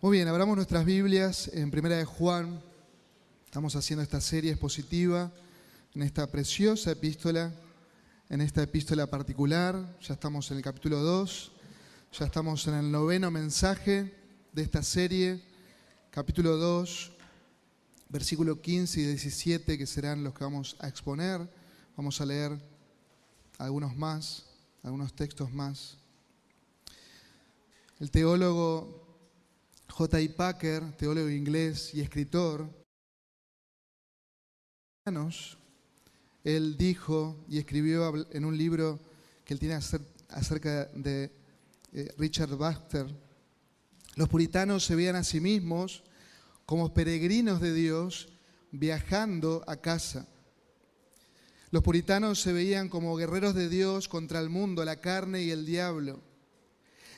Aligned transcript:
Muy 0.00 0.18
bien, 0.18 0.28
abramos 0.28 0.54
nuestras 0.54 0.84
Biblias 0.84 1.50
en 1.52 1.72
Primera 1.72 1.96
de 1.96 2.04
Juan. 2.04 2.62
Estamos 3.44 3.74
haciendo 3.74 4.00
esta 4.00 4.20
serie 4.20 4.52
expositiva 4.52 5.32
en 5.92 6.02
esta 6.02 6.30
preciosa 6.30 6.92
epístola, 6.92 7.52
en 8.28 8.40
esta 8.40 8.62
epístola 8.62 9.08
particular. 9.08 9.98
Ya 10.00 10.14
estamos 10.14 10.48
en 10.52 10.58
el 10.58 10.62
capítulo 10.62 11.00
2, 11.00 11.50
ya 12.12 12.26
estamos 12.26 12.64
en 12.68 12.74
el 12.74 12.92
noveno 12.92 13.32
mensaje 13.32 14.14
de 14.52 14.62
esta 14.62 14.84
serie, 14.84 15.42
capítulo 16.12 16.56
2, 16.58 17.10
versículo 18.08 18.60
15 18.60 19.00
y 19.00 19.04
17, 19.04 19.76
que 19.76 19.86
serán 19.88 20.22
los 20.22 20.32
que 20.32 20.44
vamos 20.44 20.76
a 20.78 20.86
exponer. 20.86 21.40
Vamos 21.96 22.20
a 22.20 22.24
leer 22.24 22.56
algunos 23.58 23.96
más, 23.96 24.46
algunos 24.84 25.12
textos 25.12 25.52
más. 25.52 25.98
El 27.98 28.12
teólogo 28.12 29.07
J.I. 29.90 30.28
Packer, 30.28 30.92
teólogo 30.96 31.28
inglés 31.28 31.92
y 31.94 32.00
escritor, 32.00 32.68
él 36.44 36.76
dijo 36.76 37.44
y 37.48 37.58
escribió 37.58 38.26
en 38.30 38.44
un 38.44 38.56
libro 38.56 39.00
que 39.44 39.54
él 39.54 39.60
tiene 39.60 39.74
acerca 39.74 40.84
de 40.86 41.32
eh, 41.92 42.14
Richard 42.18 42.54
Baxter, 42.56 43.06
los 44.16 44.28
puritanos 44.28 44.84
se 44.84 44.94
veían 44.94 45.16
a 45.16 45.24
sí 45.24 45.40
mismos 45.40 46.04
como 46.66 46.92
peregrinos 46.92 47.60
de 47.60 47.72
Dios 47.72 48.28
viajando 48.70 49.64
a 49.66 49.76
casa. 49.76 50.28
Los 51.70 51.82
puritanos 51.82 52.40
se 52.40 52.52
veían 52.52 52.88
como 52.88 53.16
guerreros 53.16 53.54
de 53.54 53.68
Dios 53.68 54.08
contra 54.08 54.40
el 54.40 54.50
mundo, 54.50 54.84
la 54.84 55.00
carne 55.00 55.42
y 55.42 55.50
el 55.50 55.64
diablo 55.64 56.27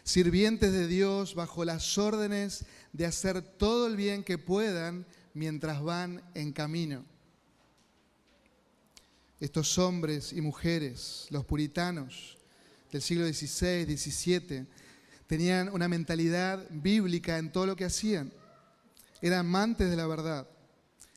sirvientes 0.04 0.72
de 0.72 0.86
Dios 0.86 1.34
bajo 1.34 1.64
las 1.64 1.98
órdenes 1.98 2.64
de 2.92 3.06
hacer 3.06 3.42
todo 3.42 3.86
el 3.86 3.96
bien 3.96 4.24
que 4.24 4.38
puedan 4.38 5.06
mientras 5.34 5.82
van 5.82 6.22
en 6.34 6.52
camino. 6.52 7.04
Estos 9.38 9.78
hombres 9.78 10.32
y 10.32 10.40
mujeres, 10.40 11.26
los 11.30 11.44
puritanos 11.44 12.36
del 12.92 13.00
siglo 13.00 13.26
XVI, 13.26 13.96
XVII, 13.96 14.66
tenían 15.26 15.68
una 15.72 15.88
mentalidad 15.88 16.66
bíblica 16.70 17.38
en 17.38 17.52
todo 17.52 17.66
lo 17.66 17.76
que 17.76 17.84
hacían. 17.84 18.32
Eran 19.22 19.40
amantes 19.40 19.88
de 19.88 19.96
la 19.96 20.06
verdad, 20.06 20.46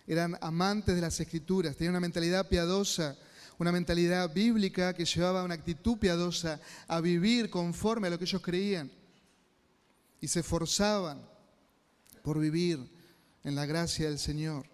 eran 0.08 0.38
amantes 0.42 0.96
de 0.96 1.02
las 1.02 1.20
escrituras, 1.20 1.76
tenían 1.76 1.94
una 1.94 2.00
mentalidad 2.00 2.48
piadosa 2.48 3.18
una 3.60 3.72
mentalidad 3.72 4.34
bíblica 4.34 4.94
que 4.94 5.06
llevaba 5.06 5.44
una 5.44 5.54
actitud 5.54 5.98
piadosa 5.98 6.60
a 6.88 7.02
vivir 7.02 7.50
conforme 7.50 8.08
a 8.08 8.12
lo 8.12 8.18
que 8.18 8.26
ellos 8.26 8.42
creían. 8.42 8.92
Y 10.22 10.28
se 10.28 10.40
esforzaban 10.40 11.22
por 12.24 12.40
vivir 12.40 12.80
en 13.44 13.56
la 13.56 13.66
gracia 13.66 14.08
del 14.08 14.20
Señor. 14.20 14.66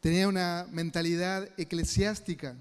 Tenía 0.00 0.28
una 0.28 0.66
mentalidad 0.70 1.48
eclesiástica, 1.56 2.56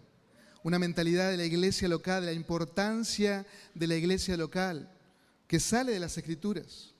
una 0.63 0.79
mentalidad 0.79 1.29
de 1.29 1.37
la 1.37 1.45
iglesia 1.45 1.87
local, 1.87 2.21
de 2.21 2.31
la 2.31 2.37
importancia 2.37 3.45
de 3.73 3.87
la 3.87 3.95
iglesia 3.95 4.35
local, 4.35 4.91
que 5.47 5.59
sale 5.59 5.93
de 5.93 5.99
las 5.99 6.17
escrituras. 6.17 6.93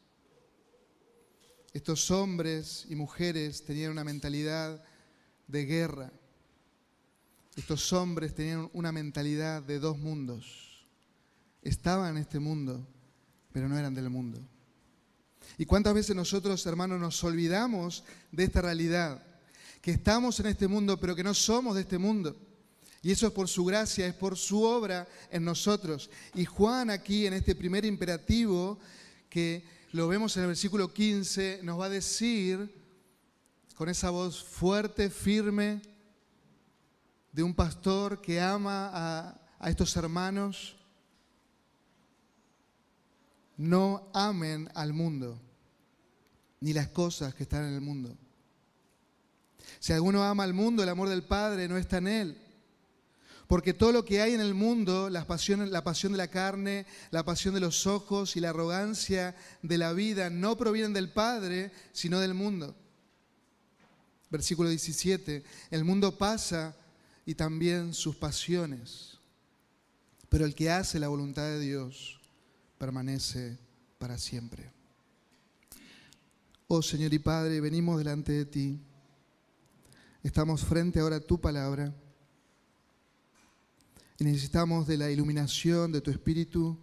Estos 1.73 2.09
hombres 2.11 2.85
y 2.89 2.95
mujeres 2.95 3.63
tenían 3.65 3.91
una 3.91 4.03
mentalidad 4.03 4.83
de 5.47 5.65
guerra, 5.65 6.11
estos 7.57 7.91
hombres 7.91 8.35
tenían 8.35 8.69
una 8.71 8.91
mentalidad 8.91 9.63
de 9.63 9.79
dos 9.79 9.97
mundos. 9.97 10.85
Estaban 11.63 12.15
en 12.15 12.21
este 12.21 12.39
mundo, 12.39 12.87
pero 13.51 13.67
no 13.67 13.75
eran 13.77 13.95
del 13.95 14.11
mundo. 14.11 14.39
¿Y 15.57 15.65
cuántas 15.65 15.95
veces 15.95 16.15
nosotros, 16.15 16.63
hermanos, 16.67 16.99
nos 16.99 17.23
olvidamos 17.23 18.03
de 18.31 18.43
esta 18.43 18.61
realidad? 18.61 19.25
Que 19.81 19.89
estamos 19.89 20.39
en 20.39 20.45
este 20.45 20.67
mundo, 20.67 20.99
pero 20.99 21.15
que 21.15 21.23
no 21.23 21.33
somos 21.33 21.73
de 21.73 21.81
este 21.81 21.97
mundo. 21.97 22.37
Y 23.01 23.09
eso 23.11 23.25
es 23.25 23.33
por 23.33 23.47
su 23.47 23.65
gracia, 23.65 24.05
es 24.05 24.13
por 24.13 24.37
su 24.37 24.61
obra 24.61 25.07
en 25.31 25.43
nosotros. 25.43 26.11
Y 26.35 26.45
Juan 26.45 26.91
aquí, 26.91 27.25
en 27.25 27.33
este 27.33 27.55
primer 27.55 27.85
imperativo, 27.85 28.77
que 29.31 29.65
lo 29.93 30.07
vemos 30.07 30.37
en 30.37 30.43
el 30.43 30.49
versículo 30.49 30.93
15, 30.93 31.61
nos 31.63 31.79
va 31.79 31.85
a 31.85 31.89
decir, 31.89 32.71
con 33.73 33.89
esa 33.89 34.11
voz 34.11 34.43
fuerte, 34.43 35.09
firme, 35.09 35.81
de 37.37 37.43
un 37.43 37.53
pastor 37.53 38.19
que 38.19 38.41
ama 38.41 38.89
a, 39.59 39.69
estos 39.69 39.95
hermanos, 39.95 40.75
no 43.55 44.09
amen 44.11 44.67
al 44.73 44.91
mundo, 44.91 45.39
ni 46.59 46.73
las 46.73 46.87
cosas 46.87 47.35
que 47.35 47.43
están 47.43 47.65
en 47.65 47.75
el 47.75 47.81
mundo. 47.81 48.17
Si 49.79 49.93
alguno 49.93 50.23
ama 50.23 50.45
al 50.45 50.55
mundo, 50.55 50.81
el 50.81 50.89
amor 50.89 51.09
del 51.09 51.25
Padre 51.25 51.67
no 51.67 51.77
está 51.77 51.99
en 51.99 52.07
él. 52.07 52.41
Porque 53.45 53.75
todo 53.75 53.91
lo 53.91 54.03
que 54.03 54.19
hay 54.19 54.33
en 54.33 54.41
el 54.41 54.55
mundo, 54.55 55.07
la 55.07 55.27
pasión, 55.27 55.59
de 55.59 56.17
la 56.17 56.29
carne, 56.29 56.87
la 57.11 57.23
pasión 57.23 57.53
de 57.53 57.59
los 57.59 57.85
ojos 57.85 58.35
y 58.35 58.39
la 58.39 58.49
arrogancia 58.49 59.35
de 59.61 59.77
la 59.77 59.93
vida, 59.93 60.31
no 60.31 60.57
provienen 60.57 60.93
del 60.93 61.13
Padre, 61.13 61.71
sino 61.91 62.19
del 62.19 62.33
mundo. 62.33 62.75
Versículo 64.31 64.69
17, 64.69 65.43
el 65.69 65.83
mundo 65.83 66.17
pasa 66.17 66.75
y 67.27 67.35
también 67.35 67.93
sus 67.93 68.15
pasiones. 68.15 69.19
Pero 70.29 70.45
el 70.45 70.55
que 70.55 70.71
hace 70.71 70.97
la 70.97 71.09
voluntad 71.09 71.43
de 71.43 71.59
Dios 71.59 72.21
permanece 72.77 73.59
para 73.99 74.17
siempre. 74.17 74.71
Oh 76.69 76.81
Señor 76.81 77.13
y 77.13 77.19
Padre, 77.19 77.59
venimos 77.59 77.97
delante 77.97 78.31
de 78.31 78.45
ti. 78.45 78.79
Estamos 80.23 80.63
frente 80.63 81.01
ahora 81.01 81.17
a 81.17 81.19
tu 81.19 81.37
palabra. 81.39 81.93
Y 84.19 84.23
necesitamos 84.23 84.87
de 84.87 84.97
la 84.97 85.11
iluminación 85.11 85.91
de 85.91 85.99
tu 85.99 86.11
Espíritu, 86.11 86.79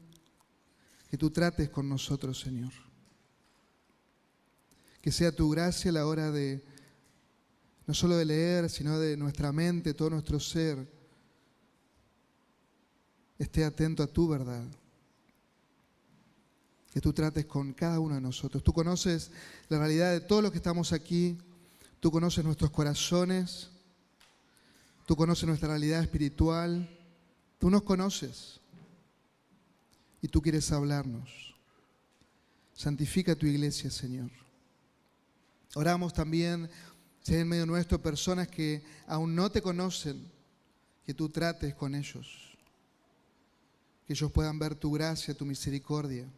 que 1.09 1.16
tú 1.16 1.31
trates 1.31 1.71
con 1.71 1.88
nosotros, 1.88 2.38
Señor. 2.38 2.72
Que 5.00 5.11
sea 5.11 5.34
tu 5.34 5.49
gracia 5.49 5.91
a 5.91 5.94
la 5.94 6.06
hora 6.06 6.31
de 6.31 6.62
no 7.86 7.94
solo 7.94 8.16
de 8.16 8.24
leer, 8.24 8.70
sino 8.70 8.98
de 8.98 9.16
nuestra 9.16 9.52
mente, 9.52 9.94
todo 9.94 10.10
nuestro 10.10 10.40
ser, 10.40 10.88
esté 13.38 13.64
atento 13.64 14.02
a 14.02 14.06
tu 14.06 14.28
verdad. 14.28 14.64
Que 16.92 17.00
tú 17.00 17.12
trates 17.12 17.44
con 17.46 17.72
cada 17.72 17.98
uno 17.98 18.14
de 18.14 18.20
nosotros. 18.20 18.62
Tú 18.62 18.72
conoces 18.72 19.30
la 19.68 19.78
realidad 19.78 20.12
de 20.12 20.20
todos 20.20 20.42
los 20.42 20.52
que 20.52 20.58
estamos 20.58 20.92
aquí. 20.92 21.36
Tú 21.98 22.10
conoces 22.10 22.44
nuestros 22.44 22.70
corazones. 22.70 23.68
Tú 25.04 25.16
conoces 25.16 25.46
nuestra 25.46 25.68
realidad 25.68 26.00
espiritual. 26.00 26.88
Tú 27.58 27.68
nos 27.68 27.82
conoces. 27.82 28.60
Y 30.22 30.28
tú 30.28 30.40
quieres 30.40 30.70
hablarnos. 30.70 31.54
Santifica 32.72 33.34
tu 33.34 33.46
iglesia, 33.46 33.90
Señor. 33.90 34.30
Oramos 35.74 36.14
también 36.14 36.70
si 37.24 37.34
hay 37.34 37.40
en 37.40 37.48
medio 37.48 37.64
nuestro 37.64 38.02
personas 38.02 38.48
que 38.48 38.84
aún 39.06 39.34
no 39.34 39.50
te 39.50 39.62
conocen, 39.62 40.30
que 41.06 41.14
tú 41.14 41.30
trates 41.30 41.74
con 41.74 41.94
ellos. 41.94 42.54
Que 44.06 44.12
ellos 44.12 44.30
puedan 44.30 44.58
ver 44.58 44.74
tu 44.74 44.92
gracia, 44.92 45.32
tu 45.32 45.46
misericordia. 45.46 46.28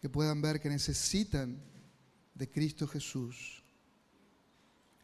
Que 0.00 0.08
puedan 0.08 0.40
ver 0.40 0.62
que 0.62 0.70
necesitan 0.70 1.60
de 2.34 2.50
Cristo 2.50 2.88
Jesús. 2.88 3.62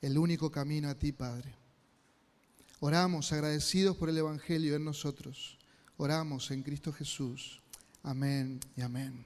El 0.01 0.17
único 0.17 0.51
camino 0.51 0.89
a 0.89 0.95
ti, 0.95 1.13
Padre. 1.13 1.55
Oramos 2.81 3.31
agradecidos 3.35 3.95
por 3.99 4.09
el 4.09 4.17
Evangelio 4.17 4.75
en 4.75 4.87
nosotros. 4.87 5.59
Oramos 5.99 6.51
en 6.51 6.63
Cristo 6.63 6.95
Jesús. 6.95 7.61
Amén 8.03 8.59
y 8.75 8.81
amén. 8.81 9.23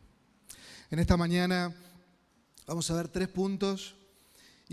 En 0.91 0.99
esta 0.99 1.17
mañana 1.17 1.73
vamos 2.67 2.91
a 2.91 2.95
ver 2.95 3.07
tres 3.07 3.29
puntos 3.29 3.95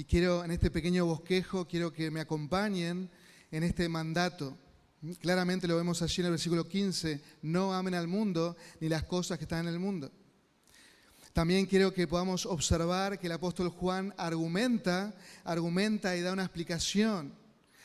y 0.01 0.03
quiero, 0.03 0.43
en 0.43 0.49
este 0.49 0.71
pequeño 0.71 1.05
bosquejo, 1.05 1.67
quiero 1.67 1.93
que 1.93 2.09
me 2.09 2.21
acompañen 2.21 3.07
en 3.51 3.61
este 3.61 3.87
mandato. 3.87 4.57
Claramente 5.19 5.67
lo 5.67 5.77
vemos 5.77 6.01
allí 6.01 6.21
en 6.21 6.25
el 6.25 6.31
versículo 6.31 6.67
15, 6.67 7.21
no 7.43 7.71
amen 7.71 7.93
al 7.93 8.07
mundo 8.07 8.57
ni 8.79 8.89
las 8.89 9.03
cosas 9.03 9.37
que 9.37 9.43
están 9.43 9.67
en 9.67 9.73
el 9.75 9.79
mundo. 9.79 10.11
También 11.33 11.67
quiero 11.67 11.93
que 11.93 12.07
podamos 12.07 12.47
observar 12.47 13.19
que 13.19 13.27
el 13.27 13.33
apóstol 13.33 13.69
Juan 13.69 14.11
argumenta, 14.17 15.13
argumenta 15.43 16.17
y 16.17 16.21
da 16.21 16.33
una 16.33 16.45
explicación. 16.45 17.35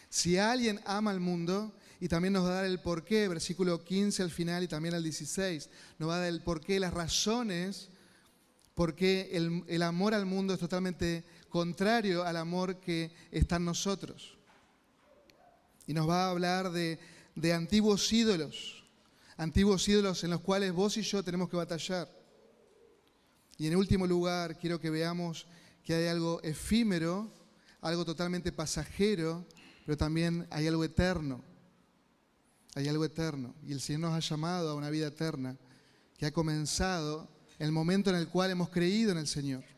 Si 0.09 0.39
alguien 0.39 0.81
ama 0.87 1.11
al 1.11 1.21
mundo, 1.21 1.75
y 2.01 2.09
también 2.09 2.33
nos 2.33 2.47
va 2.47 2.53
a 2.53 2.55
dar 2.55 2.65
el 2.65 2.81
porqué, 2.81 3.29
versículo 3.29 3.85
15 3.85 4.23
al 4.23 4.31
final 4.31 4.63
y 4.63 4.69
también 4.69 4.95
al 4.95 5.03
16, 5.03 5.69
nos 5.99 6.09
va 6.09 6.17
a 6.17 6.21
dar 6.21 6.29
el 6.29 6.41
porqué, 6.41 6.81
las 6.81 6.95
razones, 6.95 7.91
por 8.75 8.95
qué 8.95 9.29
el, 9.33 9.65
el 9.69 9.83
amor 9.83 10.15
al 10.15 10.25
mundo 10.25 10.55
es 10.55 10.61
totalmente 10.61 11.25
contrario 11.57 12.23
al 12.23 12.37
amor 12.37 12.81
que 12.81 13.11
está 13.31 13.57
en 13.57 13.65
nosotros. 13.65 14.37
Y 15.87 15.95
nos 15.95 16.07
va 16.07 16.27
a 16.27 16.31
hablar 16.31 16.71
de, 16.71 16.99
antiguos 17.55 18.13
ídolos, 18.13 18.85
antiguos 19.39 19.89
ídolos 19.89 20.23
en 20.23 20.33
los 20.33 20.43
cuales 20.43 20.75
vos 20.75 20.99
y 20.99 21.03
yo 21.03 21.23
tenemos 21.23 21.49
que 21.49 21.57
batallar. 21.57 22.11
Y 23.57 23.69
en 23.69 23.77
último 23.77 24.07
lugar, 24.07 24.59
quiero 24.59 24.79
que 24.79 24.91
veamos 24.91 25.47
que 25.83 25.95
hay 25.95 26.09
algo 26.09 26.43
efímero, 26.43 27.33
algo 27.81 28.05
totalmente 28.05 28.53
pasajero, 28.53 29.47
pero 29.87 29.97
también 29.97 30.47
hay 30.51 30.67
algo 30.67 30.85
eterno. 30.85 31.43
Hay 32.75 32.87
algo 32.87 33.07
eterno. 33.07 33.55
Y 33.67 33.73
el 33.73 33.81
Señor 33.81 34.01
nos 34.03 34.15
ha 34.15 34.21
llamado 34.21 34.69
a 34.69 34.75
una 34.75 34.91
vida 34.91 35.07
eterna 35.07 35.57
que 36.19 36.27
ha 36.27 36.33
comenzado 36.33 37.27
el 37.59 37.73
momento 37.73 38.11
en 38.11 38.17
el 38.17 38.29
cual 38.29 38.51
hemos 38.51 38.69
creído 38.69 39.13
en 39.13 39.17
el 39.17 39.27
Señor. 39.27 39.76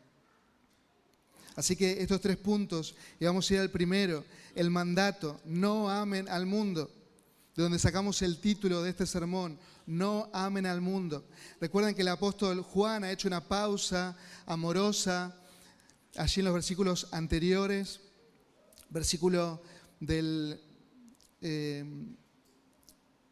Así 1.59 1.75
que 1.75 2.01
estos 2.01 2.21
tres 2.21 2.37
puntos, 2.37 2.95
y 3.19 3.25
vamos 3.25 3.51
a 3.51 3.53
ir 3.53 3.59
al 3.59 3.69
primero, 3.69 4.23
el 4.55 4.69
mandato, 4.69 5.41
no 5.43 5.89
amen 5.89 6.29
al 6.29 6.45
mundo, 6.45 6.89
de 7.53 7.63
donde 7.63 7.77
sacamos 7.77 8.21
el 8.21 8.39
título 8.39 8.81
de 8.81 8.91
este 8.91 9.05
sermón, 9.05 9.59
no 9.85 10.29
amen 10.31 10.65
al 10.65 10.79
mundo. 10.79 11.25
Recuerden 11.59 11.95
que 11.95 12.01
el 12.01 12.07
apóstol 12.07 12.61
Juan 12.61 13.03
ha 13.03 13.11
hecho 13.11 13.27
una 13.27 13.45
pausa 13.45 14.15
amorosa 14.45 15.35
allí 16.15 16.39
en 16.39 16.45
los 16.45 16.53
versículos 16.53 17.07
anteriores, 17.11 17.99
versículo 18.89 19.61
del 19.99 20.61
eh, 21.41 21.83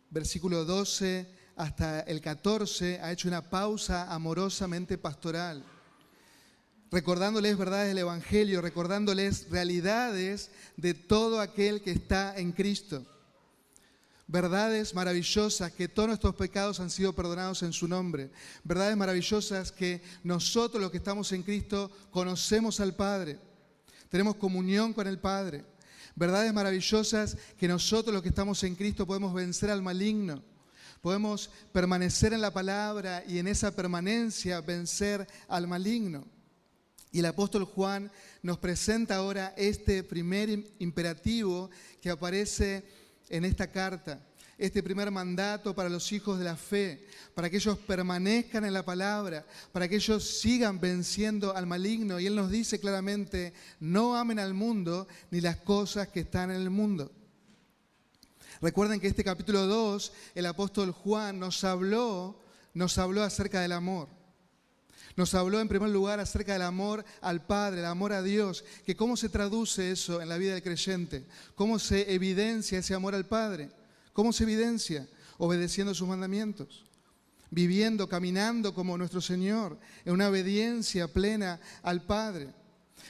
versículo 0.09 0.65
12 0.65 1.33
hasta 1.56 2.01
el 2.01 2.19
14, 2.19 3.00
ha 3.00 3.09
hecho 3.13 3.29
una 3.29 3.50
pausa 3.50 4.13
amorosamente 4.13 4.97
pastoral, 4.97 5.63
recordándoles 6.92 7.57
verdades 7.57 7.88
del 7.88 8.00
Evangelio, 8.00 8.62
recordándoles 8.62 9.50
realidades 9.50 10.51
de 10.75 10.94
todo 10.94 11.42
aquel 11.42 11.81
que 11.81 11.92
está 11.92 12.38
en 12.38 12.51
Cristo. 12.51 13.06
Verdades 14.28 14.94
maravillosas 14.94 15.72
que 15.72 15.88
todos 15.88 16.10
nuestros 16.10 16.36
pecados 16.36 16.80
han 16.80 16.89
sido 16.89 17.13
perdonados 17.13 17.63
en 17.63 17.72
su 17.72 17.88
nombre. 17.88 18.30
Verdades 18.63 18.98
maravillosas 18.98 19.72
que 19.72 20.01
nosotros 20.24 20.81
los 20.81 20.92
que 20.92 20.98
estamos 20.98 21.31
en 21.31 21.44
Cristo 21.44 21.89
conocemos 22.12 22.80
al 22.80 22.94
Padre. 22.94 23.39
Tenemos 24.10 24.36
comunión 24.36 24.94
con 24.94 25.07
el 25.07 25.19
Padre. 25.19 25.63
Verdades 26.16 26.54
maravillosas 26.54 27.38
que 27.57 27.68
nosotros 27.68 28.13
los 28.13 28.22
que 28.22 28.30
estamos 28.30 28.62
en 28.63 28.75
Cristo 28.75 29.07
podemos 29.07 29.34
vencer 29.34 29.69
al 29.69 29.81
maligno 29.81 30.44
Podemos 31.01 31.50
permanecer 31.72 32.34
en 32.34 32.42
la 32.42 32.51
palabra 32.51 33.24
y 33.28 33.39
en 33.39 33.48
esa 33.48 33.72
permanencia 33.72 34.62
vencer 34.62 35.28
al 35.48 35.68
maligno. 35.68 36.25
Y 37.12 37.19
el 37.19 37.25
apóstol 37.25 37.63
Juan 37.63 38.12
nos 38.42 38.57
presenta 38.57 39.15
ahora 39.15 39.54
este 39.57 40.04
primer 40.04 40.50
imperativo 40.80 41.69
que 42.01 42.09
aparece 42.09 42.83
en 43.30 43.45
esta 43.45 43.71
carta, 43.71 44.21
este 44.57 44.81
primer 44.81 45.12
mandato 45.12 45.75
para 45.75 45.89
los 45.89 46.12
hijos 46.12 46.39
de 46.39 46.45
la 46.45 46.57
fe, 46.57 47.07
para 47.33 47.50
que 47.50 47.57
ellos 47.57 47.77
permanezcan 47.77 48.65
en 48.65 48.74
la 48.74 48.83
palabra, 48.83 49.45
para 49.71 49.88
que 49.88 49.95
ellos 49.95 50.39
sigan 50.39 50.80
venciendo 50.80 51.56
al 51.56 51.65
maligno. 51.65 52.19
Y 52.19 52.27
él 52.27 52.36
nos 52.36 52.51
dice 52.51 52.80
claramente, 52.80 53.53
no 53.80 54.15
amen 54.15 54.39
al 54.39 54.53
mundo 54.53 55.07
ni 55.31 55.42
las 55.42 55.57
cosas 55.57 56.07
que 56.10 56.21
están 56.21 56.51
en 56.51 56.62
el 56.62 56.69
mundo. 56.69 57.12
Recuerden 58.60 59.00
que 59.00 59.07
este 59.07 59.24
capítulo 59.24 59.68
2, 59.68 60.12
el 60.36 60.45
apóstol 60.48 60.92
Juan 60.92 61.39
nos 61.39 61.63
habló, 61.63 62.42
nos 62.74 62.98
habló 62.98 63.24
acerca 63.24 63.62
del 63.62 63.71
amor. 63.71 64.17
Nos 65.18 65.34
habló 65.34 65.60
en 65.60 65.68
primer 65.68 65.90
lugar 65.90 66.19
acerca 66.19 66.54
del 66.54 66.62
amor 66.62 67.04
al 67.22 67.44
Padre, 67.44 67.80
el 67.80 67.88
amor 67.88 68.14
a 68.14 68.22
Dios, 68.22 68.64
que 68.86 68.96
cómo 68.96 69.18
se 69.18 69.30
traduce 69.30 69.90
eso 69.90 70.22
en 70.22 70.30
la 70.30 70.38
vida 70.38 70.54
del 70.54 70.62
creyente, 70.62 71.25
cómo 71.56 71.80
se 71.80 72.14
evidencia 72.14 72.78
ese 72.78 72.94
amor 72.94 73.16
al 73.16 73.25
Padre, 73.25 73.72
cómo 74.14 74.31
se 74.31 74.44
evidencia 74.44 75.08
obedeciendo 75.40 75.96
sus 75.96 76.08
mandamientos, 76.08 76.86
viviendo, 77.50 78.08
caminando 78.08 78.75
como 78.75 78.96
nuestro 78.96 79.19
Señor, 79.19 79.80
en 80.06 80.14
una 80.14 80.30
obediencia 80.30 81.08
plena 81.08 81.60
al 81.81 82.04
Padre. 82.04 82.54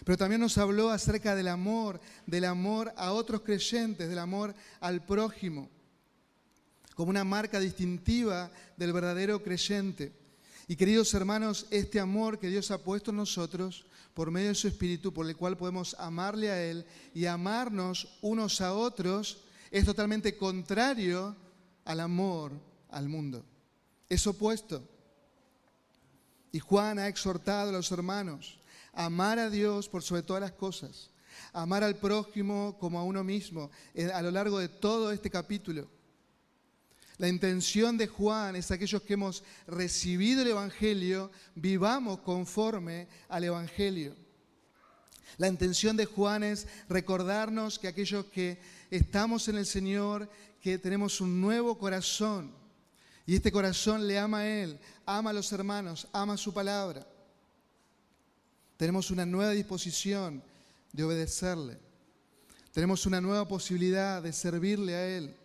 Pero 0.05 0.17
también 0.17 0.39
nos 0.39 0.57
habló 0.57 0.91
acerca 0.91 1.35
del 1.35 1.49
amor, 1.49 1.99
del 2.25 2.45
amor 2.45 2.93
a 2.95 3.11
otros 3.11 3.41
creyentes, 3.41 4.07
del 4.07 4.19
amor 4.19 4.55
al 4.79 5.05
prójimo, 5.05 5.69
como 6.95 7.09
una 7.09 7.25
marca 7.25 7.59
distintiva 7.59 8.49
del 8.77 8.93
verdadero 8.93 9.43
creyente. 9.43 10.13
Y 10.69 10.75
queridos 10.75 11.13
hermanos, 11.13 11.65
este 11.69 11.97
amor 11.97 12.39
que 12.39 12.49
Dios 12.49 12.71
ha 12.71 12.83
puesto 12.83 13.11
en 13.11 13.17
nosotros 13.17 13.85
por 14.13 14.31
medio 14.31 14.49
de 14.49 14.55
su 14.55 14.67
Espíritu, 14.67 15.13
por 15.13 15.25
el 15.25 15.37
cual 15.37 15.55
podemos 15.55 15.95
amarle 15.97 16.51
a 16.51 16.61
Él 16.61 16.85
y 17.13 17.25
amarnos 17.25 18.17
unos 18.21 18.59
a 18.59 18.73
otros, 18.73 19.45
es 19.71 19.85
totalmente 19.85 20.35
contrario 20.35 21.35
al 21.85 22.01
amor 22.01 22.51
al 22.89 23.07
mundo. 23.07 23.45
Es 24.09 24.27
opuesto. 24.27 24.83
Y 26.51 26.59
Juan 26.59 26.99
ha 26.99 27.07
exhortado 27.07 27.69
a 27.69 27.73
los 27.73 27.89
hermanos 27.93 28.59
amar 28.91 29.39
a 29.39 29.49
Dios 29.49 29.87
por 29.87 30.03
sobre 30.03 30.23
todas 30.23 30.41
las 30.41 30.51
cosas, 30.51 31.11
amar 31.53 31.83
al 31.83 31.95
prójimo 31.95 32.75
como 32.77 32.99
a 32.99 33.03
uno 33.03 33.23
mismo 33.23 33.71
eh, 33.93 34.11
a 34.11 34.21
lo 34.21 34.31
largo 34.31 34.59
de 34.59 34.67
todo 34.67 35.13
este 35.13 35.29
capítulo. 35.29 35.87
La 37.17 37.27
intención 37.27 37.97
de 37.97 38.07
Juan 38.07 38.55
es 38.55 38.69
aquellos 38.69 39.01
que 39.01 39.13
hemos 39.13 39.43
recibido 39.65 40.43
el 40.43 40.49
Evangelio, 40.49 41.31
vivamos 41.55 42.19
conforme 42.19 43.07
al 43.27 43.43
Evangelio. 43.43 44.15
La 45.37 45.47
intención 45.47 45.97
de 45.97 46.05
Juan 46.05 46.43
es 46.43 46.67
recordarnos 46.87 47.79
que 47.79 47.87
aquellos 47.87 48.25
que 48.25 48.59
estamos 48.91 49.47
en 49.47 49.57
el 49.57 49.65
Señor, 49.65 50.29
que 50.61 50.77
tenemos 50.77 51.19
un 51.19 51.41
nuevo 51.41 51.77
corazón, 51.79 52.51
y 53.25 53.35
este 53.35 53.51
corazón 53.51 54.07
le 54.07 54.19
ama 54.19 54.39
a 54.39 54.47
Él, 54.47 54.79
ama 55.05 55.31
a 55.31 55.33
los 55.33 55.51
hermanos, 55.51 56.07
ama 56.13 56.37
su 56.37 56.53
palabra. 56.53 57.05
Tenemos 58.77 59.09
una 59.09 59.25
nueva 59.25 59.51
disposición 59.51 60.43
de 60.93 61.03
obedecerle. 61.03 61.79
Tenemos 62.71 63.07
una 63.07 63.19
nueva 63.19 63.47
posibilidad 63.47 64.21
de 64.21 64.31
servirle 64.31 64.95
a 64.95 65.07
Él 65.07 65.35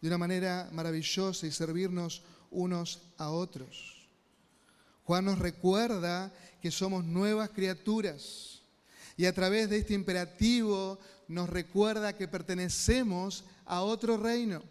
de 0.00 0.08
una 0.08 0.18
manera 0.18 0.68
maravillosa 0.72 1.46
y 1.46 1.50
servirnos 1.50 2.22
unos 2.50 3.02
a 3.18 3.30
otros. 3.30 4.08
Juan 5.04 5.24
nos 5.24 5.38
recuerda 5.38 6.32
que 6.60 6.70
somos 6.70 7.04
nuevas 7.04 7.50
criaturas 7.50 8.62
y 9.16 9.26
a 9.26 9.34
través 9.34 9.68
de 9.68 9.78
este 9.78 9.94
imperativo 9.94 10.98
nos 11.28 11.50
recuerda 11.50 12.16
que 12.16 12.28
pertenecemos 12.28 13.44
a 13.66 13.82
otro 13.82 14.16
reino. 14.16 14.62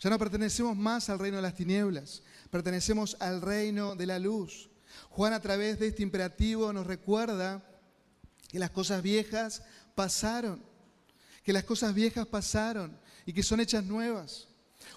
Ya 0.00 0.10
no 0.10 0.18
pertenecemos 0.18 0.76
más 0.76 1.08
al 1.08 1.18
reino 1.18 1.36
de 1.36 1.42
las 1.42 1.54
tinieblas, 1.54 2.22
pertenecemos 2.50 3.16
al 3.20 3.40
reino 3.40 3.94
de 3.94 4.06
la 4.06 4.18
luz. 4.18 4.70
Juan 5.10 5.32
a 5.32 5.40
través 5.40 5.78
de 5.78 5.88
este 5.88 6.02
imperativo 6.02 6.72
nos 6.72 6.86
recuerda 6.86 7.62
que 8.48 8.58
las 8.58 8.70
cosas 8.70 9.02
viejas 9.02 9.62
pasaron, 9.94 10.62
que 11.42 11.52
las 11.52 11.64
cosas 11.64 11.94
viejas 11.94 12.26
pasaron 12.26 12.96
y 13.26 13.32
que 13.32 13.42
son 13.42 13.60
hechas 13.60 13.84
nuevas. 13.84 14.46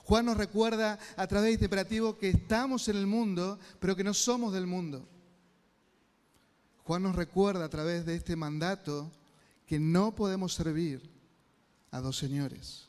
Juan 0.04 0.26
nos 0.26 0.38
recuerda 0.38 0.98
a 1.18 1.28
través 1.28 1.50
de 1.50 1.54
este 1.54 1.66
imperativo 1.66 2.18
que 2.18 2.30
estamos 2.30 2.88
en 2.88 2.98
el 2.98 3.08
mundo, 3.08 3.60
pero 3.80 3.96
que 3.96 4.04
no 4.04 4.14
somos 4.14 4.54
del 4.54 4.68
mundo. 4.68 5.06
Juan 6.84 7.04
nos 7.04 7.16
recuerda 7.16 7.66
a 7.66 7.70
través 7.70 8.06
de 8.06 8.16
este 8.16 8.36
mandato 8.36 9.12
que 9.68 9.80
no 9.80 10.16
podemos 10.16 10.54
servir 10.54 11.08
a 11.92 12.00
dos 12.00 12.18
señores. 12.18 12.88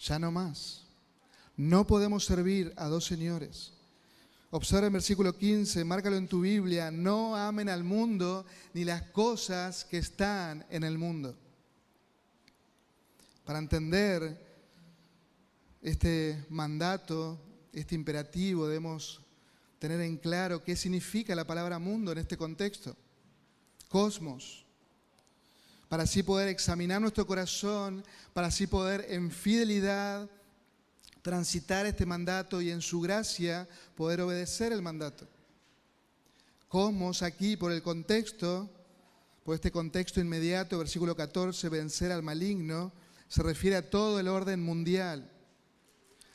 Ya 0.00 0.18
no 0.18 0.30
más. 0.30 0.82
No 1.56 1.86
podemos 1.86 2.24
servir 2.24 2.72
a 2.76 2.86
dos 2.86 3.04
señores. 3.04 3.72
Observa 4.50 4.86
el 4.86 4.92
versículo 4.92 5.36
15, 5.36 5.84
márcalo 5.84 6.16
en 6.16 6.28
tu 6.28 6.40
Biblia, 6.40 6.90
no 6.90 7.36
amen 7.36 7.68
al 7.68 7.84
mundo 7.84 8.46
ni 8.72 8.84
las 8.84 9.02
cosas 9.02 9.84
que 9.84 9.98
están 9.98 10.64
en 10.70 10.84
el 10.84 10.96
mundo. 10.96 11.36
Para 13.48 13.60
entender 13.60 14.38
este 15.80 16.44
mandato, 16.50 17.40
este 17.72 17.94
imperativo, 17.94 18.66
debemos 18.68 19.22
tener 19.78 20.02
en 20.02 20.18
claro 20.18 20.62
qué 20.62 20.76
significa 20.76 21.34
la 21.34 21.46
palabra 21.46 21.78
mundo 21.78 22.12
en 22.12 22.18
este 22.18 22.36
contexto. 22.36 22.94
Cosmos. 23.88 24.66
Para 25.88 26.02
así 26.02 26.22
poder 26.22 26.48
examinar 26.48 27.00
nuestro 27.00 27.26
corazón, 27.26 28.04
para 28.34 28.48
así 28.48 28.66
poder 28.66 29.06
en 29.08 29.30
fidelidad 29.30 30.28
transitar 31.22 31.86
este 31.86 32.04
mandato 32.04 32.60
y 32.60 32.70
en 32.70 32.82
su 32.82 33.00
gracia 33.00 33.66
poder 33.96 34.20
obedecer 34.20 34.72
el 34.72 34.82
mandato. 34.82 35.26
Cosmos 36.68 37.22
aquí 37.22 37.56
por 37.56 37.72
el 37.72 37.82
contexto, 37.82 38.68
por 39.42 39.54
este 39.54 39.72
contexto 39.72 40.20
inmediato, 40.20 40.76
versículo 40.78 41.16
14, 41.16 41.66
vencer 41.70 42.12
al 42.12 42.22
maligno, 42.22 42.92
se 43.28 43.42
refiere 43.42 43.76
a 43.76 43.90
todo 43.90 44.20
el 44.20 44.28
orden 44.28 44.62
mundial, 44.62 45.30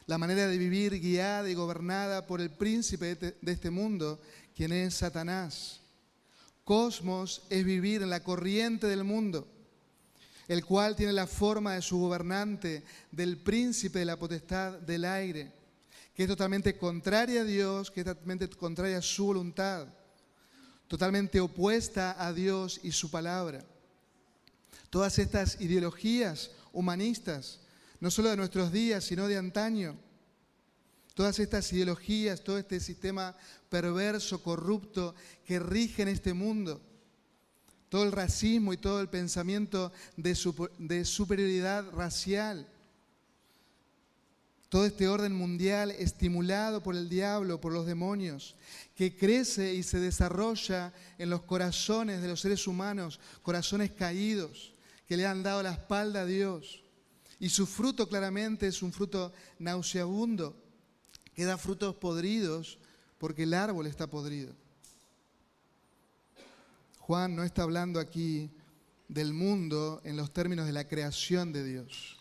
la 0.06 0.18
manera 0.18 0.48
de 0.48 0.58
vivir 0.58 1.00
guiada 1.00 1.50
y 1.50 1.54
gobernada 1.54 2.28
por 2.28 2.42
el 2.42 2.52
príncipe 2.52 3.16
de 3.16 3.52
este 3.52 3.70
mundo, 3.70 4.22
quien 4.56 4.74
es 4.74 4.96
Satanás. 4.96 5.80
Cosmos 6.64 7.44
es 7.50 7.66
vivir 7.66 8.02
en 8.02 8.10
la 8.10 8.24
corriente 8.24 8.88
del 8.88 9.04
mundo 9.04 9.48
el 10.48 10.66
cual 10.66 10.96
tiene 10.96 11.14
la 11.14 11.28
forma 11.28 11.74
de 11.74 11.82
su 11.82 11.98
gobernante, 12.00 12.84
del 13.12 13.38
príncipe 13.38 14.00
de 14.00 14.06
la 14.06 14.20
potestad 14.20 14.74
del 14.80 15.06
aire, 15.06 15.52
que 16.14 16.24
es 16.24 16.30
totalmente 16.30 16.78
contraria 16.78 17.42
a 17.42 17.46
Dios, 17.46 17.90
que 17.90 18.02
es 18.02 18.06
totalmente 18.06 18.50
contraria 18.50 18.98
a 18.98 19.02
su 19.02 19.26
voluntad. 19.26 19.88
totalmente 20.86 21.40
opuesta 21.40 22.16
a 22.20 22.32
Dios 22.34 22.80
y 22.84 22.92
su 22.92 23.10
palabra. 23.10 23.66
Todas 24.92 25.18
estas 25.18 25.60
ideologías 25.60 26.52
humanistas, 26.74 27.62
no 28.01 28.12
solo 28.12 28.30
de 28.30 28.38
nuestros 28.38 28.74
días, 28.74 29.06
sino 29.06 29.27
de 29.27 29.38
antaño, 29.38 29.96
todas 31.13 31.39
estas 31.39 31.72
ideologías, 31.72 32.44
todo 32.44 32.58
este 32.58 32.80
sistema 32.80 33.36
perverso, 33.70 34.42
corrupto 34.42 35.15
que 35.46 35.60
rige 35.60 36.01
en 36.01 36.08
este 36.10 36.34
mundo, 36.34 36.82
todo 37.89 38.03
el 38.03 38.12
racismo 38.12 38.74
y 38.74 38.77
todo 38.77 39.00
el 39.01 39.10
pensamiento 39.10 39.92
de, 40.18 40.36
superioridad 41.06 41.92
racial, 41.92 42.68
todo 44.68 44.88
este 44.88 45.08
orden 45.08 45.36
mundial 45.36 45.92
estimulado 45.92 46.82
por 46.82 46.96
el 46.96 47.08
diablo, 47.08 47.62
por 47.62 47.72
los 47.72 47.86
demonios, 47.86 48.56
que 48.96 49.15
crece 49.15 49.75
y 49.75 49.84
se 49.84 50.00
desarrolla 50.00 50.92
en 51.20 51.30
los 51.30 51.44
corazones 51.44 52.24
de 52.24 52.27
los 52.27 52.42
seres 52.42 52.65
humanos, 52.65 53.20
corazones 53.44 53.92
caídos, 53.92 54.73
que 55.07 55.17
le 55.17 55.25
han 55.25 55.43
dado 55.43 55.63
la 55.63 55.74
espalda 55.74 56.22
a 56.22 56.25
Dios. 56.25 56.83
Y 57.39 57.50
su 57.50 57.65
fruto 57.65 58.07
claramente 58.07 58.67
es 58.67 58.81
un 58.81 58.93
fruto 58.93 59.33
nauseabundo, 59.60 60.55
que 61.33 61.45
da 61.45 61.57
frutos 61.57 61.95
podridos 61.95 62.77
porque 63.17 63.43
el 63.43 63.53
árbol 63.53 63.88
está 63.88 64.07
podrido. 64.07 64.53
Juan 67.00 67.36
no 67.36 67.43
está 67.43 67.63
hablando 67.63 68.00
aquí 68.00 68.50
del 69.10 69.33
mundo 69.33 70.01
en 70.05 70.15
los 70.15 70.31
términos 70.31 70.65
de 70.65 70.72
la 70.72 70.88
creación 70.88 71.51
de 71.51 71.63
Dios, 71.63 72.17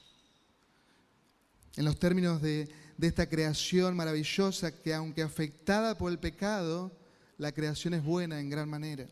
en 1.77 1.85
los 1.85 1.99
términos 1.99 2.43
de, 2.43 2.69
esta 3.01 3.29
creación 3.29 3.97
maravillosa 3.97 4.71
que 4.81 4.95
aunque 4.95 5.23
afectada 5.23 5.99
por 5.99 6.13
el 6.13 6.21
pecado, 6.21 6.93
la 7.39 7.51
creación 7.51 7.95
es 7.95 8.05
buena 8.05 8.39
en 8.39 8.51
gran 8.51 8.69
manera. 8.69 9.09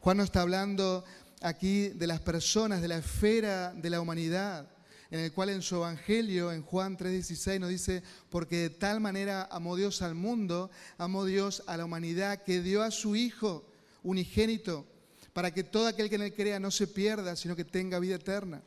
Juan 0.00 0.16
no 0.16 0.24
está 0.24 0.42
hablando 0.42 1.04
aquí 1.42 1.88
de 1.88 2.06
las 2.06 2.20
personas, 2.20 2.82
de 2.82 2.88
la 2.88 2.98
esfera 2.98 3.72
de 3.72 3.90
la 3.90 4.00
humanidad, 4.00 4.68
en 5.10 5.20
el 5.20 5.32
cual 5.32 5.50
en 5.50 5.62
su 5.62 5.76
Evangelio, 5.76 6.52
en 6.52 6.62
Juan 6.62 6.96
3:16, 6.96 7.60
nos 7.60 7.68
dice, 7.68 8.02
porque 8.30 8.56
de 8.56 8.70
tal 8.70 9.00
manera 9.00 9.48
amó 9.50 9.76
Dios 9.76 10.00
al 10.00 10.14
mundo, 10.14 10.70
amó 10.96 11.24
Dios 11.24 11.62
a 11.66 11.76
la 11.76 11.84
humanidad, 11.84 12.42
que 12.42 12.62
dio 12.62 12.82
a 12.82 12.90
su 12.90 13.14
Hijo 13.14 13.68
unigénito, 14.02 14.86
para 15.32 15.52
que 15.52 15.64
todo 15.64 15.86
aquel 15.86 16.08
que 16.08 16.16
en 16.16 16.22
él 16.22 16.34
crea 16.34 16.58
no 16.58 16.70
se 16.70 16.86
pierda, 16.86 17.36
sino 17.36 17.56
que 17.56 17.64
tenga 17.64 17.98
vida 17.98 18.16
eterna. 18.16 18.62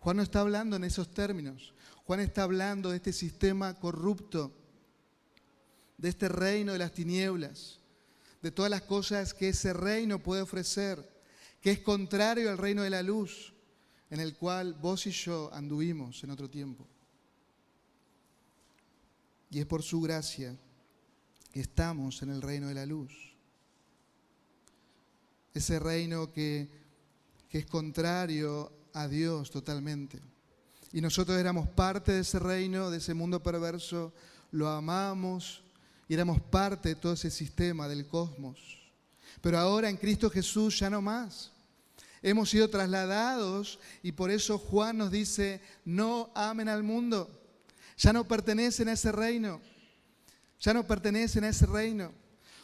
Juan 0.00 0.16
no 0.16 0.22
está 0.22 0.40
hablando 0.40 0.76
en 0.76 0.84
esos 0.84 1.12
términos. 1.12 1.74
Juan 2.04 2.20
está 2.20 2.42
hablando 2.42 2.90
de 2.90 2.96
este 2.96 3.12
sistema 3.12 3.74
corrupto, 3.74 4.52
de 5.98 6.08
este 6.08 6.28
reino 6.28 6.72
de 6.72 6.78
las 6.78 6.92
tinieblas, 6.92 7.78
de 8.42 8.50
todas 8.50 8.70
las 8.70 8.82
cosas 8.82 9.34
que 9.34 9.50
ese 9.50 9.72
reino 9.72 10.18
puede 10.18 10.42
ofrecer, 10.42 11.08
que 11.60 11.70
es 11.70 11.80
contrario 11.80 12.50
al 12.50 12.58
reino 12.58 12.82
de 12.82 12.90
la 12.90 13.02
luz 13.02 13.52
en 14.10 14.20
el 14.20 14.34
cual 14.36 14.74
vos 14.74 15.06
y 15.06 15.10
yo 15.10 15.50
anduvimos 15.52 16.22
en 16.24 16.30
otro 16.30 16.48
tiempo. 16.48 16.86
Y 19.50 19.60
es 19.60 19.66
por 19.66 19.82
su 19.82 20.00
gracia 20.00 20.56
que 21.52 21.60
estamos 21.60 22.22
en 22.22 22.30
el 22.30 22.42
reino 22.42 22.68
de 22.68 22.74
la 22.74 22.86
luz. 22.86 23.12
Ese 25.52 25.78
reino 25.78 26.32
que, 26.32 26.68
que 27.48 27.58
es 27.58 27.66
contrario 27.66 28.72
a 28.92 29.08
Dios 29.08 29.50
totalmente. 29.50 30.20
Y 30.92 31.00
nosotros 31.00 31.38
éramos 31.38 31.68
parte 31.68 32.12
de 32.12 32.20
ese 32.20 32.38
reino, 32.38 32.90
de 32.90 32.98
ese 32.98 33.14
mundo 33.14 33.42
perverso, 33.42 34.12
lo 34.50 34.68
amamos 34.68 35.62
y 36.08 36.14
éramos 36.14 36.40
parte 36.40 36.90
de 36.90 36.94
todo 36.96 37.12
ese 37.12 37.30
sistema 37.30 37.88
del 37.88 38.06
cosmos. 38.06 38.79
Pero 39.40 39.58
ahora 39.58 39.88
en 39.88 39.96
Cristo 39.96 40.30
Jesús 40.30 40.78
ya 40.78 40.90
no 40.90 41.00
más. 41.00 41.52
Hemos 42.22 42.50
sido 42.50 42.68
trasladados 42.68 43.78
y 44.02 44.12
por 44.12 44.30
eso 44.30 44.58
Juan 44.58 44.98
nos 44.98 45.10
dice, 45.10 45.60
no 45.84 46.30
amen 46.34 46.68
al 46.68 46.82
mundo. 46.82 47.30
Ya 47.96 48.12
no 48.12 48.26
pertenecen 48.28 48.88
a 48.88 48.92
ese 48.92 49.10
reino. 49.12 49.60
Ya 50.60 50.74
no 50.74 50.86
pertenecen 50.86 51.44
a 51.44 51.48
ese 51.48 51.66
reino. 51.66 52.12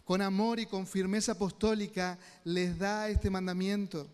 Con 0.04 0.20
amor 0.20 0.60
y 0.60 0.66
con 0.66 0.86
firmeza 0.86 1.32
apostólica 1.32 2.18
les 2.44 2.78
da 2.78 3.08
este 3.08 3.28
mandamiento, 3.28 4.08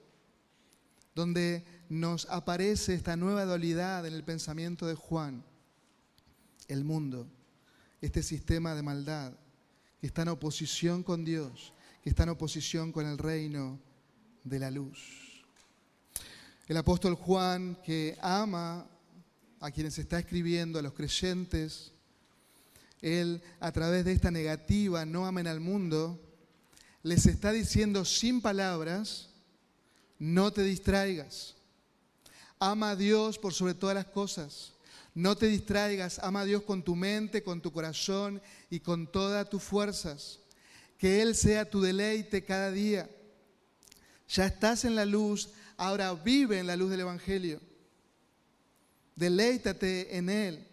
donde 1.15 1.65
nos 1.89 2.27
aparece 2.31 2.95
esta 2.95 3.17
nueva 3.17 3.45
dualidad 3.45 4.07
en 4.07 4.15
el 4.15 4.25
pensamiento 4.25 4.87
de 4.87 4.95
Juan. 4.95 5.45
El 6.69 6.85
mundo, 6.85 7.27
este 8.01 8.23
sistema 8.23 8.75
de 8.75 8.83
maldad 8.83 9.33
que 10.01 10.07
está 10.07 10.23
en 10.23 10.29
oposición 10.29 11.03
con 11.03 11.25
Dios, 11.25 11.75
que 12.03 12.11
está 12.11 12.25
en 12.25 12.31
oposición 12.31 12.93
con 12.93 13.07
el 13.07 13.17
reino 13.17 13.79
de 14.45 14.59
la 14.59 14.71
luz. 14.71 15.45
El 16.67 16.77
apóstol 16.77 17.15
Juan, 17.15 17.79
que 17.85 18.19
ama 18.21 18.87
a 19.61 19.71
quienes 19.71 19.99
está 19.99 20.19
escribiendo, 20.19 20.79
a 20.79 20.83
los 20.83 20.95
creyentes, 20.95 21.93
él 23.01 23.43
a 23.61 23.71
través 23.73 24.05
de 24.05 24.13
esta 24.13 24.31
negativa, 24.31 25.05
no 25.05 25.27
amen 25.27 25.47
al 25.47 25.61
mundo, 25.61 26.21
les 27.03 27.27
está 27.27 27.53
diciendo 27.53 28.05
sin 28.05 28.41
palabras, 28.41 29.29
no 30.19 30.53
te 30.53 30.63
distraigas. 30.63 31.55
Ama 32.59 32.91
a 32.91 32.97
Dios 32.97 33.39
por 33.39 33.53
sobre 33.53 33.75
todas 33.75 33.95
las 33.95 34.07
cosas. 34.07 34.73
No 35.15 35.37
te 35.37 35.47
distraigas, 35.47 36.21
ama 36.21 36.41
a 36.41 36.45
Dios 36.45 36.63
con 36.63 36.83
tu 36.83 36.97
mente, 36.97 37.43
con 37.43 37.61
tu 37.61 37.73
corazón 37.73 38.41
y 38.71 38.81
con 38.81 39.11
todas 39.11 39.51
tus 39.51 39.63
fuerzas. 39.63 40.39
Que 41.03 41.21
Él 41.21 41.35
sea 41.35 41.69
tu 41.69 41.81
deleite 41.81 42.45
cada 42.45 42.71
día. 42.71 43.11
Ya 44.29 44.47
estás 44.47 44.85
en 44.85 44.95
la 44.95 45.05
luz, 45.05 45.49
ahora 45.77 46.15
vive 46.15 46.61
en 46.61 46.69
la 46.69 46.77
luz 46.77 46.93
del 46.93 47.01
Evangelio. 47.01 47.61
Deleítate 49.17 50.17
en 50.17 50.31
Él. 50.31 50.65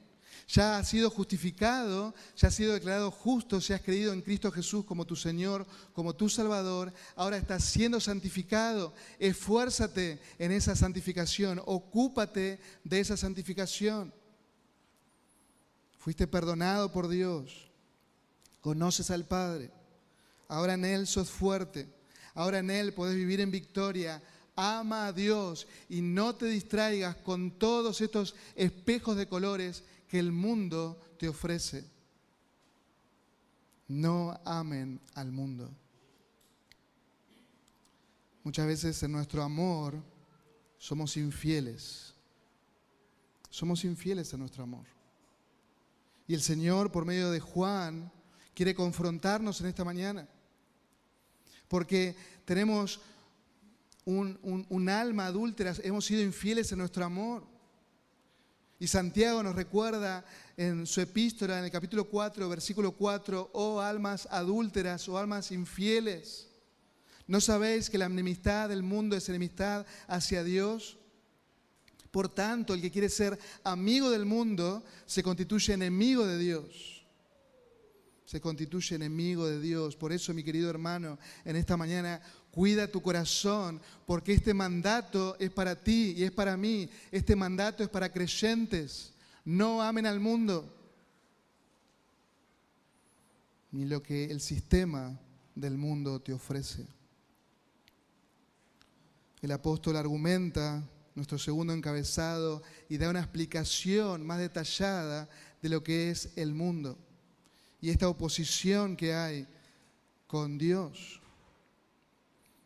Ya 0.47 0.77
has 0.77 0.87
sido 0.87 1.09
justificado, 1.09 2.13
ya 2.35 2.49
has 2.49 2.53
sido 2.53 2.75
declarado 2.75 3.09
justo, 3.09 3.59
si 3.59 3.73
has 3.73 3.81
creído 3.81 4.13
en 4.13 4.21
Cristo 4.21 4.51
Jesús 4.51 4.85
como 4.85 5.03
tu 5.03 5.15
Señor, 5.15 5.65
como 5.93 6.15
tu 6.15 6.29
Salvador. 6.29 6.93
Ahora 7.15 7.37
estás 7.37 7.63
siendo 7.63 7.99
santificado. 7.99 8.93
Esfuérzate 9.17 10.21
en 10.37 10.51
esa 10.51 10.75
santificación. 10.75 11.59
Ocúpate 11.65 12.59
de 12.83 12.99
esa 12.99 13.17
santificación. 13.17 14.13
Fuiste 15.97 16.27
perdonado 16.27 16.91
por 16.91 17.07
Dios. 17.07 17.71
Conoces 18.61 19.09
al 19.09 19.25
Padre. 19.25 19.78
Ahora 20.49 20.73
en 20.73 20.83
Él 20.83 21.07
sos 21.07 21.29
fuerte. 21.29 21.87
Ahora 22.33 22.59
en 22.59 22.69
Él 22.69 22.93
podés 22.93 23.15
vivir 23.15 23.39
en 23.39 23.51
victoria 23.51 24.21
ama 24.59 25.07
a 25.07 25.13
Dios 25.13 25.67
y 25.87 26.01
no 26.01 26.35
te 26.35 26.47
distraigas 26.47 27.15
con 27.15 27.51
todos 27.51 28.01
estos 28.01 28.35
espejos 28.55 29.15
de 29.15 29.27
colores 29.27 29.83
que 30.09 30.19
el 30.19 30.33
mundo 30.33 31.01
te 31.17 31.29
ofrece. 31.29 31.85
No 33.87 34.39
amen 34.43 34.99
al 35.15 35.31
mundo. 35.31 35.69
Muchas 38.43 38.67
veces 38.67 39.01
en 39.03 39.13
nuestro 39.13 39.43
amor 39.43 39.95
somos 40.77 41.15
infieles. 41.15 42.13
Somos 43.49 43.83
infieles 43.85 44.33
en 44.33 44.41
nuestro 44.41 44.63
amor. 44.63 44.85
Y 46.27 46.33
el 46.33 46.41
Señor, 46.41 46.91
por 46.91 47.05
medio 47.05 47.31
de 47.31 47.39
Juan, 47.39 48.11
quiere 48.53 48.75
confrontarnos 48.75 49.61
en 49.61 49.67
esta 49.67 49.83
mañana. 49.83 50.27
Porque 51.69 52.15
tenemos 52.43 52.99
un, 54.03 54.89
alma 54.89 55.27
adúltera, 55.27 55.73
hemos 55.83 56.05
sido 56.05 56.21
infieles 56.21 56.71
en 56.71 56.79
nuestro 56.79 57.05
amor. 57.05 57.43
Y 58.79 58.87
Santiago 58.87 59.43
nos 59.43 59.55
recuerda 59.55 60.25
en 60.57 60.87
su 60.87 60.99
epístola, 60.99 61.59
en 61.59 61.65
el 61.65 61.71
capítulo 61.71 62.05
4, 62.05 62.49
versículo 62.49 62.93
4, 62.93 63.51
oh 63.53 63.79
almas 63.79 64.27
adúlteras, 64.31 65.07
oh 65.09 65.17
almas 65.17 65.51
infieles, 65.51 66.47
¿no 67.27 67.39
sabéis 67.39 67.89
que 67.89 67.97
la 67.97 68.05
enemistad 68.05 68.69
del 68.69 68.81
mundo 68.81 69.15
es 69.15 69.29
enemistad 69.29 69.85
hacia 70.07 70.43
Dios? 70.43 70.97
Por 72.09 72.29
tanto, 72.29 72.73
el 72.73 72.81
que 72.81 72.89
quiere 72.89 73.09
ser 73.09 73.37
amigo 73.63 74.09
del 74.09 74.25
mundo 74.25 74.83
se 75.05 75.21
constituye 75.21 75.73
enemigo 75.73 76.25
de 76.25 76.37
Dios 76.39 76.98
se 78.29 78.39
constituye 78.39 78.95
enemigo 78.95 79.47
de 79.47 79.59
Dios. 79.59 79.95
Por 79.95 80.13
eso, 80.13 80.35
mi 80.35 80.43
querido 80.43 80.69
hermano, 80.69 81.17
en 81.43 81.55
esta 81.55 81.75
mañana 81.75 82.21
cuida 82.51 82.87
tu 82.87 83.01
corazón, 83.01 83.81
porque 84.05 84.33
este 84.33 84.53
mandato 84.53 85.35
es 85.39 85.49
para 85.49 85.75
ti 85.75 86.13
y 86.15 86.21
es 86.25 86.31
para 86.31 86.55
mí. 86.55 86.87
Este 87.11 87.35
mandato 87.35 87.81
es 87.81 87.89
para 87.89 88.11
creyentes. 88.11 89.13
No 89.43 89.81
amen 89.81 90.05
al 90.05 90.19
mundo, 90.19 90.71
ni 93.71 93.85
lo 93.85 94.03
que 94.03 94.25
el 94.25 94.41
sistema 94.41 95.19
del 95.55 95.75
mundo 95.75 96.19
te 96.19 96.31
ofrece. 96.31 96.85
El 99.41 99.51
apóstol 99.53 99.95
argumenta, 99.95 100.87
nuestro 101.15 101.39
segundo 101.39 101.73
encabezado, 101.73 102.61
y 102.89 102.99
da 102.99 103.09
una 103.09 103.21
explicación 103.21 104.23
más 104.23 104.37
detallada 104.37 105.27
de 105.63 105.69
lo 105.69 105.81
que 105.81 106.11
es 106.11 106.29
el 106.35 106.53
mundo 106.53 106.95
y 107.81 107.89
esta 107.89 108.09
oposición 108.09 108.95
que 108.95 109.13
hay 109.13 109.47
con 110.27 110.57
Dios. 110.57 111.21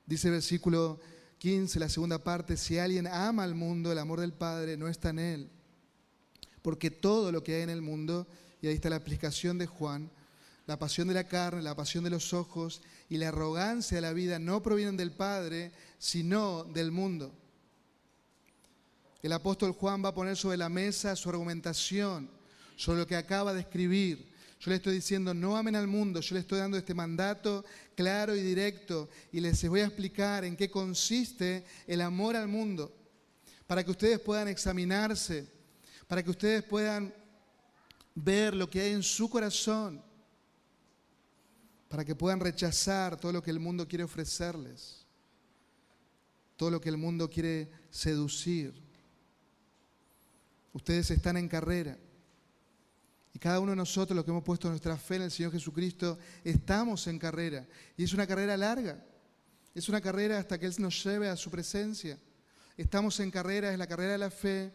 Dice 0.06 0.28
el 0.28 0.34
versículo 0.34 1.00
15, 1.38 1.80
la 1.80 1.90
segunda 1.90 2.24
parte, 2.24 2.58
si 2.58 2.78
alguien 2.78 3.08
ama 3.08 3.44
al 3.44 3.56
mundo, 3.56 3.92
el 3.92 4.00
amor 4.00 4.20
del 4.20 4.34
Padre 4.34 4.78
no 4.78 4.88
está 4.88 5.10
en 5.10 5.20
él. 5.20 5.50
Porque 6.62 6.92
todo 6.92 7.32
lo 7.32 7.44
que 7.44 7.56
hay 7.56 7.62
en 7.64 7.70
el 7.70 7.82
mundo, 7.82 8.28
y 8.62 8.68
ahí 8.68 8.74
está 8.74 8.90
la 8.90 8.98
explicación 8.98 9.58
de 9.58 9.68
Juan, 9.68 10.10
la 10.66 10.80
pasión 10.80 11.08
de 11.08 11.14
la 11.14 11.28
carne, 11.28 11.62
la 11.62 11.76
pasión 11.76 12.04
de 12.04 12.10
los 12.10 12.34
ojos 12.34 12.82
y 13.10 13.18
la 13.18 13.28
arrogancia 13.28 13.96
de 13.96 14.02
la 14.02 14.14
vida 14.14 14.40
no 14.40 14.64
provienen 14.64 14.96
del 14.96 15.12
Padre, 15.12 15.74
sino 16.00 16.64
del 16.64 16.92
mundo. 16.92 17.34
El 19.22 19.34
apóstol 19.34 19.74
Juan 19.74 20.04
va 20.04 20.10
a 20.10 20.14
poner 20.14 20.38
sobre 20.38 20.58
la 20.58 20.70
mesa 20.70 21.16
su 21.16 21.30
argumentación 21.30 22.30
sobre 22.76 23.00
lo 23.00 23.08
que 23.08 23.16
acaba 23.16 23.54
de 23.54 23.62
escribir. 23.62 24.33
Yo 24.64 24.70
le 24.70 24.76
estoy 24.76 24.94
diciendo, 24.96 25.34
no 25.34 25.58
amen 25.58 25.76
al 25.76 25.88
mundo, 25.88 26.22
yo 26.22 26.36
le 26.36 26.42
estoy 26.42 26.60
dando 26.60 26.78
este 26.78 26.94
mandato 26.94 27.66
claro 27.96 28.36
y 28.36 28.42
directo 28.42 29.10
y 29.32 29.40
les 29.42 29.68
voy 29.68 29.82
a 29.82 29.86
explicar 29.86 30.46
en 30.46 30.56
qué 30.56 30.70
consiste 30.70 31.66
el 31.86 32.00
amor 32.00 32.36
al 32.36 32.48
mundo, 32.48 32.96
para 33.68 33.84
que 33.84 33.92
ustedes 33.92 34.20
puedan 34.20 34.48
examinarse, 34.48 35.48
para 36.08 36.24
que 36.24 36.30
ustedes 36.30 36.64
puedan 36.64 37.14
ver 38.16 38.56
lo 38.56 38.70
que 38.70 38.82
hay 38.82 38.94
en 38.94 39.04
su 39.04 39.30
corazón 39.30 40.02
para 41.94 42.04
que 42.04 42.16
puedan 42.16 42.40
rechazar 42.40 43.20
todo 43.20 43.32
lo 43.32 43.44
que 43.44 43.52
el 43.52 43.60
mundo 43.60 43.88
quiere 43.88 44.04
ofrecerles, 44.04 45.06
todo 46.56 46.72
lo 46.72 46.82
que 46.82 46.90
el 46.90 46.98
mundo 46.98 47.30
quiere 47.30 47.70
seducir. 47.92 48.74
Ustedes 50.74 51.12
están 51.12 51.38
en 51.38 51.48
carrera. 51.48 51.96
Y 53.34 53.40
cada 53.40 53.60
uno 53.60 53.72
de 53.72 53.76
nosotros, 53.76 54.16
los 54.16 54.24
que 54.24 54.32
hemos 54.32 54.44
puesto 54.44 54.70
nuestra 54.70 54.96
fe 54.96 55.16
en 55.16 55.24
el 55.24 55.32
Señor 55.32 55.52
Jesucristo, 55.52 56.20
estamos 56.44 57.08
en 57.08 57.18
carrera. 57.18 57.68
Y 57.98 58.04
es 58.04 58.14
una 58.14 58.28
carrera 58.28 58.56
larga. 58.56 59.04
Es 59.74 59.90
una 59.90 60.00
carrera 60.00 60.38
hasta 60.38 60.60
que 60.60 60.68
Él 60.68 60.76
nos 60.78 61.04
lleve 61.04 61.28
a 61.28 61.36
su 61.36 61.50
presencia. 61.50 62.20
Estamos 62.78 63.20
en 63.20 63.32
carrera, 63.32 63.72
es 63.72 63.80
la 63.80 63.88
carrera 63.88 64.14
de 64.14 64.18
la 64.20 64.30
fe. 64.30 64.72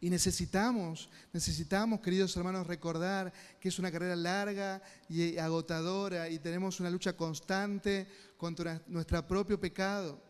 Y 0.00 0.10
necesitamos, 0.10 1.10
necesitamos, 1.32 2.00
queridos 2.00 2.36
hermanos, 2.36 2.66
recordar 2.66 3.32
que 3.60 3.68
es 3.68 3.78
una 3.78 3.92
carrera 3.92 4.16
larga 4.16 4.82
y 5.08 5.36
agotadora 5.38 6.28
y 6.28 6.38
tenemos 6.38 6.80
una 6.80 6.90
lucha 6.90 7.14
constante 7.14 8.06
contra 8.36 8.82
nuestro 8.86 9.26
propio 9.26 9.58
pecado. 9.58 10.22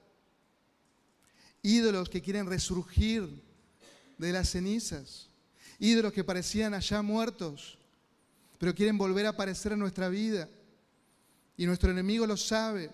Ídolos 1.62 2.08
que 2.08 2.22
quieren 2.22 2.46
resurgir 2.46 3.42
de 4.18 4.32
las 4.32 4.50
cenizas. 4.50 5.30
Ídolos 5.78 6.12
que 6.12 6.24
parecían 6.24 6.74
allá 6.74 7.02
muertos, 7.02 7.78
pero 8.58 8.74
quieren 8.74 8.98
volver 8.98 9.26
a 9.26 9.30
aparecer 9.30 9.72
en 9.72 9.78
nuestra 9.78 10.08
vida. 10.08 10.48
Y 11.56 11.66
nuestro 11.66 11.90
enemigo 11.90 12.26
lo 12.26 12.36
sabe. 12.36 12.90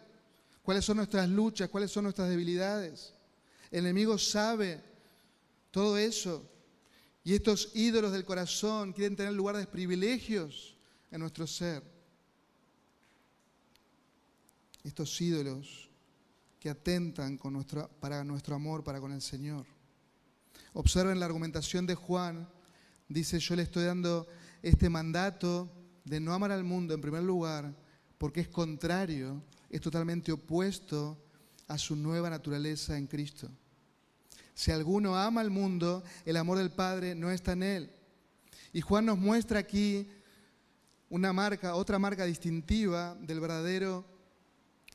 Cuáles 0.63 0.85
son 0.85 0.99
nuestras 0.99 1.29
luchas, 1.29 1.69
cuáles 1.69 1.91
son 1.91 2.05
nuestras 2.05 2.29
debilidades. 2.29 3.15
El 3.71 3.81
enemigo 3.81 4.19
sabe 4.19 4.81
todo 5.71 5.97
eso 5.97 6.51
y 7.23 7.35
estos 7.35 7.71
ídolos 7.75 8.13
del 8.13 8.25
corazón 8.25 8.93
quieren 8.93 9.17
tener 9.17 9.33
lugar 9.33 9.57
de 9.57 9.67
privilegios 9.67 10.77
en 11.11 11.21
nuestro 11.21 11.47
ser. 11.47 11.83
Estos 14.83 15.21
ídolos 15.21 15.89
que 16.59 16.71
atentan 16.71 17.39
para 18.01 18.25
nuestro 18.25 18.55
amor 18.55 18.83
para 18.83 19.01
con 19.01 19.13
el 19.13 19.21
Señor. 19.23 19.67
Observen 20.73 21.21
la 21.21 21.27
argumentación 21.27 21.87
de 21.87 21.95
Juan. 21.95 22.49
Dice, 23.11 23.41
yo 23.41 23.57
le 23.57 23.65
estoy 23.65 23.87
dando 23.87 24.29
este 24.63 24.89
mandato 24.89 25.69
de 26.05 26.21
no 26.21 26.33
amar 26.33 26.53
al 26.53 26.63
mundo 26.63 26.95
en 26.95 27.01
primer 27.01 27.25
lugar 27.25 27.75
porque 28.19 28.41
es 28.41 28.49
contrario, 28.49 29.43
es 29.69 29.81
totalmente 29.81 30.31
opuesto 30.31 31.19
a 31.67 31.77
su 31.77 31.97
nueva 31.97 32.31
naturaleza 32.31 32.97
en 32.97 33.09
Cristo. 33.09 33.51
Si 34.55 34.71
alguno 34.71 35.17
ama 35.17 35.41
al 35.41 35.51
mundo, 35.51 36.05
el 36.25 36.37
amor 36.37 36.59
del 36.59 36.71
Padre 36.71 37.17
no 37.17 37.33
está 37.33 37.53
en 37.53 37.65
él. 37.65 37.91
Y 38.73 38.81
Juan 38.81 39.07
nos 39.07 39.19
muestra 39.19 39.59
aquí 39.59 40.07
una 41.09 41.33
marca, 41.33 41.75
otra 41.75 41.99
marca 41.99 42.25
distintiva 42.27 43.17
del 43.21 43.41
verdadero 43.41 44.05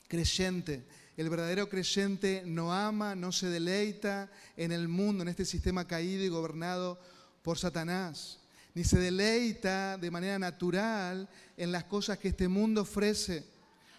creyente. 0.07 0.85
El 1.17 1.29
verdadero 1.29 1.67
creyente 1.67 2.43
no 2.45 2.71
ama, 2.71 3.13
no 3.13 3.33
se 3.33 3.47
deleita 3.47 4.31
en 4.55 4.71
el 4.71 4.87
mundo, 4.87 5.23
en 5.23 5.27
este 5.27 5.43
sistema 5.43 5.85
caído 5.85 6.23
y 6.23 6.29
gobernado 6.29 6.97
por 7.45 7.59
Satanás, 7.59 8.39
ni 8.73 8.83
se 8.83 8.97
deleita 8.97 9.99
de 9.99 10.09
manera 10.09 10.39
natural 10.39 11.29
en 11.55 11.71
las 11.71 11.83
cosas 11.83 12.17
que 12.17 12.29
este 12.29 12.47
mundo 12.47 12.81
ofrece. 12.81 13.45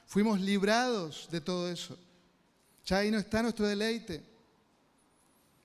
Fuimos 0.05 0.41
librados 0.41 1.29
de 1.31 1.41
todo 1.41 1.71
eso. 1.71 1.97
Ya 2.85 2.99
ahí 2.99 3.11
no 3.13 3.19
está 3.19 3.43
nuestro 3.43 3.69
deleite. 3.69 4.21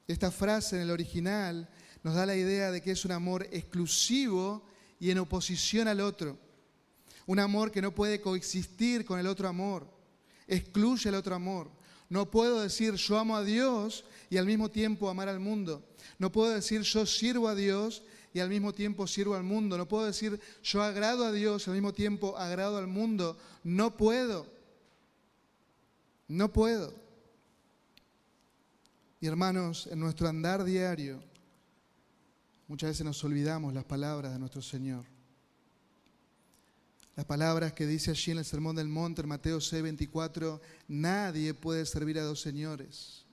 Esta 0.08 0.30
frase 0.30 0.76
en 0.76 0.84
el 0.84 0.92
original 0.92 1.68
nos 2.04 2.14
da 2.14 2.28
la 2.28 2.36
idea 2.36 2.70
de 2.70 2.82
que 2.82 2.92
es 2.92 3.04
un 3.04 3.14
amor 3.14 3.48
exclusivo 3.52 4.64
y 5.00 5.10
en 5.10 5.18
oposición 5.18 5.88
al 5.88 6.02
otro. 6.02 6.38
Un 7.26 7.40
amor 7.40 7.72
que 7.72 7.82
no 7.82 7.96
puede 7.96 8.22
coexistir 8.22 9.06
con 9.06 9.20
el 9.20 9.26
otro 9.26 9.48
amor. 9.48 9.88
Excluye 10.48 11.10
el 11.10 11.16
otro 11.16 11.34
amor. 11.34 11.72
No 12.12 12.30
puedo 12.30 12.60
decir 12.60 12.96
yo 12.96 13.18
amo 13.18 13.38
a 13.38 13.44
Dios 13.46 14.04
y 14.30 14.36
al 14.36 14.46
mismo 14.46 14.70
tiempo 14.70 15.10
amar 15.10 15.30
al 15.30 15.40
mundo. 15.40 15.82
No 16.20 16.30
puedo 16.30 16.52
decir 16.52 16.82
yo 16.82 17.06
sirvo 17.06 17.48
a 17.48 17.56
Dios 17.56 18.04
y 18.34 18.42
al 18.42 18.50
mismo 18.50 18.74
tiempo 18.74 19.08
sirvo 19.08 19.34
al 19.34 19.44
mundo. 19.44 19.78
No 19.78 19.88
puedo 19.88 20.08
decir 20.08 20.38
yo 20.62 20.84
agrado 20.84 21.24
a 21.24 21.32
Dios 21.32 21.66
y 21.66 21.70
al 21.70 21.78
mismo 21.78 21.94
tiempo 21.94 22.38
agrado 22.38 22.78
al 22.78 22.88
mundo. 22.88 23.38
No 23.64 23.96
puedo. 23.96 24.46
No 26.28 26.52
puedo. 26.52 26.94
Y 29.22 29.28
hermanos, 29.28 29.88
en 29.88 30.02
nuestro 30.02 30.28
andar 30.28 30.66
diario, 30.66 31.24
muchas 32.68 32.90
veces 32.90 33.06
nos 33.06 33.24
olvidamos 33.24 33.74
las 33.74 33.86
palabras 33.86 34.34
de 34.34 34.40
nuestro 34.40 34.62
Señor. 34.62 35.06
Las 37.22 37.28
palabras 37.28 37.74
que 37.74 37.86
dice 37.86 38.10
allí 38.10 38.32
en 38.32 38.40
el 38.40 38.46
Sermón 38.46 38.76
del 38.76 38.88
Monte, 38.88 39.22
en 39.22 39.28
Mateo 39.28 39.62
6, 39.62 39.84
24, 39.84 40.60
nadie 40.88 41.54
puede 41.54 41.86
servir 41.86 42.18
a 42.18 42.24
dos 42.24 42.42
señores, 42.42 43.28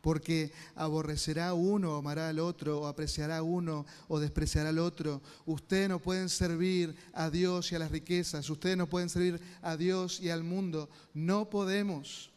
porque 0.00 0.50
aborrecerá 0.74 1.48
a 1.48 1.52
uno, 1.52 1.94
amará 1.96 2.30
al 2.30 2.38
otro, 2.38 2.80
o 2.80 2.86
apreciará 2.86 3.36
a 3.36 3.42
uno, 3.42 3.84
o 4.08 4.18
despreciará 4.18 4.70
al 4.70 4.78
otro. 4.78 5.20
Ustedes 5.44 5.90
no 5.90 5.98
pueden 5.98 6.30
servir 6.30 6.96
a 7.12 7.28
Dios 7.28 7.70
y 7.70 7.74
a 7.74 7.80
las 7.80 7.90
riquezas, 7.90 8.48
ustedes 8.48 8.78
no 8.78 8.88
pueden 8.88 9.10
servir 9.10 9.38
a 9.60 9.76
Dios 9.76 10.20
y 10.20 10.30
al 10.30 10.42
mundo. 10.42 10.88
No 11.12 11.50
podemos. 11.50 12.30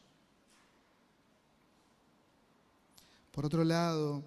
Por 3.32 3.46
otro 3.46 3.64
lado, 3.64 4.26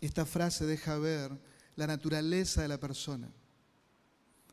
esta 0.00 0.24
frase 0.24 0.66
deja 0.66 0.96
ver 0.98 1.36
la 1.74 1.88
naturaleza 1.88 2.62
de 2.62 2.68
la 2.68 2.78
persona, 2.78 3.28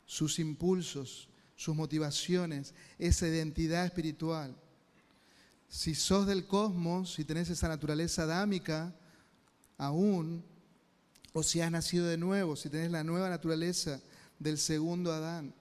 sus 0.06 0.38
impulsos, 0.38 1.28
sus 1.56 1.74
motivaciones, 1.74 2.74
esa 2.98 3.26
identidad 3.28 3.84
espiritual. 3.84 4.56
Si 5.68 5.94
sos 5.94 6.26
del 6.26 6.46
cosmos, 6.46 7.14
si 7.14 7.24
tenés 7.24 7.50
esa 7.50 7.68
naturaleza 7.68 8.22
adámica 8.22 8.94
aún, 9.76 10.44
o 11.32 11.42
si 11.42 11.60
has 11.60 11.70
nacido 11.70 12.06
de 12.06 12.16
nuevo, 12.16 12.56
si 12.56 12.70
tenés 12.70 12.90
la 12.90 13.04
nueva 13.04 13.28
naturaleza 13.28 14.00
del 14.38 14.56
segundo 14.56 15.12
Adán. 15.12 15.52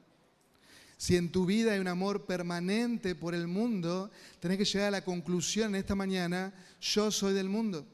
Si 0.97 1.17
en 1.17 1.29
tu 1.29 1.45
vida 1.45 1.73
hay 1.73 1.79
un 1.79 1.89
amor 1.89 2.25
permanente 2.25 3.15
por 3.15 3.35
el 3.35 3.47
mundo, 3.47 4.09
tenés 4.39 4.57
que 4.57 4.65
llegar 4.65 4.87
a 4.87 4.91
la 4.91 5.03
conclusión 5.03 5.75
en 5.75 5.81
esta 5.81 5.95
mañana, 5.95 6.53
yo 6.79 7.11
soy 7.11 7.33
del 7.33 7.49
mundo. 7.49 7.85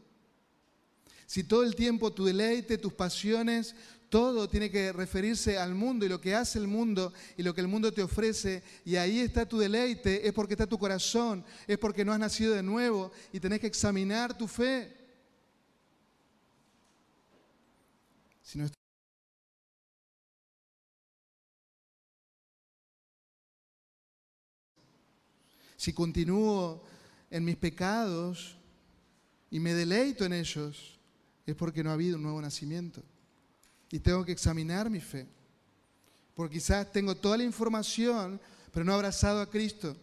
Si 1.26 1.44
todo 1.44 1.64
el 1.64 1.76
tiempo 1.76 2.14
tu 2.14 2.26
deleite, 2.26 2.78
tus 2.78 2.94
pasiones, 2.94 3.74
todo 4.12 4.50
tiene 4.50 4.70
que 4.70 4.92
referirse 4.92 5.58
al 5.58 5.74
mundo 5.74 6.06
y 6.06 6.10
lo 6.10 6.20
que 6.20 6.36
hace 6.36 6.60
el 6.60 6.68
mundo 6.68 7.14
y 7.38 7.44
lo 7.44 7.56
que 7.56 7.62
el 7.62 7.70
mundo 7.70 7.94
te 7.94 8.04
ofrece, 8.04 8.62
y 8.84 8.98
ahí 8.98 9.22
está 9.22 9.48
tu 9.48 9.58
deleite, 9.58 10.28
es 10.28 10.34
porque 10.34 10.54
está 10.54 10.68
tu 10.68 10.78
corazón, 10.78 11.46
es 11.66 11.78
porque 11.78 12.04
no 12.04 12.12
has 12.12 12.20
nacido 12.20 12.54
de 12.54 12.62
nuevo 12.62 13.14
y 13.32 13.40
tenés 13.40 13.62
que 13.62 13.68
examinar 13.68 14.38
tu 14.38 14.50
fe. 14.50 14.98
Si 18.44 18.60
si 25.78 25.94
continúo 25.94 26.84
en 27.30 27.46
mis 27.46 27.56
pecados 27.56 28.58
y 29.50 29.62
me 29.62 29.74
deleito 29.74 30.26
en 30.26 30.34
ellos, 30.34 31.00
es 31.46 31.56
porque 31.56 31.82
no 31.82 31.92
ha 31.92 31.94
habido 31.94 32.18
un 32.18 32.24
nuevo 32.24 32.42
nacimiento. 32.42 33.02
Y 33.92 34.00
tengo 34.00 34.24
que 34.24 34.32
examinar 34.32 34.90
mi 34.90 35.02
fe. 35.02 35.28
Porque 36.34 36.56
quizás 36.56 36.92
tengo 36.92 37.16
toda 37.16 37.38
la 37.38 37.44
información, 37.44 38.40
pero 38.72 38.86
no 38.86 38.94
he 38.94 38.96
abrazado 38.96 39.42
a 39.42 39.50
Cristo. 39.50 39.96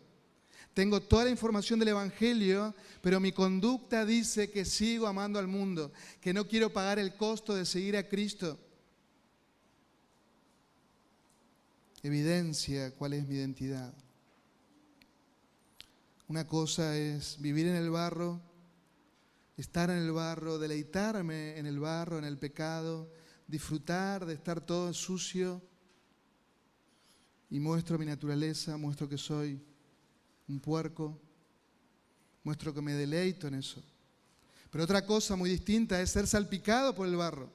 Tengo 0.75 1.01
toda 1.01 1.25
la 1.25 1.31
información 1.31 1.79
del 1.81 1.89
Evangelio, 1.89 2.75
pero 3.01 3.19
mi 3.19 3.33
conducta 3.33 4.05
dice 4.05 4.51
que 4.51 4.65
sigo 4.65 5.07
amando 5.07 5.39
al 5.39 5.49
mundo, 5.49 5.91
que 6.21 6.33
no 6.33 6.47
quiero 6.47 6.73
pagar 6.73 6.99
el 6.99 7.17
costo 7.17 7.55
de 7.55 7.67
seguir 7.67 7.97
a 7.97 8.09
Cristo. 8.09 8.59
Evidencia 12.03 12.95
cuál 12.95 13.15
es 13.15 13.27
mi 13.27 13.35
identidad. 13.35 13.93
Una 16.29 16.47
cosa 16.47 16.97
es 16.97 17.41
vivir 17.41 17.67
en 17.67 17.75
el 17.75 17.91
barro, 17.91 18.41
estar 19.57 19.91
en 19.91 19.97
el 19.97 20.13
barro, 20.13 20.59
deleitarme 20.59 21.59
en 21.59 21.67
el 21.67 21.81
barro, 21.81 22.19
en 22.19 22.25
el 22.25 22.39
pecado, 22.39 23.11
disfrutar 23.49 24.27
de 24.27 24.35
estar 24.35 24.61
todo 24.61 24.93
sucio 24.93 25.61
y 27.51 27.59
muestro 27.59 27.99
mi 27.99 28.05
naturaleza, 28.05 28.77
muestro 28.77 29.09
que 29.09 29.17
soy 29.17 29.61
un 30.47 30.61
puerco, 30.61 31.19
muestro 32.45 32.75
que 32.75 32.83
me 32.83 32.93
deleito 32.93 33.49
en 33.49 33.55
eso. 33.55 33.83
Pero 34.71 34.85
otra 34.85 35.05
cosa 35.05 35.35
muy 35.35 35.49
distinta 35.49 36.01
es 36.01 36.11
ser 36.11 36.27
salpicado 36.27 36.95
por 36.95 37.09
el 37.09 37.17
barro. 37.17 37.51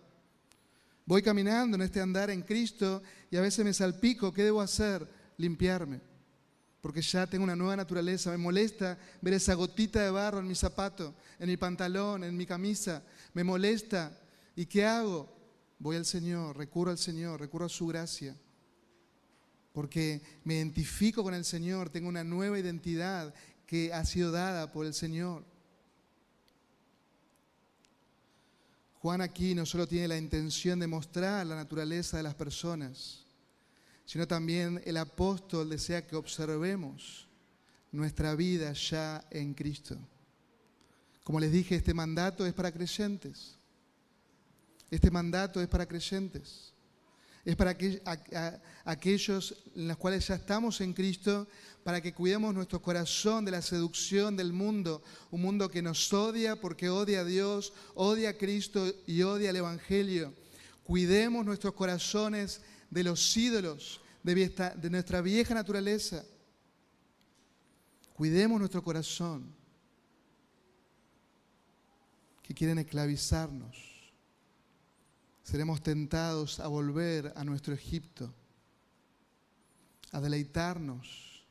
Voy 1.05 1.21
caminando 1.21 1.75
en 1.75 1.83
este 1.83 2.01
andar 2.01 2.31
en 2.31 2.41
Cristo 2.41 3.03
y 3.29 3.37
a 3.37 3.41
veces 3.41 3.63
me 3.63 3.73
salpico. 3.73 4.33
¿Qué 4.33 4.43
debo 4.43 4.61
hacer? 4.61 5.07
Limpiarme. 5.37 6.01
Porque 6.81 7.01
ya 7.01 7.27
tengo 7.27 7.43
una 7.43 7.55
nueva 7.55 7.75
naturaleza. 7.75 8.31
Me 8.31 8.37
molesta 8.37 8.97
ver 9.21 9.35
esa 9.35 9.53
gotita 9.53 10.01
de 10.01 10.09
barro 10.09 10.39
en 10.39 10.47
mi 10.47 10.55
zapato, 10.55 11.13
en 11.37 11.49
mi 11.49 11.57
pantalón, 11.57 12.23
en 12.23 12.35
mi 12.35 12.47
camisa. 12.47 13.03
Me 13.33 13.43
molesta. 13.43 14.17
¿Y 14.55 14.65
qué 14.65 14.85
hago? 14.85 15.42
Voy 15.79 15.95
al 15.95 16.05
Señor, 16.05 16.57
recurro 16.57 16.91
al 16.91 16.97
Señor, 16.97 17.39
recurro 17.39 17.65
a 17.65 17.69
su 17.69 17.87
gracia. 17.87 18.35
Porque 19.73 20.21
me 20.43 20.55
identifico 20.55 21.23
con 21.23 21.33
el 21.33 21.45
Señor, 21.45 21.89
tengo 21.89 22.07
una 22.07 22.23
nueva 22.23 22.59
identidad 22.59 23.33
que 23.65 23.91
ha 23.93 24.05
sido 24.05 24.31
dada 24.31 24.71
por 24.71 24.85
el 24.85 24.93
Señor. 24.93 25.43
Juan 29.03 29.19
aquí 29.19 29.53
no 29.53 29.65
solo 29.65 29.87
tiene 29.87 30.07
la 30.07 30.17
intención 30.17 30.79
de 30.79 30.87
mostrar 30.87 31.45
la 31.45 31.55
naturaleza 31.55 32.17
de 32.17 32.23
las 32.23 32.35
personas, 32.35 33.25
sino 34.05 34.27
también 34.27 34.81
el 34.85 34.95
apóstol 34.95 35.69
desea 35.69 36.07
que 36.07 36.15
observemos 36.15 37.27
nuestra 37.91 38.35
vida 38.35 38.71
ya 38.73 39.25
en 39.29 39.53
Cristo. 39.53 39.97
Como 41.23 41.39
les 41.39 41.51
dije, 41.51 41.75
este 41.75 41.93
mandato 41.93 42.45
es 42.45 42.53
para 42.53 42.71
creyentes. 42.71 43.57
Este 44.93 45.09
mandato 45.09 45.59
es 45.59 45.67
para 45.67 45.87
creyentes 45.87 46.71
es 47.45 47.55
para 47.57 47.75
aquellos 48.85 49.55
en 49.75 49.87
los 49.89 49.97
cuales 49.97 50.25
ya 50.27 50.35
estamos 50.35 50.79
en 50.79 50.93
Cristo, 50.93 51.47
para 51.83 51.99
que 51.99 52.13
cuidemos 52.13 52.53
nuestro 52.53 52.81
corazón 52.81 53.43
de 53.43 53.51
la 53.51 53.61
seducción 53.61 54.37
del 54.37 54.53
mundo, 54.53 55.03
un 55.29 55.41
mundo 55.41 55.67
que 55.67 55.81
nos 55.81 56.13
odia 56.13 56.55
porque 56.55 56.89
odia 56.89 57.21
a 57.21 57.25
Dios, 57.25 57.73
odia 57.95 58.29
a 58.29 58.37
Cristo 58.37 58.85
y 59.05 59.23
odia 59.23 59.49
al 59.49 59.57
Evangelio. 59.57 60.33
Cuidemos 60.85 61.45
nuestros 61.45 61.73
corazones 61.73 62.61
de 62.89 63.03
los 63.03 63.35
ídolos, 63.35 63.99
de 64.23 64.89
nuestra 64.89 65.21
vieja 65.21 65.53
naturaleza. 65.53 66.23
Cuidemos 68.13 68.57
nuestro 68.57 68.81
corazón 68.81 69.53
que 72.41 72.53
quieren 72.53 72.77
esclavizarnos 72.79 73.92
seremos 75.43 75.83
tentados 75.83 76.59
a 76.59 76.67
volver 76.67 77.33
a 77.35 77.43
nuestro 77.43 77.73
Egipto, 77.73 78.33
a 80.11 80.21
deleitarnos 80.21 81.43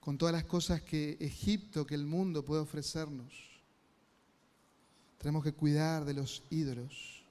con 0.00 0.18
todas 0.18 0.34
las 0.34 0.44
cosas 0.44 0.82
que 0.82 1.16
Egipto, 1.20 1.86
que 1.86 1.94
el 1.94 2.06
mundo 2.06 2.44
puede 2.44 2.62
ofrecernos. 2.62 3.32
Tenemos 5.18 5.44
que 5.44 5.52
cuidar 5.52 6.04
de 6.04 6.14
los 6.14 6.42
ídolos, 6.50 7.22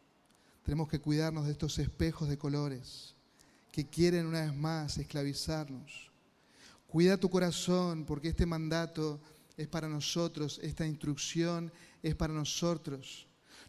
tenemos 0.63 0.88
que 0.88 0.99
cuidarnos 0.99 1.45
de 1.45 1.51
estos 1.51 1.77
espejos 1.80 2.30
de 2.30 2.38
colores 2.38 3.13
que 3.71 3.86
quieren 3.86 4.25
una 4.25 4.41
vez 4.41 4.56
más 4.56 4.97
esclavizarnos. 4.97 6.12
Cuida 6.88 7.17
tu 7.17 7.30
corazón 7.30 8.06
porque 8.06 8.30
este 8.30 8.45
mandato 8.45 9.19
es 9.58 9.67
para 9.67 9.89
nosotros, 9.89 10.60
esta 10.63 10.86
instrucción 10.86 11.71
es 12.01 12.15
para 12.15 12.34
nosotros 12.34 13.26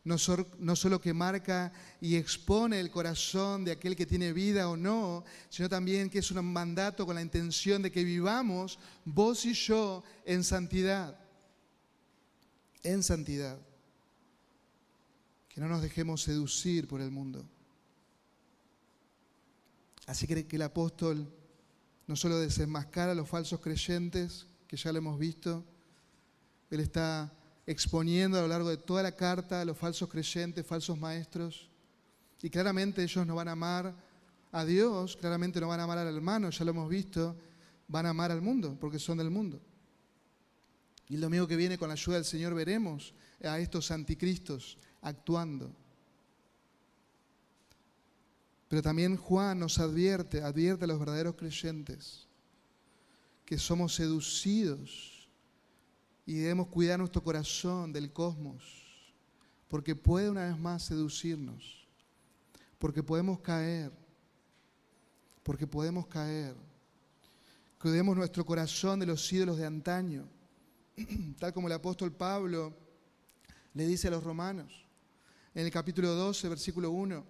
no, 0.08 0.76
solo 0.76 1.00
que 1.00 1.12
marca 1.12 1.70
y 2.00 2.16
expone 2.16 2.80
el 2.80 2.90
corazón 2.90 3.64
de 3.64 3.72
aquel 3.72 3.94
que 3.94 4.06
tiene 4.06 4.32
vida 4.32 4.68
o 4.70 4.76
no, 4.76 5.24
sino 5.50 5.68
también 5.68 6.08
que 6.08 6.20
es 6.20 6.30
un 6.30 6.44
mandato 6.50 7.04
con 7.04 7.14
la 7.14 7.22
intención 7.22 7.82
de 7.82 7.92
que 7.92 8.04
vivamos 8.04 8.78
vos 9.04 9.44
y 9.44 9.52
yo 9.52 10.02
en 10.24 10.42
santidad. 10.44 11.18
En 12.82 13.02
santidad. 13.02 13.58
Que 15.48 15.60
no 15.60 15.68
nos 15.68 15.82
dejemos 15.82 16.22
seducir 16.22 16.88
por 16.88 17.02
el 17.02 17.10
mundo. 17.10 17.44
Así 20.06 20.26
que 20.26 20.46
el 20.50 20.62
apóstol 20.62 21.30
no 22.06 22.16
solo 22.16 22.38
desenmascara 22.38 23.12
a 23.12 23.14
los 23.14 23.28
falsos 23.28 23.60
creyentes, 23.60 24.46
que 24.66 24.78
ya 24.78 24.90
lo 24.90 24.98
hemos 24.98 25.18
visto, 25.18 25.64
él 26.70 26.80
está 26.80 27.30
exponiendo 27.68 28.38
a 28.38 28.40
lo 28.40 28.48
largo 28.48 28.70
de 28.70 28.78
toda 28.78 29.02
la 29.02 29.12
carta 29.12 29.60
a 29.60 29.64
los 29.66 29.76
falsos 29.76 30.08
creyentes, 30.08 30.66
falsos 30.66 30.98
maestros. 30.98 31.68
Y 32.40 32.48
claramente 32.48 33.02
ellos 33.02 33.26
no 33.26 33.34
van 33.34 33.48
a 33.48 33.52
amar 33.52 33.94
a 34.52 34.64
Dios, 34.64 35.18
claramente 35.18 35.60
no 35.60 35.68
van 35.68 35.80
a 35.80 35.82
amar 35.82 35.98
al 35.98 36.16
hermano, 36.16 36.48
ya 36.48 36.64
lo 36.64 36.70
hemos 36.70 36.88
visto, 36.88 37.36
van 37.86 38.06
a 38.06 38.08
amar 38.08 38.32
al 38.32 38.40
mundo, 38.40 38.74
porque 38.80 38.98
son 38.98 39.18
del 39.18 39.28
mundo. 39.28 39.60
Y 41.10 41.16
el 41.16 41.20
domingo 41.20 41.46
que 41.46 41.56
viene, 41.56 41.76
con 41.76 41.88
la 41.88 41.92
ayuda 41.92 42.16
del 42.16 42.24
Señor, 42.24 42.54
veremos 42.54 43.12
a 43.44 43.58
estos 43.58 43.90
anticristos 43.90 44.78
actuando. 45.02 45.70
Pero 48.68 48.80
también 48.80 49.18
Juan 49.18 49.58
nos 49.58 49.78
advierte, 49.78 50.40
advierte 50.40 50.86
a 50.86 50.88
los 50.88 50.98
verdaderos 50.98 51.34
creyentes, 51.34 52.28
que 53.44 53.58
somos 53.58 53.94
seducidos 53.94 55.17
y 56.28 56.34
debemos 56.34 56.66
cuidar 56.66 56.98
nuestro 56.98 57.22
corazón 57.22 57.90
del 57.90 58.12
cosmos, 58.12 58.62
porque 59.66 59.96
puede 59.96 60.28
una 60.28 60.44
vez 60.44 60.58
más 60.58 60.82
seducirnos, 60.82 61.88
porque 62.78 63.02
podemos 63.02 63.40
caer, 63.40 63.90
porque 65.42 65.66
podemos 65.66 66.06
caer. 66.06 66.54
Cuidemos 67.80 68.14
nuestro 68.14 68.44
corazón 68.44 69.00
de 69.00 69.06
los 69.06 69.32
ídolos 69.32 69.56
de 69.56 69.64
antaño, 69.64 70.28
tal 71.38 71.54
como 71.54 71.66
el 71.66 71.72
apóstol 71.72 72.12
Pablo 72.12 72.76
le 73.72 73.86
dice 73.86 74.08
a 74.08 74.10
los 74.10 74.22
romanos 74.22 74.70
en 75.54 75.64
el 75.64 75.72
capítulo 75.72 76.14
12, 76.14 76.46
versículo 76.50 76.90
1. 76.90 77.24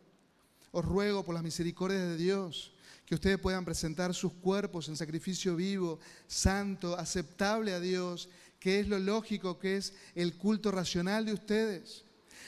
Os 0.72 0.84
ruego 0.84 1.24
por 1.24 1.36
las 1.36 1.44
misericordias 1.44 2.02
de 2.02 2.16
Dios 2.16 2.74
que 3.08 3.14
ustedes 3.14 3.38
puedan 3.38 3.64
presentar 3.64 4.12
sus 4.12 4.34
cuerpos 4.34 4.88
en 4.88 4.96
sacrificio 4.96 5.56
vivo, 5.56 5.98
santo, 6.26 6.94
aceptable 6.98 7.72
a 7.72 7.80
Dios, 7.80 8.28
que 8.58 8.80
es 8.80 8.88
lo 8.88 8.98
lógico, 8.98 9.58
que 9.58 9.76
es 9.76 9.92
el 10.14 10.34
culto 10.34 10.70
racional 10.70 11.24
de 11.26 11.32
ustedes. 11.32 12.04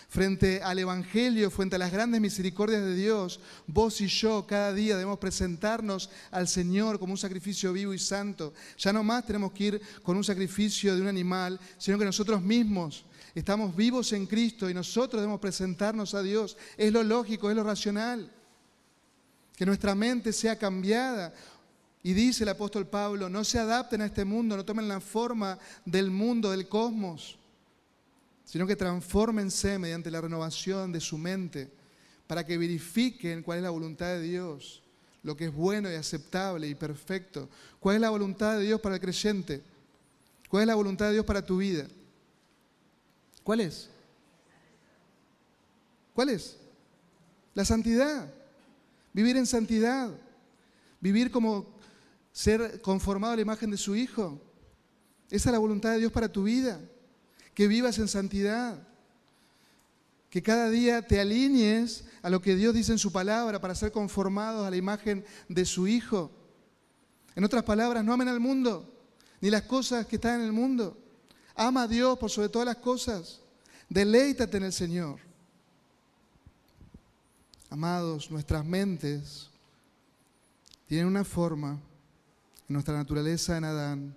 Frente 0.09 0.61
al 0.61 0.81
Evangelio, 0.81 1.53
frente 1.53 1.77
a 1.77 1.79
las 1.79 1.93
grandes 1.93 2.21
misericordias 2.21 2.83
de 2.83 2.97
Dios, 2.97 3.39
vos 3.69 4.01
y 4.01 4.09
yo 4.09 4.45
cada 4.45 4.73
día 4.73 4.97
debemos 4.97 5.21
presentarnos 5.21 6.11
al 6.33 6.49
Señor 6.49 6.99
como 6.99 7.13
un 7.13 7.19
sacrificio 7.19 7.73
vivo 7.73 7.95
y 7.95 7.99
santo. 8.01 8.53
Ya 8.77 8.93
no 8.93 9.05
más 9.05 9.25
tenemos 9.25 9.53
que 9.53 9.65
ir 9.65 9.83
con 10.03 10.17
un 10.17 10.25
sacrificio 10.25 10.97
de 10.97 11.01
un 11.01 11.07
animal, 11.07 11.61
sino 11.79 11.97
que 11.97 12.05
nosotros 12.05 12.43
mismos 12.43 13.05
estamos 13.37 13.77
vivos 13.77 14.13
en 14.13 14.27
Cristo 14.27 14.69
y 14.69 14.75
nosotros 14.75 15.21
debemos 15.21 15.41
presentarnos 15.41 16.13
a 16.15 16.23
Dios. 16.23 16.57
Es 16.77 16.93
lo 16.93 17.05
lógico, 17.05 17.49
es 17.49 17.55
lo 17.55 17.63
racional. 17.63 18.33
Que 19.57 19.65
nuestra 19.65 19.95
mente 19.95 20.33
sea 20.33 20.59
cambiada. 20.59 21.33
Y 22.03 22.15
dice 22.15 22.45
el 22.45 22.49
apóstol 22.49 22.87
Pablo, 22.87 23.29
no 23.29 23.45
se 23.45 23.59
adapten 23.59 24.01
a 24.01 24.07
este 24.07 24.25
mundo, 24.25 24.57
no 24.57 24.65
tomen 24.65 24.89
la 24.89 25.01
forma 25.01 25.59
del 25.85 26.11
mundo, 26.11 26.51
del 26.51 26.69
cosmos, 26.69 27.39
sino 28.45 28.67
que 28.67 28.77
transfórmense 28.77 29.79
mediante 29.79 30.11
la 30.11 30.21
renovación 30.21 30.93
de 30.93 31.01
su 31.01 31.19
mente 31.19 31.71
para 32.27 32.47
que 32.47 32.57
verifiquen 32.57 33.43
cuál 33.43 33.59
es 33.59 33.65
la 33.65 33.71
voluntad 33.71 34.07
de 34.07 34.23
Dios, 34.23 34.83
lo 35.23 35.37
que 35.37 35.47
es 35.47 35.53
bueno 35.53 35.91
y 35.91 35.95
aceptable 35.95 36.69
y 36.69 36.75
perfecto. 36.75 37.49
¿Cuál 37.79 37.97
es 37.97 38.01
la 38.01 38.11
voluntad 38.11 38.57
de 38.57 38.65
Dios 38.65 38.81
para 38.81 38.95
el 38.95 39.01
creyente? 39.01 39.63
¿Cuál 40.49 40.63
es 40.63 40.67
la 40.69 40.75
voluntad 40.75 41.07
de 41.07 41.13
Dios 41.13 41.25
para 41.25 41.45
tu 41.45 41.59
vida? 41.59 41.87
¿Cuál 43.45 43.61
es? 43.61 43.91
¿Cuál 46.15 46.31
es? 46.31 46.57
La 47.55 47.65
santidad. 47.65 48.33
Vivir 49.13 49.37
en 49.37 49.47
santidad. 49.47 50.11
Vivir 51.01 51.31
como 51.31 51.80
ser 52.33 52.81
conformado 52.81 53.33
a 53.33 53.37
la 53.37 53.43
imagen 53.43 53.71
de 53.71 53.77
su 53.77 53.97
Hijo. 53.97 54.41
Esa 55.31 55.49
es 55.49 55.53
la 55.53 55.59
voluntad 55.59 55.93
de 55.93 55.99
Dios 55.99 56.13
para 56.13 56.31
tu 56.31 56.45
vida. 56.45 56.81
Que 57.55 57.69
vivas 57.69 57.99
en 57.99 58.09
santidad. 58.09 58.87
Que 60.29 60.43
cada 60.43 60.71
día 60.71 61.07
te 61.07 61.21
alinees 61.21 62.05
a 62.23 62.31
lo 62.31 62.41
que 62.41 62.55
Dios 62.55 62.75
dice 62.75 62.93
en 62.93 62.99
su 62.99 63.13
palabra 63.13 63.61
para 63.61 63.75
ser 63.75 63.93
conformados 63.93 64.67
a 64.67 64.71
la 64.71 64.77
imagen 64.77 65.25
de 65.49 65.65
su 65.65 65.87
Hijo. 65.89 66.31
En 67.35 67.45
otras 67.45 67.65
palabras, 67.65 68.05
no 68.05 68.13
amen 68.13 68.29
al 68.29 68.41
mundo, 68.41 68.93
ni 69.41 69.51
las 69.51 69.63
cosas 69.63 70.07
que 70.07 70.17
están 70.17 70.41
en 70.41 70.47
el 70.47 70.53
mundo. 70.53 70.97
Ama 71.55 71.83
a 71.83 71.89
Dios 71.89 72.19
por 72.19 72.31
sobre 72.31 72.49
todas 72.49 72.67
las 72.67 72.77
cosas. 72.77 73.41
Deleítate 73.89 74.57
en 74.57 74.65
el 74.65 74.73
Señor. 74.73 75.19
Amados, 77.69 78.31
nuestras 78.31 78.65
mentes 78.65 79.49
tienen 80.87 81.07
una 81.07 81.25
forma 81.25 81.81
nuestra 82.73 82.97
naturaleza 82.97 83.57
en 83.57 83.65
Adán 83.65 84.17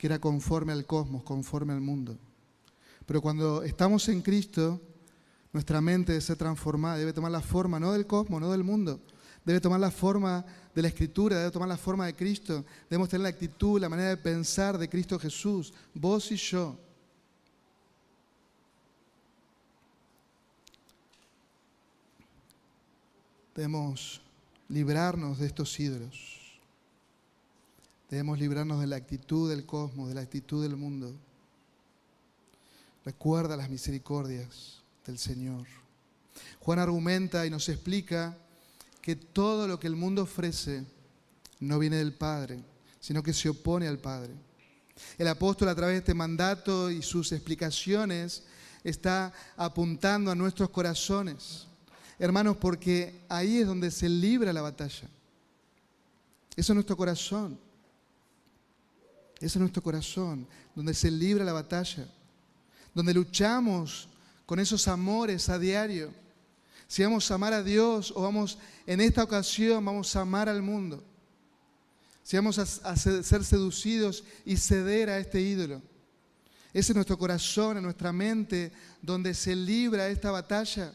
que 0.00 0.06
era 0.06 0.18
conforme 0.18 0.72
al 0.72 0.86
cosmos, 0.86 1.22
conforme 1.22 1.74
al 1.74 1.82
mundo. 1.82 2.16
Pero 3.04 3.20
cuando 3.20 3.62
estamos 3.62 4.08
en 4.08 4.22
Cristo, 4.22 4.80
nuestra 5.52 5.82
mente 5.82 6.12
debe 6.12 6.22
ser 6.22 6.38
transformada, 6.38 6.96
debe 6.96 7.12
tomar 7.12 7.30
la 7.30 7.42
forma 7.42 7.78
no 7.78 7.92
del 7.92 8.06
cosmos, 8.06 8.40
no 8.40 8.50
del 8.50 8.64
mundo, 8.64 8.98
debe 9.44 9.60
tomar 9.60 9.78
la 9.78 9.90
forma 9.90 10.42
de 10.74 10.80
la 10.80 10.88
Escritura, 10.88 11.38
debe 11.38 11.50
tomar 11.50 11.68
la 11.68 11.76
forma 11.76 12.06
de 12.06 12.14
Cristo, 12.14 12.64
debemos 12.88 13.10
tener 13.10 13.24
la 13.24 13.28
actitud, 13.28 13.78
la 13.78 13.90
manera 13.90 14.08
de 14.08 14.16
pensar 14.16 14.78
de 14.78 14.88
Cristo 14.88 15.18
Jesús, 15.18 15.74
vos 15.92 16.32
y 16.32 16.36
yo. 16.36 16.78
Debemos 23.54 24.22
librarnos 24.70 25.38
de 25.38 25.46
estos 25.46 25.78
ídolos. 25.78 26.39
Debemos 28.10 28.38
librarnos 28.38 28.80
de 28.80 28.86
la 28.86 28.96
actitud 28.96 29.48
del 29.48 29.64
cosmos, 29.64 30.08
de 30.08 30.14
la 30.14 30.20
actitud 30.20 30.62
del 30.62 30.76
mundo. 30.76 31.14
Recuerda 33.04 33.56
las 33.56 33.70
misericordias 33.70 34.82
del 35.06 35.18
Señor. 35.18 35.66
Juan 36.58 36.78
argumenta 36.78 37.46
y 37.46 37.50
nos 37.50 37.68
explica 37.68 38.36
que 39.00 39.16
todo 39.16 39.66
lo 39.66 39.78
que 39.80 39.86
el 39.86 39.96
mundo 39.96 40.22
ofrece 40.22 40.84
no 41.60 41.78
viene 41.78 41.96
del 41.96 42.12
Padre, 42.12 42.62
sino 43.00 43.22
que 43.22 43.32
se 43.32 43.48
opone 43.48 43.86
al 43.86 43.98
Padre. 43.98 44.34
El 45.16 45.28
apóstol 45.28 45.68
a 45.68 45.74
través 45.74 45.94
de 45.94 45.98
este 46.00 46.14
mandato 46.14 46.90
y 46.90 47.00
sus 47.00 47.32
explicaciones 47.32 48.42
está 48.84 49.32
apuntando 49.56 50.30
a 50.30 50.34
nuestros 50.34 50.68
corazones 50.68 51.68
hermanos, 52.20 52.58
porque 52.58 53.24
ahí 53.28 53.58
es 53.58 53.66
donde 53.66 53.90
se 53.90 54.08
libra 54.08 54.52
la 54.52 54.60
batalla. 54.60 55.08
Eso 56.54 56.72
es 56.72 56.74
nuestro 56.74 56.96
corazón. 56.96 57.58
Ese 59.40 59.58
es 59.58 59.60
nuestro 59.60 59.82
corazón, 59.82 60.46
donde 60.74 60.92
se 60.92 61.10
libra 61.10 61.44
la 61.44 61.54
batalla, 61.54 62.06
donde 62.94 63.14
luchamos 63.14 64.06
con 64.44 64.60
esos 64.60 64.86
amores 64.86 65.48
a 65.48 65.58
diario. 65.58 66.12
Si 66.86 67.02
vamos 67.02 67.30
a 67.30 67.34
amar 67.34 67.54
a 67.54 67.62
Dios 67.62 68.12
o 68.14 68.22
vamos, 68.22 68.58
en 68.86 69.00
esta 69.00 69.24
ocasión, 69.24 69.82
vamos 69.82 70.14
a 70.14 70.20
amar 70.20 70.48
al 70.48 70.60
mundo. 70.60 71.02
Si 72.22 72.36
vamos 72.36 72.58
a, 72.58 72.62
a 72.62 72.96
ser 72.96 73.44
seducidos 73.44 74.24
y 74.44 74.56
ceder 74.56 75.08
a 75.08 75.18
este 75.18 75.40
ídolo. 75.40 75.80
Ese 76.72 76.92
es 76.92 76.94
nuestro 76.94 77.18
corazón, 77.18 77.78
en 77.78 77.82
nuestra 77.82 78.12
mente, 78.12 78.70
donde 79.00 79.32
se 79.34 79.56
libra 79.56 80.08
esta 80.08 80.30
batalla. 80.30 80.92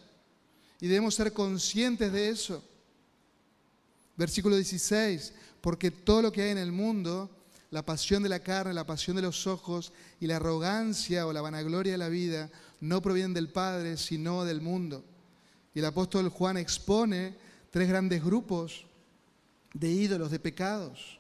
Y 0.80 0.88
debemos 0.88 1.16
ser 1.16 1.34
conscientes 1.34 2.12
de 2.12 2.30
eso. 2.30 2.64
Versículo 4.16 4.56
16, 4.56 5.34
porque 5.62 5.92
todo 5.92 6.22
lo 6.22 6.32
que 6.32 6.44
hay 6.44 6.52
en 6.52 6.58
el 6.58 6.72
mundo, 6.72 7.30
la 7.76 7.84
pasión 7.84 8.24
de 8.24 8.30
la 8.30 8.40
carne, 8.40 8.74
la 8.74 8.86
pasión 8.86 9.18
de 9.18 9.22
los 9.22 9.48
ojos 9.48 9.92
y 10.22 10.28
la 10.28 10.38
arrogancia 10.38 11.28
o 11.28 11.34
la 11.34 11.42
vanagloria 11.42 11.92
de 11.92 11.98
la 11.98 12.08
vida, 12.08 12.50
no 12.80 13.02
provienen 13.02 13.34
del 13.34 13.50
Padre, 13.50 13.98
sino 13.98 14.46
del 14.46 14.62
mundo. 14.62 15.04
Y 15.74 15.80
el 15.80 15.86
apóstol 15.86 16.30
Juan 16.30 16.56
expone 16.56 17.36
tres 17.72 17.90
grandes 17.90 18.24
grupos 18.24 18.86
de 19.74 19.92
ídolos, 19.92 20.32
de 20.32 20.40
pecados. 20.40 21.20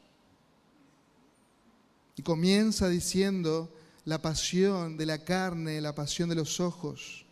Y 2.15 2.21
comienza 2.21 2.87
diciendo 2.87 3.69
la 4.05 4.21
pasión 4.21 4.95
de 4.95 5.07
la 5.07 5.25
carne, 5.25 5.81
la 5.81 5.93
pasión 5.93 6.29
de 6.29 6.35
los 6.35 6.61
ojos. 6.61 7.25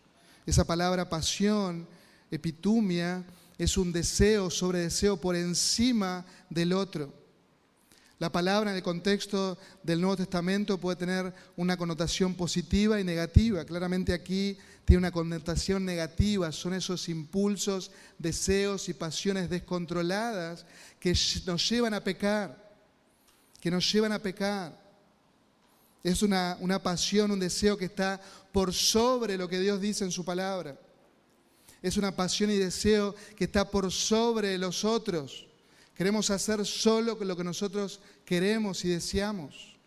Esa 0.45 0.65
palabra 0.65 1.07
pasión 1.07 1.87
Epitumia 2.29 3.25
es 3.57 3.77
un 3.77 3.93
deseo 3.93 4.49
sobre 4.49 4.79
deseo 4.79 5.15
por 5.15 5.37
encima 5.37 6.25
del 6.49 6.73
otro. 6.73 7.22
La 8.23 8.31
palabra 8.31 8.71
en 8.71 8.77
el 8.77 8.83
contexto 8.83 9.57
del 9.83 9.99
Nuevo 9.99 10.15
Testamento 10.15 10.77
puede 10.77 10.95
tener 10.95 11.33
una 11.57 11.75
connotación 11.75 12.35
positiva 12.35 12.97
y 12.97 13.03
negativa. 13.03 13.65
Claramente 13.65 14.13
aquí 14.13 14.57
tiene 14.85 14.99
una 14.99 15.11
connotación 15.11 15.83
negativa. 15.83 16.49
Son 16.53 16.73
esos 16.73 17.09
impulsos, 17.09 17.91
deseos 18.17 18.87
y 18.87 18.93
pasiones 18.93 19.49
descontroladas 19.49 20.65
que 21.01 21.13
nos 21.45 21.69
llevan 21.69 21.95
a 21.95 22.01
pecar, 22.01 22.73
que 23.59 23.69
nos 23.69 23.91
llevan 23.91 24.13
a 24.13 24.19
pecar. 24.19 24.81
Es 26.01 26.23
una, 26.23 26.55
una 26.61 26.81
pasión, 26.81 27.29
un 27.29 27.41
deseo 27.41 27.75
que 27.75 27.83
está 27.83 28.21
por 28.53 28.71
sobre 28.73 29.37
lo 29.37 29.49
que 29.49 29.59
Dios 29.59 29.81
dice 29.81 30.05
en 30.05 30.11
su 30.11 30.23
palabra 30.23 30.79
es 31.81 31.97
una 31.97 32.15
pasión 32.15 32.49
y 32.49 32.55
deseo 32.55 33.13
que 33.35 33.43
está 33.43 33.69
por 33.69 33.91
sobre 33.91 34.57
los 34.57 34.85
otros. 34.85 35.45
Queremos 35.95 36.29
hacer 36.29 36.65
solo 36.65 37.17
lo 37.19 37.37
que 37.37 37.43
nosotros 37.43 37.99
queremos 38.25 38.83
y 38.83 38.89
deseamos. 38.89 39.77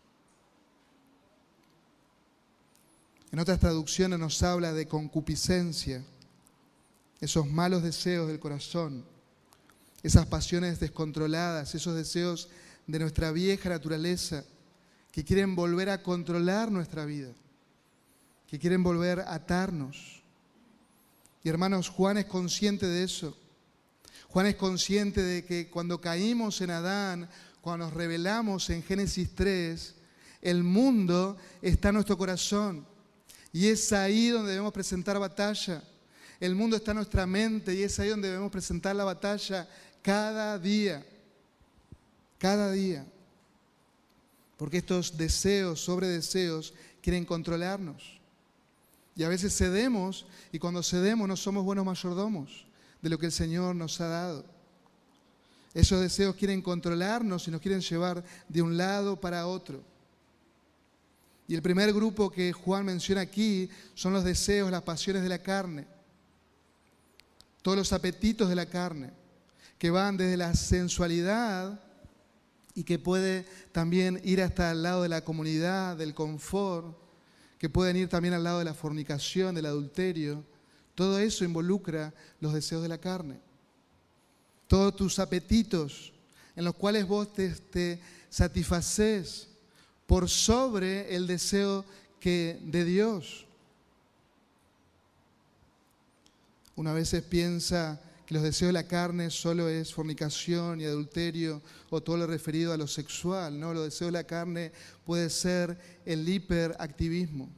En 3.32 3.40
otras 3.40 3.58
traducciones 3.58 4.18
nos 4.18 4.42
habla 4.42 4.72
de 4.72 4.86
concupiscencia, 4.86 6.04
esos 7.20 7.46
malos 7.46 7.82
deseos 7.82 8.28
del 8.28 8.38
corazón, 8.38 9.04
esas 10.02 10.26
pasiones 10.26 10.78
descontroladas, 10.78 11.74
esos 11.74 11.96
deseos 11.96 12.48
de 12.86 13.00
nuestra 13.00 13.32
vieja 13.32 13.68
naturaleza 13.68 14.44
que 15.10 15.24
quieren 15.24 15.56
volver 15.56 15.90
a 15.90 16.02
controlar 16.02 16.70
nuestra 16.70 17.04
vida, 17.04 17.32
que 18.46 18.58
quieren 18.58 18.82
volver 18.82 19.20
a 19.20 19.34
atarnos. 19.34 20.22
Y 21.42 21.48
hermanos, 21.48 21.88
Juan 21.88 22.18
es 22.18 22.26
consciente 22.26 22.86
de 22.86 23.02
eso. 23.02 23.36
Juan 24.36 24.48
es 24.48 24.56
consciente 24.56 25.22
de 25.22 25.46
que 25.46 25.70
cuando 25.70 25.98
caímos 25.98 26.60
en 26.60 26.70
Adán, 26.70 27.26
cuando 27.62 27.86
nos 27.86 27.94
revelamos 27.94 28.68
en 28.68 28.82
Génesis 28.82 29.34
3, 29.34 29.94
el 30.42 30.62
mundo 30.62 31.38
está 31.62 31.88
en 31.88 31.94
nuestro 31.94 32.18
corazón. 32.18 32.86
Y 33.50 33.68
es 33.68 33.94
ahí 33.94 34.28
donde 34.28 34.50
debemos 34.50 34.74
presentar 34.74 35.18
batalla. 35.18 35.82
El 36.38 36.54
mundo 36.54 36.76
está 36.76 36.90
en 36.90 36.96
nuestra 36.96 37.26
mente 37.26 37.74
y 37.74 37.82
es 37.82 37.98
ahí 37.98 38.10
donde 38.10 38.28
debemos 38.28 38.52
presentar 38.52 38.94
la 38.94 39.04
batalla 39.04 39.66
cada 40.02 40.58
día. 40.58 41.02
Cada 42.36 42.70
día. 42.72 43.06
Porque 44.58 44.76
estos 44.76 45.16
deseos 45.16 45.80
sobre 45.80 46.08
deseos 46.08 46.74
quieren 47.00 47.24
controlarnos. 47.24 48.20
Y 49.16 49.22
a 49.22 49.30
veces 49.30 49.56
cedemos 49.56 50.26
y 50.52 50.58
cuando 50.58 50.82
cedemos 50.82 51.26
no 51.26 51.38
somos 51.38 51.64
buenos 51.64 51.86
mayordomos 51.86 52.65
de 53.06 53.10
lo 53.10 53.18
que 53.18 53.26
el 53.26 53.32
Señor 53.32 53.76
nos 53.76 54.00
ha 54.00 54.08
dado. 54.08 54.44
Esos 55.72 56.00
deseos 56.00 56.34
quieren 56.34 56.60
controlarnos 56.60 57.46
y 57.46 57.52
nos 57.52 57.60
quieren 57.60 57.80
llevar 57.80 58.24
de 58.48 58.62
un 58.62 58.76
lado 58.76 59.20
para 59.20 59.46
otro. 59.46 59.80
Y 61.46 61.54
el 61.54 61.62
primer 61.62 61.92
grupo 61.92 62.30
que 62.30 62.52
Juan 62.52 62.84
menciona 62.84 63.20
aquí 63.20 63.70
son 63.94 64.12
los 64.12 64.24
deseos, 64.24 64.72
las 64.72 64.82
pasiones 64.82 65.22
de 65.22 65.28
la 65.28 65.38
carne. 65.38 65.86
Todos 67.62 67.78
los 67.78 67.92
apetitos 67.92 68.48
de 68.48 68.56
la 68.56 68.66
carne, 68.66 69.12
que 69.78 69.90
van 69.90 70.16
desde 70.16 70.36
la 70.36 70.52
sensualidad 70.56 71.80
y 72.74 72.82
que 72.82 72.98
puede 72.98 73.46
también 73.70 74.20
ir 74.24 74.42
hasta 74.42 74.72
el 74.72 74.82
lado 74.82 75.04
de 75.04 75.10
la 75.10 75.22
comunidad, 75.22 75.96
del 75.96 76.12
confort, 76.12 76.98
que 77.60 77.70
pueden 77.70 77.96
ir 77.96 78.08
también 78.08 78.34
al 78.34 78.42
lado 78.42 78.58
de 78.58 78.64
la 78.64 78.74
fornicación, 78.74 79.54
del 79.54 79.66
adulterio. 79.66 80.55
Todo 80.96 81.18
eso 81.18 81.44
involucra 81.44 82.12
los 82.40 82.54
deseos 82.54 82.82
de 82.82 82.88
la 82.88 82.98
carne. 82.98 83.38
Todos 84.66 84.96
tus 84.96 85.18
apetitos 85.18 86.12
en 86.56 86.64
los 86.64 86.74
cuales 86.74 87.06
vos 87.06 87.28
te, 87.34 88.00
satisfaces 88.30 89.48
por 90.06 90.28
sobre 90.28 91.14
el 91.14 91.26
deseo 91.26 91.84
que, 92.18 92.58
de 92.62 92.84
Dios. 92.86 93.44
Una 96.76 96.94
vez 96.94 97.14
piensa 97.28 98.00
que 98.24 98.34
los 98.34 98.42
deseos 98.42 98.70
de 98.70 98.72
la 98.72 98.88
carne 98.88 99.30
solo 99.30 99.68
es 99.68 99.92
fornicación 99.92 100.80
y 100.80 100.86
adulterio 100.86 101.60
o 101.90 102.02
todo 102.02 102.16
lo 102.16 102.26
referido 102.26 102.72
a 102.72 102.78
lo 102.78 102.86
sexual, 102.86 103.60
¿no? 103.60 103.74
Los 103.74 103.84
deseos 103.84 104.08
de 104.08 104.18
la 104.18 104.24
carne 104.24 104.72
puede 105.04 105.28
ser 105.28 105.78
el 106.06 106.26
hiperactivismo. 106.26 107.50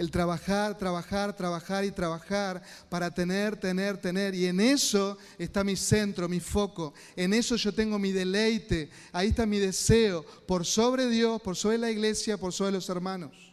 El 0.00 0.10
trabajar, 0.10 0.78
trabajar, 0.78 1.36
trabajar 1.36 1.84
y 1.84 1.90
trabajar 1.90 2.62
para 2.88 3.10
tener, 3.10 3.54
tener, 3.60 3.98
tener. 3.98 4.34
Y 4.34 4.46
en 4.46 4.58
eso 4.58 5.18
está 5.36 5.62
mi 5.62 5.76
centro, 5.76 6.26
mi 6.26 6.40
foco. 6.40 6.94
En 7.14 7.34
eso 7.34 7.54
yo 7.56 7.70
tengo 7.70 7.98
mi 7.98 8.10
deleite. 8.10 8.88
Ahí 9.12 9.28
está 9.28 9.44
mi 9.44 9.58
deseo. 9.58 10.24
Por 10.46 10.64
sobre 10.64 11.06
Dios, 11.06 11.42
por 11.42 11.54
sobre 11.54 11.76
la 11.76 11.90
iglesia, 11.90 12.38
por 12.38 12.50
sobre 12.50 12.72
los 12.72 12.88
hermanos. 12.88 13.52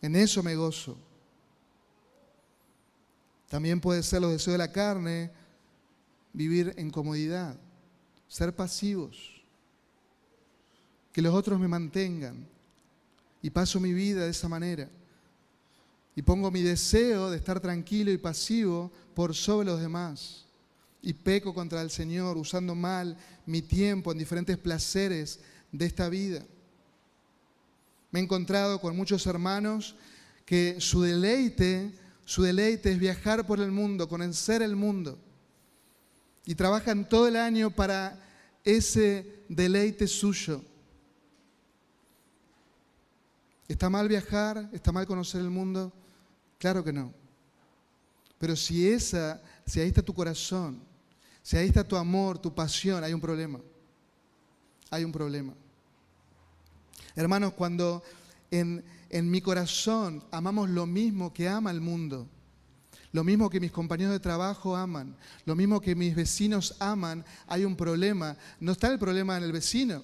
En 0.00 0.16
eso 0.16 0.42
me 0.42 0.56
gozo. 0.56 0.96
También 3.50 3.82
puede 3.82 4.02
ser 4.02 4.22
los 4.22 4.32
deseos 4.32 4.54
de 4.54 4.58
la 4.64 4.72
carne, 4.72 5.30
vivir 6.32 6.72
en 6.78 6.88
comodidad, 6.88 7.54
ser 8.28 8.56
pasivos, 8.56 9.42
que 11.12 11.20
los 11.20 11.34
otros 11.34 11.60
me 11.60 11.68
mantengan 11.68 12.48
y 13.42 13.50
paso 13.50 13.80
mi 13.80 13.92
vida 13.92 14.24
de 14.24 14.30
esa 14.30 14.48
manera. 14.48 14.88
Y 16.14 16.22
pongo 16.22 16.50
mi 16.50 16.62
deseo 16.62 17.30
de 17.30 17.36
estar 17.36 17.60
tranquilo 17.60 18.10
y 18.10 18.18
pasivo 18.18 18.90
por 19.14 19.34
sobre 19.34 19.66
los 19.66 19.80
demás. 19.80 20.44
Y 21.02 21.12
peco 21.14 21.54
contra 21.54 21.80
el 21.80 21.90
Señor 21.90 22.36
usando 22.36 22.74
mal 22.74 23.16
mi 23.46 23.62
tiempo 23.62 24.12
en 24.12 24.18
diferentes 24.18 24.58
placeres 24.58 25.40
de 25.72 25.86
esta 25.86 26.08
vida. 26.08 26.44
Me 28.10 28.20
he 28.20 28.22
encontrado 28.22 28.80
con 28.80 28.96
muchos 28.96 29.26
hermanos 29.26 29.94
que 30.44 30.80
su 30.80 31.02
deleite, 31.02 31.92
su 32.24 32.42
deleite 32.42 32.92
es 32.92 32.98
viajar 32.98 33.46
por 33.46 33.60
el 33.60 33.70
mundo, 33.70 34.08
conocer 34.08 34.62
el 34.62 34.74
mundo. 34.74 35.16
Y 36.44 36.54
trabajan 36.54 37.08
todo 37.08 37.28
el 37.28 37.36
año 37.36 37.70
para 37.70 38.18
ese 38.64 39.44
deleite 39.48 40.06
suyo. 40.06 40.62
¿Está 43.70 43.88
mal 43.88 44.08
viajar? 44.08 44.68
¿Está 44.72 44.90
mal 44.90 45.06
conocer 45.06 45.40
el 45.40 45.48
mundo? 45.48 45.92
Claro 46.58 46.82
que 46.82 46.92
no. 46.92 47.14
Pero 48.36 48.56
si 48.56 48.88
esa, 48.88 49.40
si 49.64 49.78
ahí 49.78 49.86
está 49.86 50.02
tu 50.02 50.12
corazón, 50.12 50.82
si 51.40 51.56
ahí 51.56 51.68
está 51.68 51.86
tu 51.86 51.94
amor, 51.94 52.40
tu 52.40 52.52
pasión, 52.52 53.04
hay 53.04 53.12
un 53.12 53.20
problema. 53.20 53.60
Hay 54.90 55.04
un 55.04 55.12
problema. 55.12 55.54
Hermanos, 57.14 57.52
cuando 57.52 58.02
en, 58.50 58.84
en 59.08 59.30
mi 59.30 59.40
corazón 59.40 60.24
amamos 60.32 60.68
lo 60.68 60.84
mismo 60.84 61.32
que 61.32 61.48
ama 61.48 61.70
el 61.70 61.80
mundo, 61.80 62.26
lo 63.12 63.22
mismo 63.22 63.48
que 63.48 63.60
mis 63.60 63.70
compañeros 63.70 64.14
de 64.14 64.18
trabajo 64.18 64.74
aman, 64.74 65.16
lo 65.44 65.54
mismo 65.54 65.80
que 65.80 65.94
mis 65.94 66.16
vecinos 66.16 66.74
aman, 66.80 67.24
hay 67.46 67.64
un 67.64 67.76
problema. 67.76 68.36
No 68.58 68.72
está 68.72 68.88
el 68.88 68.98
problema 68.98 69.36
en 69.36 69.44
el 69.44 69.52
vecino, 69.52 70.02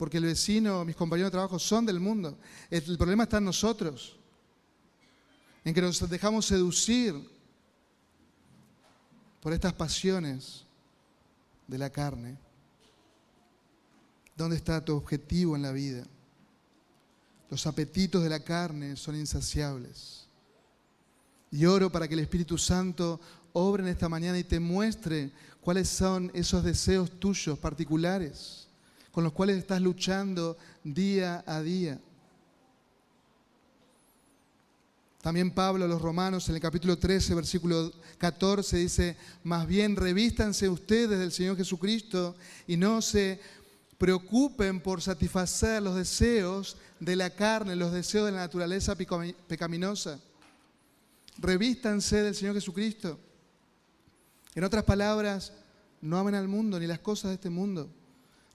porque 0.00 0.16
el 0.16 0.24
vecino, 0.24 0.82
mis 0.82 0.96
compañeros 0.96 1.26
de 1.26 1.32
trabajo 1.32 1.58
son 1.58 1.84
del 1.84 2.00
mundo. 2.00 2.38
El 2.70 2.96
problema 2.96 3.24
está 3.24 3.36
en 3.36 3.44
nosotros, 3.44 4.16
en 5.62 5.74
que 5.74 5.82
nos 5.82 6.08
dejamos 6.08 6.46
seducir 6.46 7.14
por 9.42 9.52
estas 9.52 9.74
pasiones 9.74 10.64
de 11.66 11.76
la 11.76 11.90
carne. 11.90 12.38
¿Dónde 14.34 14.56
está 14.56 14.82
tu 14.82 14.96
objetivo 14.96 15.54
en 15.54 15.60
la 15.60 15.72
vida? 15.72 16.06
Los 17.50 17.66
apetitos 17.66 18.22
de 18.22 18.30
la 18.30 18.40
carne 18.40 18.96
son 18.96 19.16
insaciables. 19.16 20.26
Y 21.50 21.66
oro 21.66 21.92
para 21.92 22.08
que 22.08 22.14
el 22.14 22.20
Espíritu 22.20 22.56
Santo 22.56 23.20
obre 23.52 23.82
en 23.82 23.90
esta 23.90 24.08
mañana 24.08 24.38
y 24.38 24.44
te 24.44 24.60
muestre 24.60 25.30
cuáles 25.60 25.90
son 25.90 26.30
esos 26.32 26.64
deseos 26.64 27.10
tuyos 27.20 27.58
particulares 27.58 28.69
con 29.12 29.24
los 29.24 29.32
cuales 29.32 29.58
estás 29.58 29.80
luchando 29.80 30.56
día 30.84 31.42
a 31.46 31.60
día. 31.60 32.00
También 35.22 35.50
Pablo 35.50 35.84
a 35.84 35.88
los 35.88 36.00
romanos 36.00 36.48
en 36.48 36.54
el 36.54 36.62
capítulo 36.62 36.98
13, 36.98 37.34
versículo 37.34 37.92
14 38.16 38.78
dice, 38.78 39.16
más 39.44 39.66
bien 39.66 39.94
revístanse 39.94 40.66
ustedes 40.68 41.18
del 41.18 41.30
Señor 41.30 41.58
Jesucristo 41.58 42.36
y 42.66 42.78
no 42.78 43.02
se 43.02 43.38
preocupen 43.98 44.80
por 44.80 45.02
satisfacer 45.02 45.82
los 45.82 45.94
deseos 45.94 46.78
de 47.00 47.16
la 47.16 47.28
carne, 47.28 47.76
los 47.76 47.92
deseos 47.92 48.26
de 48.26 48.32
la 48.32 48.38
naturaleza 48.38 48.96
pecaminosa. 48.96 50.18
Revístanse 51.36 52.22
del 52.22 52.34
Señor 52.34 52.54
Jesucristo. 52.54 53.18
En 54.54 54.64
otras 54.64 54.84
palabras, 54.84 55.52
no 56.00 56.18
amen 56.18 56.34
al 56.34 56.48
mundo 56.48 56.80
ni 56.80 56.86
las 56.86 57.00
cosas 57.00 57.28
de 57.28 57.34
este 57.34 57.50
mundo. 57.50 57.90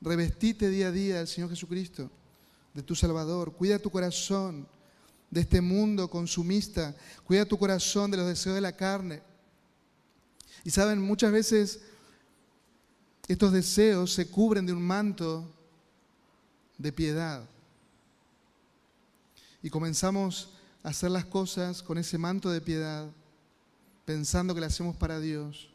Revestite 0.02 0.70
día 0.70 0.88
a 0.88 0.92
día 0.92 1.18
del 1.18 1.28
Señor 1.28 1.50
Jesucristo, 1.50 2.12
de 2.74 2.84
tu 2.84 2.96
Salvador. 2.96 3.54
Cuida 3.54 3.80
tu 3.80 3.90
corazón 3.90 4.68
de 5.30 5.42
este 5.42 5.62
mundo 5.62 6.10
consumista. 6.10 6.96
Cuida 7.24 7.46
tu 7.46 7.58
corazón 7.58 8.12
de 8.12 8.18
los 8.18 8.28
deseos 8.28 8.56
de 8.56 8.62
la 8.62 8.76
carne. 8.76 9.22
Y 10.64 10.70
saben, 10.70 11.02
muchas 11.02 11.32
veces 11.32 11.82
estos 13.28 13.52
deseos 13.52 14.14
se 14.14 14.28
cubren 14.30 14.66
de 14.66 14.74
un 14.74 14.82
manto 14.82 15.50
de 16.78 16.92
piedad. 16.92 17.48
Y 19.62 19.70
comenzamos 19.70 20.50
a 20.84 20.90
hacer 20.90 21.10
las 21.10 21.26
cosas 21.26 21.82
con 21.82 21.98
ese 21.98 22.18
manto 22.18 22.52
de 22.52 22.62
piedad, 22.62 23.10
pensando 24.06 24.54
que 24.54 24.60
lo 24.60 24.68
hacemos 24.68 24.96
para 24.96 25.20
Dios. 25.20 25.70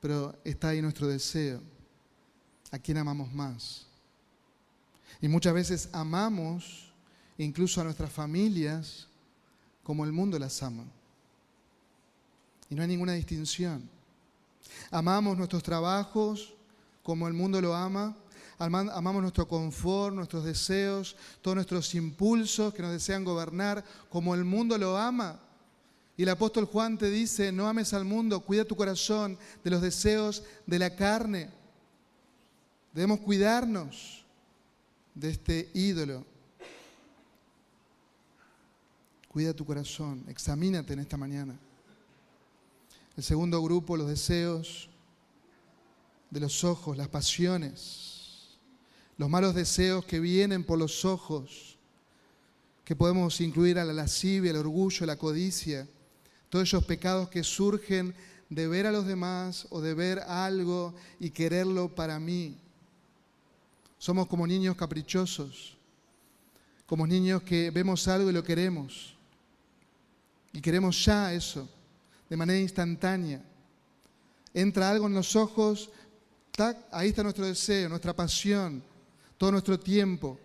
Pero 0.00 0.34
está 0.44 0.70
ahí 0.70 0.82
nuestro 0.82 1.06
deseo 1.06 1.71
a 2.72 2.78
quién 2.78 2.98
amamos 2.98 3.32
más. 3.32 3.86
Y 5.20 5.28
muchas 5.28 5.54
veces 5.54 5.88
amamos 5.92 6.92
incluso 7.38 7.80
a 7.80 7.84
nuestras 7.84 8.10
familias 8.10 9.06
como 9.84 10.04
el 10.04 10.10
mundo 10.12 10.38
las 10.38 10.60
ama. 10.62 10.84
Y 12.68 12.74
no 12.74 12.82
hay 12.82 12.88
ninguna 12.88 13.12
distinción. 13.12 13.88
Amamos 14.90 15.36
nuestros 15.36 15.62
trabajos 15.62 16.54
como 17.02 17.28
el 17.28 17.34
mundo 17.34 17.60
lo 17.60 17.74
ama. 17.74 18.16
Amamos 18.58 19.22
nuestro 19.22 19.46
confort, 19.46 20.14
nuestros 20.14 20.44
deseos, 20.44 21.16
todos 21.40 21.56
nuestros 21.56 21.94
impulsos 21.94 22.72
que 22.72 22.82
nos 22.82 22.92
desean 22.92 23.24
gobernar 23.24 23.84
como 24.08 24.34
el 24.34 24.44
mundo 24.44 24.78
lo 24.78 24.96
ama. 24.96 25.38
Y 26.16 26.22
el 26.22 26.28
apóstol 26.28 26.66
Juan 26.66 26.96
te 26.96 27.10
dice, 27.10 27.52
no 27.52 27.66
ames 27.66 27.92
al 27.92 28.04
mundo, 28.04 28.40
cuida 28.40 28.64
tu 28.64 28.76
corazón 28.76 29.36
de 29.64 29.70
los 29.70 29.82
deseos 29.82 30.44
de 30.66 30.78
la 30.78 30.94
carne. 30.94 31.50
Debemos 32.92 33.20
cuidarnos 33.20 34.24
de 35.14 35.30
este 35.30 35.70
ídolo. 35.72 36.24
Cuida 39.28 39.54
tu 39.54 39.64
corazón, 39.64 40.24
examínate 40.28 40.92
en 40.92 40.98
esta 40.98 41.16
mañana. 41.16 41.58
El 43.16 43.22
segundo 43.22 43.62
grupo, 43.62 43.96
los 43.96 44.08
deseos 44.08 44.90
de 46.30 46.40
los 46.40 46.64
ojos, 46.64 46.96
las 46.96 47.08
pasiones, 47.08 48.58
los 49.16 49.30
malos 49.30 49.54
deseos 49.54 50.04
que 50.04 50.20
vienen 50.20 50.64
por 50.64 50.78
los 50.78 51.04
ojos, 51.04 51.78
que 52.84 52.96
podemos 52.96 53.40
incluir 53.40 53.78
a 53.78 53.84
la 53.84 53.92
lascivia, 53.92 54.50
el 54.50 54.56
orgullo, 54.56 55.06
la 55.06 55.16
codicia, 55.16 55.88
todos 56.50 56.68
esos 56.68 56.84
pecados 56.84 57.30
que 57.30 57.42
surgen 57.42 58.14
de 58.50 58.68
ver 58.68 58.86
a 58.86 58.92
los 58.92 59.06
demás 59.06 59.66
o 59.70 59.80
de 59.80 59.94
ver 59.94 60.18
algo 60.20 60.94
y 61.18 61.30
quererlo 61.30 61.94
para 61.94 62.20
mí. 62.20 62.58
Somos 64.02 64.26
como 64.26 64.48
niños 64.48 64.74
caprichosos, 64.74 65.76
como 66.86 67.06
niños 67.06 67.44
que 67.44 67.70
vemos 67.70 68.08
algo 68.08 68.30
y 68.30 68.32
lo 68.32 68.42
queremos. 68.42 69.14
Y 70.52 70.60
queremos 70.60 71.04
ya 71.04 71.32
eso, 71.32 71.70
de 72.28 72.36
manera 72.36 72.58
instantánea. 72.58 73.40
Entra 74.52 74.90
algo 74.90 75.06
en 75.06 75.14
los 75.14 75.36
ojos, 75.36 75.88
tac, 76.50 76.76
ahí 76.90 77.10
está 77.10 77.22
nuestro 77.22 77.46
deseo, 77.46 77.88
nuestra 77.88 78.12
pasión, 78.12 78.82
todo 79.38 79.52
nuestro 79.52 79.78
tiempo. 79.78 80.36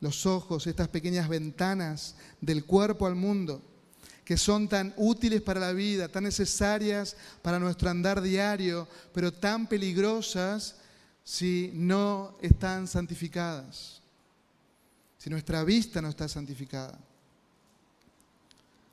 Los 0.00 0.26
ojos, 0.26 0.66
estas 0.66 0.88
pequeñas 0.88 1.28
ventanas 1.28 2.16
del 2.40 2.64
cuerpo 2.64 3.06
al 3.06 3.14
mundo, 3.14 3.62
que 4.24 4.36
son 4.36 4.66
tan 4.66 4.92
útiles 4.96 5.40
para 5.40 5.60
la 5.60 5.72
vida, 5.72 6.08
tan 6.08 6.24
necesarias 6.24 7.16
para 7.42 7.60
nuestro 7.60 7.88
andar 7.88 8.20
diario, 8.20 8.88
pero 9.14 9.32
tan 9.32 9.68
peligrosas 9.68 10.79
si 11.30 11.70
no 11.74 12.34
están 12.40 12.88
santificadas, 12.88 14.00
si 15.16 15.30
nuestra 15.30 15.62
vista 15.62 16.02
no 16.02 16.08
está 16.08 16.26
santificada. 16.28 16.98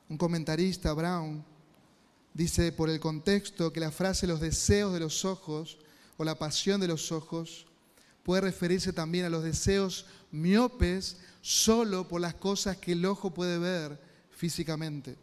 Un 0.08 0.16
comentarista, 0.16 0.92
Brown, 0.92 1.44
dice 2.32 2.70
por 2.70 2.90
el 2.90 3.00
contexto 3.00 3.72
que 3.72 3.80
la 3.80 3.90
frase 3.90 4.28
los 4.28 4.40
deseos 4.40 4.92
de 4.92 5.00
los 5.00 5.24
ojos 5.24 5.78
o 6.16 6.22
la 6.22 6.38
pasión 6.38 6.80
de 6.80 6.86
los 6.86 7.10
ojos 7.10 7.66
puede 8.22 8.42
referirse 8.42 8.92
también 8.92 9.24
a 9.24 9.30
los 9.30 9.42
deseos 9.42 10.06
miopes 10.30 11.16
solo 11.42 12.06
por 12.06 12.20
las 12.20 12.34
cosas 12.34 12.76
que 12.76 12.92
el 12.92 13.04
ojo 13.04 13.34
puede 13.34 13.58
ver 13.58 14.00
físicamente. 14.30 15.16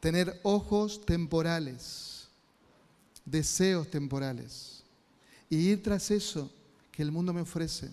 Tener 0.00 0.38
ojos 0.42 1.06
temporales 1.06 2.16
deseos 3.26 3.90
temporales 3.90 4.75
y 5.48 5.56
ir 5.56 5.82
tras 5.82 6.10
eso 6.10 6.50
que 6.92 7.02
el 7.02 7.12
mundo 7.12 7.32
me 7.32 7.42
ofrece. 7.42 7.90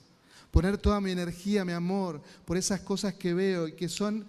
Poner 0.51 0.77
toda 0.77 1.01
mi 1.01 1.11
energía, 1.11 1.65
mi 1.65 1.73
amor 1.73 2.21
por 2.45 2.57
esas 2.57 2.81
cosas 2.81 3.13
que 3.15 3.33
veo 3.33 3.67
y 3.67 3.73
que 3.73 3.89
son 3.89 4.25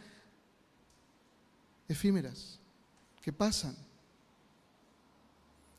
efímeras, 1.89 2.59
que 3.23 3.33
pasan. 3.33 3.77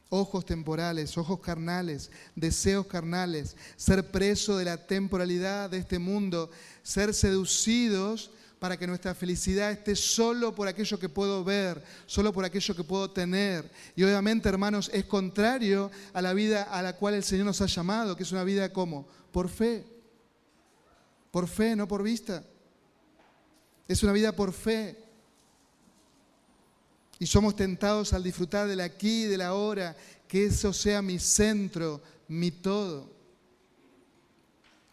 Ojos 0.10 0.46
temporales, 0.46 1.18
ojos 1.18 1.40
carnales, 1.40 2.12
deseos 2.36 2.86
carnales, 2.86 3.58
ser 3.76 4.12
preso 4.12 4.58
de 4.58 4.66
la 4.66 4.86
temporalidad 4.86 5.70
de 5.70 5.80
este 5.80 6.00
mundo, 6.00 6.52
ser 6.84 7.14
seducidos 7.14 8.32
para 8.66 8.78
que 8.78 8.88
nuestra 8.88 9.14
felicidad 9.14 9.72
esté 9.72 9.96
solo 9.96 10.56
por 10.56 10.68
aquello 10.68 10.98
que 10.98 11.08
puedo 11.08 11.44
ver, 11.44 11.84
solo 12.08 12.34
por 12.34 12.44
aquello 12.44 12.76
que 12.76 12.84
puedo 12.84 13.12
tener. 13.12 13.70
Y 13.96 14.02
obviamente, 14.02 14.50
hermanos, 14.50 14.90
es 14.92 15.06
contrario 15.06 15.92
a 16.14 16.20
la 16.20 16.34
vida 16.34 16.64
a 16.64 16.82
la 16.82 16.96
cual 16.96 17.14
el 17.14 17.24
Señor 17.24 17.46
nos 17.46 17.62
ha 17.62 17.68
llamado, 17.68 18.16
que 18.16 18.24
es 18.24 18.32
una 18.32 18.44
vida 18.44 18.74
como 18.74 19.08
por 19.32 19.50
fe. 19.50 19.86
Por 21.30 21.48
fe, 21.48 21.76
no 21.76 21.88
por 21.88 22.02
vista. 22.02 22.44
Es 23.88 24.02
una 24.02 24.14
vida 24.14 24.32
por 24.32 24.52
fe. 24.52 24.98
Y 27.20 27.28
somos 27.28 27.56
tentados 27.56 28.14
al 28.14 28.24
disfrutar 28.24 28.68
del 28.68 28.80
aquí 28.80 29.26
y 29.26 29.28
del 29.28 29.42
ahora, 29.42 29.96
que 30.28 30.46
eso 30.46 30.74
sea 30.74 31.04
mi 31.04 31.20
centro, 31.20 32.02
mi 32.28 32.50
todo. 32.50 33.12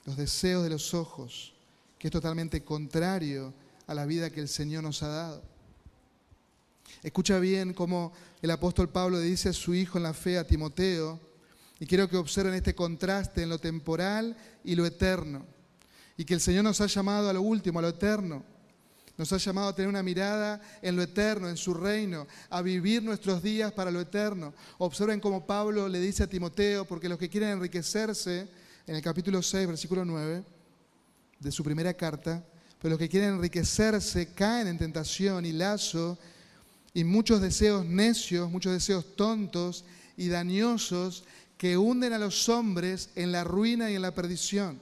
Los 0.05 0.19
deseos 0.19 0.63
de 0.63 0.69
los 0.69 0.93
ojos, 0.93 1.55
que 1.99 2.09
es 2.09 2.13
totalmente 2.13 2.63
contrario 2.63 3.55
a 3.87 3.95
la 3.95 4.07
vida 4.07 4.31
que 4.31 4.41
el 4.41 4.49
Señor 4.49 4.83
nos 4.83 5.03
ha 5.03 5.09
dado. 5.09 5.43
Escucha 7.03 7.39
bien 7.39 7.75
cómo 7.75 8.13
el 8.43 8.51
apóstol 8.51 8.89
Pablo 8.89 9.19
dice 9.19 9.49
a 9.49 9.53
su 9.53 9.75
hijo 9.75 9.99
en 9.99 10.05
la 10.05 10.15
fe, 10.15 10.39
a 10.39 10.47
Timoteo, 10.47 11.21
y 11.81 11.87
quiero 11.87 12.09
que 12.09 12.17
observen 12.17 12.55
este 12.55 12.75
contraste 12.75 13.43
en 13.43 13.49
lo 13.49 13.59
temporal 13.59 14.37
y 14.63 14.77
lo 14.77 14.87
eterno. 14.87 15.45
Y 16.17 16.25
que 16.25 16.35
el 16.35 16.41
Señor 16.41 16.63
nos 16.63 16.81
ha 16.81 16.87
llamado 16.87 17.29
a 17.29 17.33
lo 17.33 17.43
último, 17.43 17.81
a 17.81 17.83
lo 17.83 17.89
eterno. 17.89 18.45
Nos 19.17 19.33
ha 19.33 19.39
llamado 19.39 19.69
a 19.69 19.75
tener 19.75 19.89
una 19.89 20.03
mirada 20.03 20.61
en 20.81 20.95
lo 20.95 21.03
eterno, 21.03 21.49
en 21.49 21.57
su 21.57 21.75
reino, 21.75 22.27
a 22.51 22.63
vivir 22.63 23.03
nuestros 23.03 23.43
días 23.43 23.73
para 23.73 23.91
lo 23.91 24.01
eterno. 24.01 24.55
Observen 24.79 25.21
cómo 25.21 25.45
Pablo 25.45 25.89
le 25.89 25.99
dice 25.99 26.23
a 26.23 26.29
Timoteo, 26.29 26.85
porque 26.85 27.09
los 27.09 27.19
que 27.19 27.29
quieren 27.29 27.51
enriquecerse, 27.51 28.49
en 28.87 28.97
el 28.97 29.03
capítulo 29.03 29.43
6, 29.43 29.67
versículo 29.67 30.05
9, 30.05 30.45
de 31.41 31.53
su 31.53 31.65
primera 31.65 31.95
carta, 31.95 32.45
pero 32.83 32.95
los 32.95 32.99
que 32.99 33.09
quieren 33.09 33.35
enriquecerse 33.35 34.35
caen 34.35 34.67
en 34.67 34.77
tentación 34.77 35.47
y 35.47 35.53
lazo 35.53 36.19
y 36.93 37.05
muchos 37.05 37.41
deseos 37.41 37.87
necios, 37.87 38.51
muchos 38.51 38.73
deseos 38.73 39.15
tontos 39.15 39.85
y 40.17 40.27
dañosos 40.27 41.23
que 41.57 41.79
hunden 41.79 42.13
a 42.13 42.19
los 42.19 42.49
hombres 42.49 43.11
en 43.15 43.31
la 43.31 43.45
ruina 43.45 43.89
y 43.89 43.95
en 43.95 44.03
la 44.03 44.13
perdición. 44.13 44.81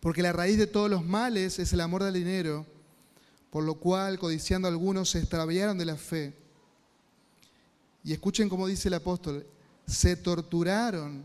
Porque 0.00 0.22
la 0.22 0.32
raíz 0.32 0.56
de 0.56 0.66
todos 0.66 0.88
los 0.88 1.04
males 1.04 1.58
es 1.58 1.74
el 1.74 1.82
amor 1.82 2.02
del 2.02 2.14
dinero, 2.14 2.64
por 3.50 3.62
lo 3.62 3.74
cual, 3.74 4.18
codiciando 4.18 4.66
algunos, 4.66 5.10
se 5.10 5.18
extraviaron 5.18 5.76
de 5.76 5.84
la 5.84 5.96
fe. 5.96 6.32
Y 8.02 8.14
escuchen 8.14 8.48
cómo 8.48 8.66
dice 8.66 8.88
el 8.88 8.94
apóstol, 8.94 9.46
se 9.86 10.16
torturaron 10.16 11.22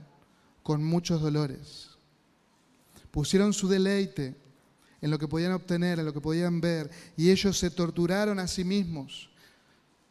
con 0.61 0.83
muchos 0.83 1.21
dolores. 1.21 1.87
Pusieron 3.11 3.53
su 3.53 3.69
deleite 3.69 4.48
en 5.01 5.11
lo 5.11 5.19
que 5.19 5.27
podían 5.27 5.53
obtener, 5.53 5.99
en 5.99 6.05
lo 6.05 6.13
que 6.13 6.21
podían 6.21 6.59
ver, 6.59 6.89
y 7.15 7.29
ellos 7.29 7.57
se 7.57 7.69
torturaron 7.69 8.39
a 8.39 8.47
sí 8.47 8.63
mismos, 8.63 9.29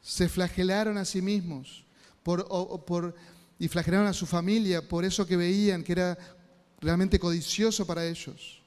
se 0.02 0.28
flagelaron 0.28 0.96
a 0.98 1.04
sí 1.04 1.20
mismos 1.20 1.84
por, 2.22 2.46
por 2.84 3.14
y 3.58 3.68
flagelaron 3.68 4.06
a 4.06 4.12
su 4.12 4.26
familia 4.26 4.86
por 4.86 5.04
eso 5.04 5.26
que 5.26 5.36
veían 5.36 5.82
que 5.82 5.92
era 5.92 6.18
realmente 6.80 7.18
codicioso 7.18 7.86
para 7.86 8.06
ellos. 8.06 8.62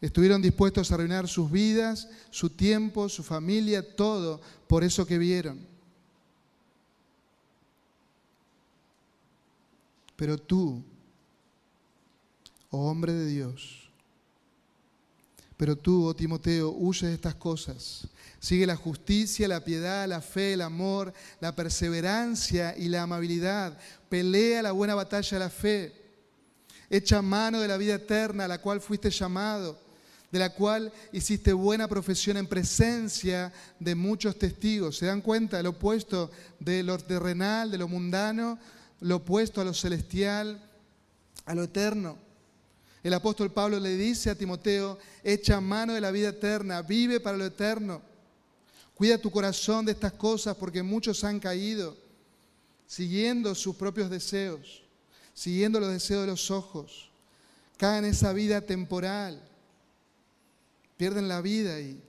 Estuvieron 0.00 0.42
dispuestos 0.42 0.90
a 0.90 0.94
arruinar 0.94 1.26
sus 1.26 1.50
vidas, 1.50 2.08
su 2.30 2.50
tiempo, 2.50 3.08
su 3.08 3.22
familia, 3.22 3.96
todo 3.96 4.40
por 4.68 4.84
eso 4.84 5.06
que 5.06 5.16
vieron. 5.16 5.58
Pero 10.16 10.38
tú, 10.38 10.82
oh 12.70 12.90
hombre 12.90 13.12
de 13.12 13.26
Dios, 13.26 13.85
pero 15.56 15.76
tú, 15.76 16.04
oh 16.06 16.14
Timoteo, 16.14 16.70
huye 16.70 17.06
de 17.06 17.14
estas 17.14 17.34
cosas 17.34 18.08
Sigue 18.38 18.66
la 18.66 18.76
justicia, 18.76 19.48
la 19.48 19.64
piedad, 19.64 20.06
la 20.06 20.20
fe, 20.20 20.52
el 20.52 20.62
amor, 20.62 21.12
la 21.40 21.56
perseverancia 21.56 22.76
y 22.76 22.88
la 22.88 23.02
amabilidad. 23.02 23.76
Pelea 24.08 24.62
la 24.62 24.72
buena 24.72 24.94
batalla 24.94 25.38
de 25.38 25.44
la 25.44 25.50
fe. 25.50 25.92
Echa 26.88 27.22
mano 27.22 27.60
de 27.60 27.68
la 27.68 27.76
vida 27.76 27.94
eterna 27.94 28.44
a 28.44 28.48
la 28.48 28.60
cual 28.60 28.80
fuiste 28.80 29.10
llamado, 29.10 29.80
de 30.30 30.38
la 30.38 30.50
cual 30.50 30.92
hiciste 31.12 31.52
buena 31.52 31.88
profesión 31.88 32.36
en 32.36 32.46
presencia 32.46 33.52
de 33.80 33.94
muchos 33.94 34.38
testigos. 34.38 34.98
¿Se 34.98 35.06
dan 35.06 35.22
cuenta? 35.22 35.58
El 35.58 35.66
opuesto 35.66 36.30
de 36.60 36.82
lo 36.82 36.98
terrenal, 36.98 37.70
de 37.70 37.78
lo 37.78 37.88
mundano, 37.88 38.58
lo 39.00 39.16
opuesto 39.16 39.60
a 39.60 39.64
lo 39.64 39.74
celestial, 39.74 40.62
a 41.46 41.54
lo 41.54 41.64
eterno. 41.64 42.25
El 43.06 43.14
apóstol 43.14 43.52
Pablo 43.52 43.78
le 43.78 43.96
dice 43.96 44.30
a 44.30 44.34
Timoteo, 44.34 44.98
echa 45.22 45.60
mano 45.60 45.94
de 45.94 46.00
la 46.00 46.10
vida 46.10 46.30
eterna, 46.30 46.82
vive 46.82 47.20
para 47.20 47.36
lo 47.36 47.46
eterno. 47.46 48.02
Cuida 48.96 49.16
tu 49.16 49.30
corazón 49.30 49.86
de 49.86 49.92
estas 49.92 50.14
cosas 50.14 50.56
porque 50.56 50.82
muchos 50.82 51.22
han 51.22 51.38
caído 51.38 51.96
siguiendo 52.84 53.54
sus 53.54 53.76
propios 53.76 54.10
deseos, 54.10 54.82
siguiendo 55.34 55.78
los 55.78 55.92
deseos 55.92 56.22
de 56.22 56.26
los 56.26 56.50
ojos. 56.50 57.08
Caen 57.76 58.06
en 58.06 58.10
esa 58.10 58.32
vida 58.32 58.60
temporal, 58.60 59.40
pierden 60.96 61.28
la 61.28 61.40
vida 61.40 61.78
y, 61.78 62.02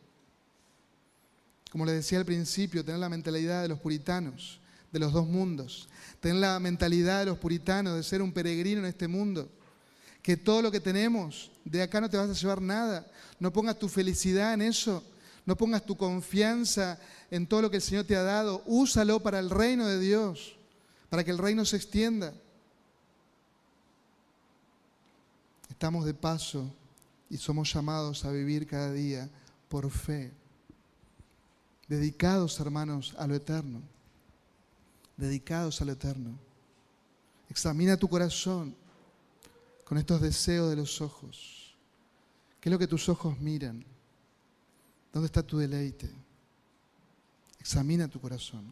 como 1.72 1.86
les 1.86 1.94
decía 1.94 2.18
al 2.18 2.26
principio, 2.26 2.84
tener 2.84 3.00
la 3.00 3.10
mentalidad 3.10 3.62
de 3.62 3.68
los 3.68 3.78
puritanos, 3.78 4.60
de 4.92 4.98
los 4.98 5.14
dos 5.14 5.28
mundos. 5.28 5.90
Tener 6.20 6.38
la 6.38 6.60
mentalidad 6.60 7.20
de 7.20 7.28
los 7.28 7.38
puritanos 7.38 7.96
de 7.96 8.02
ser 8.02 8.24
un 8.24 8.32
peregrino 8.32 8.80
en 8.80 8.88
este 8.88 9.08
mundo. 9.08 9.52
Que 10.28 10.36
todo 10.36 10.62
lo 10.62 10.72
que 10.72 10.82
tenemos, 10.82 11.50
de 11.64 11.82
acá 11.82 12.02
no 12.02 12.10
te 12.10 12.18
vas 12.18 12.30
a 12.30 12.34
llevar 12.34 12.62
nada. 12.62 13.08
No 13.40 13.54
pongas 13.54 13.80
tu 13.80 13.88
felicidad 13.88 14.54
en 14.54 14.62
eso 14.62 15.02
no 15.48 15.56
pongas 15.56 15.86
tu 15.86 15.96
confianza 15.96 17.00
en 17.32 17.48
todo 17.48 17.62
lo 17.62 17.72
que 17.72 17.78
el 17.78 17.82
Señor 17.82 18.04
te 18.04 18.18
ha 18.18 18.22
dado. 18.22 18.62
Úsalo 18.66 19.22
para 19.22 19.40
el 19.40 19.50
reino 19.50 19.88
de 19.88 19.98
Dios, 19.98 20.58
para 21.10 21.24
que 21.24 21.32
el 21.32 21.38
reino 21.38 21.64
se 21.64 21.78
extienda. 21.78 22.34
Estamos 25.70 26.04
de 26.04 26.14
paso 26.14 26.70
y 27.30 27.38
somos 27.38 27.74
llamados 27.74 28.26
a 28.26 28.32
vivir 28.32 28.68
cada 28.68 28.92
día 28.92 29.30
por 29.70 29.90
fe. 29.90 30.34
Dedicados, 31.88 32.60
hermanos, 32.60 33.16
a 33.18 33.26
lo 33.26 33.36
eterno. 33.36 33.82
Dedicados 35.16 35.82
a 35.82 35.86
lo 35.86 35.94
eterno. 35.94 36.38
Examina 37.50 37.96
tu 37.96 38.10
corazón 38.10 38.76
con 39.88 39.98
estos 39.98 40.20
deseos 40.20 40.70
de 40.70 40.76
los 40.76 41.00
ojos. 41.00 41.74
¿Qué 42.60 42.68
es 42.68 42.72
lo 42.72 42.78
que 42.78 42.88
tus 42.88 43.08
ojos 43.08 43.40
miran? 43.40 43.86
¿Dónde 45.14 45.28
está 45.28 45.42
tu 45.42 45.60
deleite? 45.60 46.12
Examina 47.58 48.10
tu 48.10 48.20
corazón. 48.20 48.66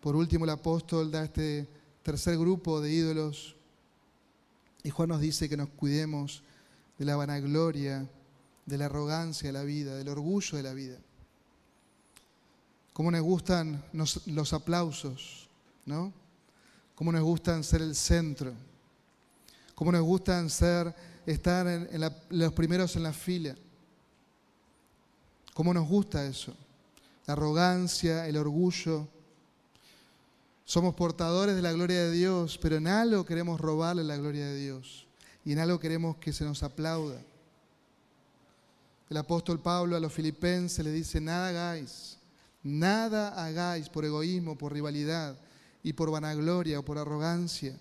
Por 0.00 0.16
último, 0.16 0.44
el 0.44 0.50
apóstol 0.50 1.12
da 1.12 1.22
este 1.22 1.68
tercer 2.02 2.36
grupo 2.36 2.80
de 2.80 2.90
ídolos 2.90 3.54
y 4.82 4.90
Juan 4.90 5.10
nos 5.10 5.20
dice 5.20 5.48
que 5.48 5.56
nos 5.56 5.68
cuidemos 5.68 6.42
de 6.98 7.04
la 7.04 7.14
vanagloria, 7.14 8.10
de 8.66 8.76
la 8.76 8.86
arrogancia 8.86 9.50
de 9.50 9.52
la 9.52 9.62
vida, 9.62 9.94
del 9.94 10.08
orgullo 10.08 10.56
de 10.56 10.64
la 10.64 10.74
vida. 10.74 10.98
Cómo 12.92 13.12
nos 13.12 13.22
gustan 13.22 13.84
los 13.92 14.52
aplausos, 14.52 15.48
¿no? 15.86 16.12
Cómo 16.96 17.12
nos 17.12 17.22
gustan 17.22 17.62
ser 17.62 17.82
el 17.82 17.94
centro. 17.94 18.52
Cómo 19.78 19.92
nos 19.92 20.02
gustan 20.02 20.50
ser, 20.50 20.92
estar 21.24 21.64
en, 21.68 21.88
los 22.30 22.52
primeros 22.52 22.96
en 22.96 23.04
la 23.04 23.12
fila. 23.12 23.54
¿Cómo 25.54 25.72
nos 25.72 25.86
gusta 25.86 26.26
eso? 26.26 26.52
La 27.26 27.34
arrogancia, 27.34 28.26
el 28.26 28.38
orgullo. 28.38 29.06
Somos 30.64 30.96
portadores 30.96 31.54
de 31.54 31.62
la 31.62 31.70
gloria 31.70 32.06
de 32.06 32.10
Dios, 32.10 32.58
pero 32.60 32.74
en 32.74 32.88
algo 32.88 33.24
queremos 33.24 33.60
robarle 33.60 34.02
la 34.02 34.16
gloria 34.16 34.46
de 34.46 34.56
Dios 34.56 35.06
y 35.44 35.52
en 35.52 35.60
algo 35.60 35.78
queremos 35.78 36.16
que 36.16 36.32
se 36.32 36.44
nos 36.44 36.64
aplauda. 36.64 37.22
El 39.08 39.16
apóstol 39.16 39.60
Pablo 39.60 39.94
a 39.94 40.00
los 40.00 40.12
filipenses 40.12 40.84
le 40.84 40.90
dice, 40.90 41.20
nada 41.20 41.50
hagáis, 41.50 42.18
nada 42.64 43.44
hagáis 43.44 43.88
por 43.88 44.04
egoísmo, 44.04 44.58
por 44.58 44.72
rivalidad 44.72 45.38
y 45.84 45.92
por 45.92 46.10
vanagloria 46.10 46.80
o 46.80 46.84
por 46.84 46.98
arrogancia, 46.98 47.78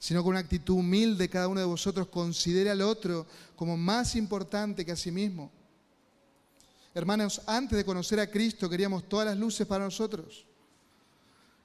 sino 0.00 0.24
con 0.24 0.30
una 0.30 0.40
actitud 0.40 0.74
humilde 0.74 1.28
cada 1.28 1.46
uno 1.46 1.60
de 1.60 1.66
vosotros 1.66 2.08
considere 2.08 2.70
al 2.70 2.82
otro 2.82 3.24
como 3.54 3.76
más 3.76 4.16
importante 4.16 4.84
que 4.84 4.90
a 4.90 4.96
sí 4.96 5.12
mismo 5.12 5.52
Hermanos, 6.92 7.40
antes 7.46 7.76
de 7.76 7.84
conocer 7.84 8.18
a 8.18 8.30
Cristo 8.30 8.68
queríamos 8.68 9.08
todas 9.08 9.26
las 9.26 9.38
luces 9.38 9.66
para 9.66 9.84
nosotros. 9.84 10.44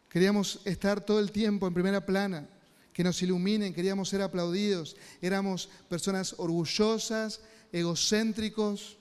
Queríamos 0.09 0.61
estar 0.65 1.01
todo 1.01 1.19
el 1.19 1.31
tiempo 1.31 1.67
en 1.67 1.73
primera 1.73 2.05
plana, 2.05 2.47
que 2.93 3.03
nos 3.03 3.21
iluminen, 3.21 3.73
queríamos 3.73 4.07
ser 4.07 4.21
aplaudidos. 4.21 4.95
Éramos 5.21 5.67
personas 5.89 6.35
orgullosas, 6.37 7.41
egocéntricos. 7.71 8.97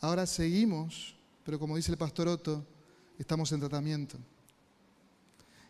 Ahora 0.00 0.26
seguimos, 0.26 1.14
pero 1.44 1.58
como 1.58 1.76
dice 1.76 1.92
el 1.92 1.98
pastor 1.98 2.28
Otto, 2.28 2.66
estamos 3.18 3.52
en 3.52 3.60
tratamiento. 3.60 4.18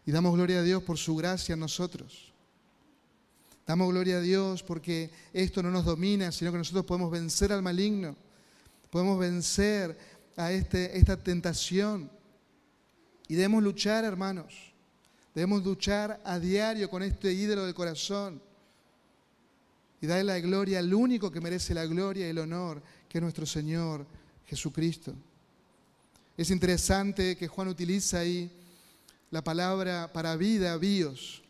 Y 0.07 0.13
damos 0.13 0.35
gloria 0.35 0.61
a 0.61 0.63
Dios 0.63 0.83
por 0.83 0.99
su 0.99 1.17
gracia 1.17 1.55
en 1.55 1.61
nosotros. 1.61 2.33
Damos 3.67 3.89
gloria 3.89 4.19
a 4.19 4.21
Dios 4.21 4.63
porque 4.63 5.11
esto 5.33 5.63
no 5.63 5.71
nos 5.71 5.85
domina, 5.85 6.31
sino 6.33 6.53
que 6.53 6.59
nosotros 6.59 6.85
podemos 6.85 7.11
vencer 7.11 7.53
al 7.53 7.63
maligno 7.63 8.17
podemos 8.95 9.19
vencer 9.19 9.99
a 10.37 10.53
este, 10.53 10.97
esta 10.97 11.17
tentación. 11.17 12.09
Y 13.27 13.35
debemos 13.35 13.61
luchar, 13.61 14.05
hermanos. 14.05 14.55
Debemos 15.35 15.65
luchar 15.65 16.21
a 16.25 16.39
diario 16.39 16.89
con 16.89 17.03
este 17.03 17.33
ídolo 17.33 17.65
del 17.65 17.75
corazón. 17.75 18.41
Y 20.01 20.07
darle 20.07 20.23
la 20.33 20.39
gloria 20.39 20.79
al 20.79 20.95
único 20.95 21.29
que 21.33 21.41
merece 21.41 21.75
la 21.75 21.87
gloria 21.87 22.29
y 22.29 22.31
el 22.31 22.39
honor, 22.39 22.81
que 23.09 23.19
es 23.19 23.23
nuestro 23.23 23.47
Señor 23.47 24.07
Jesucristo. 24.47 25.13
Es 26.37 26.51
interesante 26.51 27.37
que 27.37 27.49
Juan 27.49 27.67
utiliza 27.67 28.21
ahí 28.21 28.49
la 29.31 29.43
palabra 29.43 30.13
para 30.13 30.37
vida, 30.37 30.77
bios, 30.77 31.43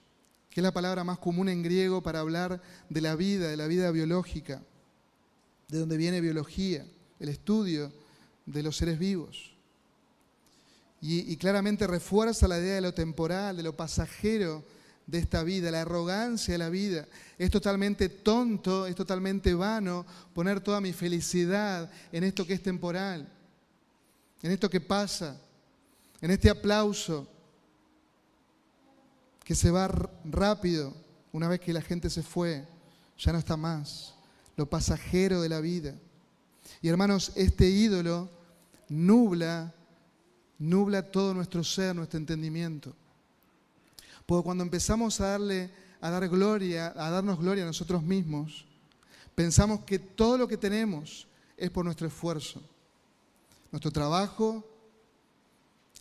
que 0.50 0.60
es 0.60 0.62
la 0.62 0.72
palabra 0.72 1.02
más 1.02 1.18
común 1.18 1.48
en 1.48 1.62
griego 1.62 2.02
para 2.02 2.20
hablar 2.20 2.62
de 2.88 3.00
la 3.00 3.16
vida, 3.16 3.48
de 3.48 3.56
la 3.56 3.66
vida 3.66 3.90
biológica, 3.90 4.62
de 5.68 5.78
donde 5.78 5.96
viene 5.96 6.20
biología, 6.20 6.86
el 7.18 7.28
estudio 7.28 7.92
de 8.46 8.62
los 8.62 8.76
seres 8.76 8.98
vivos. 8.98 9.52
Y, 11.00 11.30
y, 11.32 11.36
claramente 11.36 11.86
refuerza 11.86 12.48
la 12.48 12.58
idea 12.58 12.76
de 12.76 12.80
lo 12.80 12.94
temporal, 12.94 13.56
de 13.56 13.62
lo 13.62 13.76
pasajero 13.76 14.64
de 15.06 15.18
esta 15.18 15.42
vida, 15.42 15.70
la 15.70 15.82
arrogancia 15.82 16.54
de 16.54 16.58
la 16.58 16.70
vida. 16.70 17.06
Es 17.36 17.50
totalmente 17.50 18.08
tonto, 18.08 18.86
es 18.86 18.94
totalmente 18.94 19.52
vano 19.54 20.06
poner 20.32 20.60
toda 20.60 20.80
mi 20.80 20.92
felicidad 20.92 21.90
en 22.12 22.24
esto 22.24 22.46
que 22.46 22.54
es 22.54 22.62
temporal, 22.62 23.28
en 24.42 24.50
esto 24.50 24.70
que 24.70 24.80
pasa, 24.80 25.38
en 26.20 26.30
este 26.30 26.48
aplauso 26.48 27.28
que 29.44 29.54
se 29.54 29.70
va 29.70 29.88
rápido 30.24 30.94
una 31.32 31.48
vez 31.48 31.60
que 31.60 31.72
la 31.72 31.82
gente 31.82 32.10
se 32.10 32.22
fue, 32.22 32.66
ya 33.18 33.32
no 33.32 33.38
está 33.38 33.56
más, 33.56 34.14
lo 34.56 34.68
pasajero 34.68 35.40
de 35.40 35.48
la 35.48 35.60
vida. 35.60 35.94
Y 36.80 36.88
hermanos, 36.88 37.32
este 37.34 37.68
ídolo 37.68 38.30
nubla, 38.88 39.74
nubla 40.58 41.02
todo 41.02 41.34
nuestro 41.34 41.62
ser, 41.62 41.94
nuestro 41.94 42.18
entendimiento. 42.18 42.94
Porque 44.26 44.44
cuando 44.44 44.64
empezamos 44.64 45.20
a 45.20 45.28
darle, 45.28 45.70
a 46.00 46.10
dar 46.10 46.28
gloria, 46.28 46.92
a 46.96 47.10
darnos 47.10 47.38
gloria 47.38 47.64
a 47.64 47.66
nosotros 47.66 48.02
mismos, 48.02 48.64
pensamos 49.34 49.80
que 49.80 49.98
todo 49.98 50.38
lo 50.38 50.48
que 50.48 50.56
tenemos 50.56 51.26
es 51.56 51.70
por 51.70 51.84
nuestro 51.84 52.06
esfuerzo. 52.06 52.62
Nuestro 53.70 53.90
trabajo, 53.90 54.64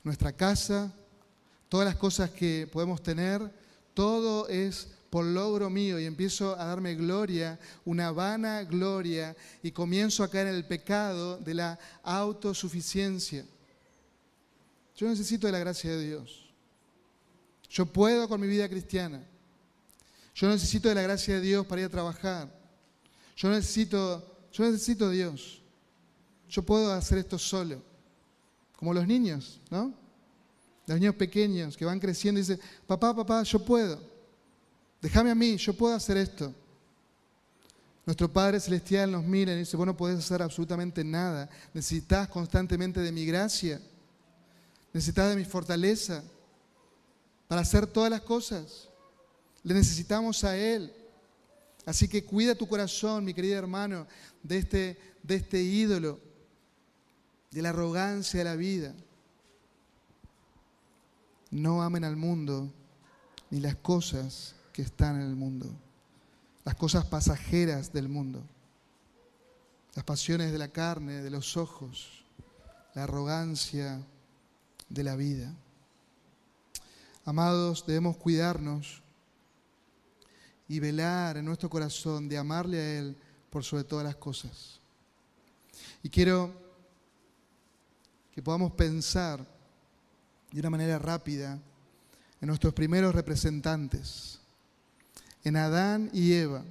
nuestra 0.03 0.31
casa, 0.31 0.93
todas 1.69 1.85
las 1.85 1.95
cosas 1.95 2.29
que 2.29 2.67
podemos 2.71 3.01
tener, 3.01 3.51
todo 3.93 4.47
es 4.47 4.87
por 5.13 5.25
logro 5.25 5.69
mío 5.69 5.99
y 5.99 6.05
empiezo 6.05 6.59
a 6.59 6.65
darme 6.65 6.95
gloria, 6.95 7.59
una 7.85 8.11
vana 8.11 8.63
gloria, 8.63 9.35
y 9.61 9.69
comienzo 9.71 10.23
a 10.23 10.27
caer 10.27 10.47
en 10.47 10.55
el 10.55 10.65
pecado 10.65 11.37
de 11.37 11.53
la 11.53 11.77
autosuficiencia. 12.01 13.45
Yo 14.95 15.07
necesito 15.07 15.45
de 15.45 15.53
la 15.53 15.59
gracia 15.59 15.91
de 15.91 16.03
Dios. 16.03 16.49
Yo 17.69 17.85
puedo 17.85 18.27
con 18.27 18.41
mi 18.41 18.47
vida 18.47 18.67
cristiana. 18.67 19.23
Yo 20.33 20.49
necesito 20.49 20.89
de 20.89 20.95
la 20.95 21.03
gracia 21.03 21.35
de 21.35 21.41
Dios 21.41 21.65
para 21.67 21.81
ir 21.81 21.87
a 21.87 21.91
trabajar. 21.91 22.51
Yo 23.35 23.49
necesito, 23.49 24.47
yo 24.51 24.63
necesito 24.65 25.11
Dios. 25.11 25.61
Yo 26.49 26.63
puedo 26.63 26.91
hacer 26.91 27.19
esto 27.19 27.37
solo. 27.37 27.83
Como 28.75 28.95
los 28.95 29.05
niños, 29.05 29.59
¿no? 29.69 29.93
Los 30.85 30.99
niños 30.99 31.15
pequeños 31.15 31.77
que 31.77 31.85
van 31.85 31.99
creciendo 31.99 32.39
y 32.39 32.43
dicen, 32.43 32.59
papá, 32.85 33.15
papá, 33.15 33.43
yo 33.43 33.63
puedo. 33.63 33.99
Déjame 35.01 35.31
a 35.31 35.35
mí, 35.35 35.57
yo 35.57 35.73
puedo 35.73 35.95
hacer 35.95 36.17
esto. 36.17 36.53
Nuestro 38.05 38.31
Padre 38.31 38.59
Celestial 38.59 39.11
nos 39.11 39.23
mira 39.23 39.53
y 39.53 39.59
dice, 39.59 39.77
vos 39.77 39.85
no 39.85 39.95
podés 39.95 40.19
hacer 40.19 40.41
absolutamente 40.41 41.03
nada. 41.03 41.49
Necesitas 41.73 42.27
constantemente 42.27 42.99
de 42.99 43.11
mi 43.11 43.25
gracia. 43.25 43.81
Necesitas 44.91 45.29
de 45.29 45.37
mi 45.37 45.45
fortaleza 45.45 46.23
para 47.47 47.61
hacer 47.61 47.87
todas 47.87 48.11
las 48.11 48.21
cosas. 48.21 48.89
Le 49.63 49.73
necesitamos 49.73 50.43
a 50.43 50.57
Él. 50.57 50.93
Así 51.85 52.07
que 52.07 52.23
cuida 52.23 52.55
tu 52.55 52.67
corazón, 52.67 53.23
mi 53.23 53.33
querido 53.33 53.57
hermano, 53.57 54.05
de 54.41 54.57
este, 54.57 54.97
de 55.21 55.35
este 55.35 55.61
ídolo, 55.61 56.19
de 57.51 57.61
la 57.61 57.69
arrogancia 57.69 58.39
de 58.39 58.43
la 58.43 58.55
vida. 58.55 58.93
No 61.53 61.83
amen 61.83 62.03
al 62.03 62.15
mundo 62.15 62.73
ni 63.51 63.59
las 63.59 63.75
cosas 63.75 64.55
que 64.73 64.81
están 64.81 65.17
en 65.17 65.27
el 65.27 65.35
mundo, 65.35 65.69
las 66.65 66.73
cosas 66.73 67.05
pasajeras 67.05 67.93
del 67.93 68.09
mundo, 68.09 68.41
las 69.93 70.03
pasiones 70.03 70.51
de 70.51 70.57
la 70.57 70.69
carne, 70.69 71.21
de 71.21 71.29
los 71.29 71.55
ojos, 71.55 72.25
la 72.95 73.03
arrogancia 73.03 74.03
de 74.89 75.03
la 75.03 75.15
vida. 75.15 75.53
Amados, 77.23 77.85
debemos 77.85 78.17
cuidarnos 78.17 79.03
y 80.67 80.79
velar 80.79 81.37
en 81.37 81.45
nuestro 81.45 81.69
corazón 81.69 82.27
de 82.27 82.39
amarle 82.39 82.79
a 82.79 82.97
Él 82.97 83.15
por 83.51 83.63
sobre 83.63 83.83
todas 83.83 84.05
las 84.05 84.15
cosas. 84.15 84.81
Y 86.01 86.09
quiero 86.09 86.51
que 88.31 88.41
podamos 88.41 88.71
pensar 88.71 89.52
de 90.53 90.59
una 90.59 90.69
manera 90.69 90.99
rápida 90.99 91.59
en 92.39 92.47
nuestros 92.47 92.73
primeros 92.73 93.15
representantes, 93.15 94.39
en 95.43 95.57
Adán 95.57 96.11
y 96.13 96.33
Eva. 96.33 96.63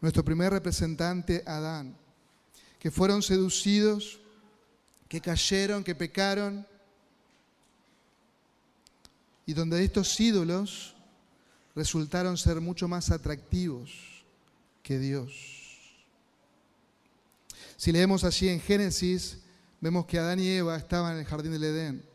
Nuestro 0.00 0.24
primer 0.24 0.50
representante, 0.50 1.42
Adán, 1.46 1.94
que 2.78 2.90
fueron 2.90 3.22
seducidos, 3.22 4.18
que 5.08 5.20
cayeron, 5.20 5.84
que 5.84 5.94
pecaron, 5.94 6.66
y 9.44 9.52
donde 9.52 9.84
estos 9.84 10.18
ídolos 10.18 10.94
resultaron 11.74 12.38
ser 12.38 12.62
mucho 12.62 12.88
más 12.88 13.10
atractivos 13.10 13.90
que 14.82 14.98
Dios. 14.98 15.32
Si 17.76 17.92
leemos 17.92 18.24
allí 18.24 18.48
en 18.48 18.60
Génesis, 18.60 19.38
vemos 19.82 20.06
que 20.06 20.18
Adán 20.18 20.40
y 20.40 20.48
Eva 20.48 20.76
estaban 20.76 21.12
en 21.12 21.18
el 21.18 21.26
jardín 21.26 21.52
del 21.52 21.64
Edén, 21.64 22.09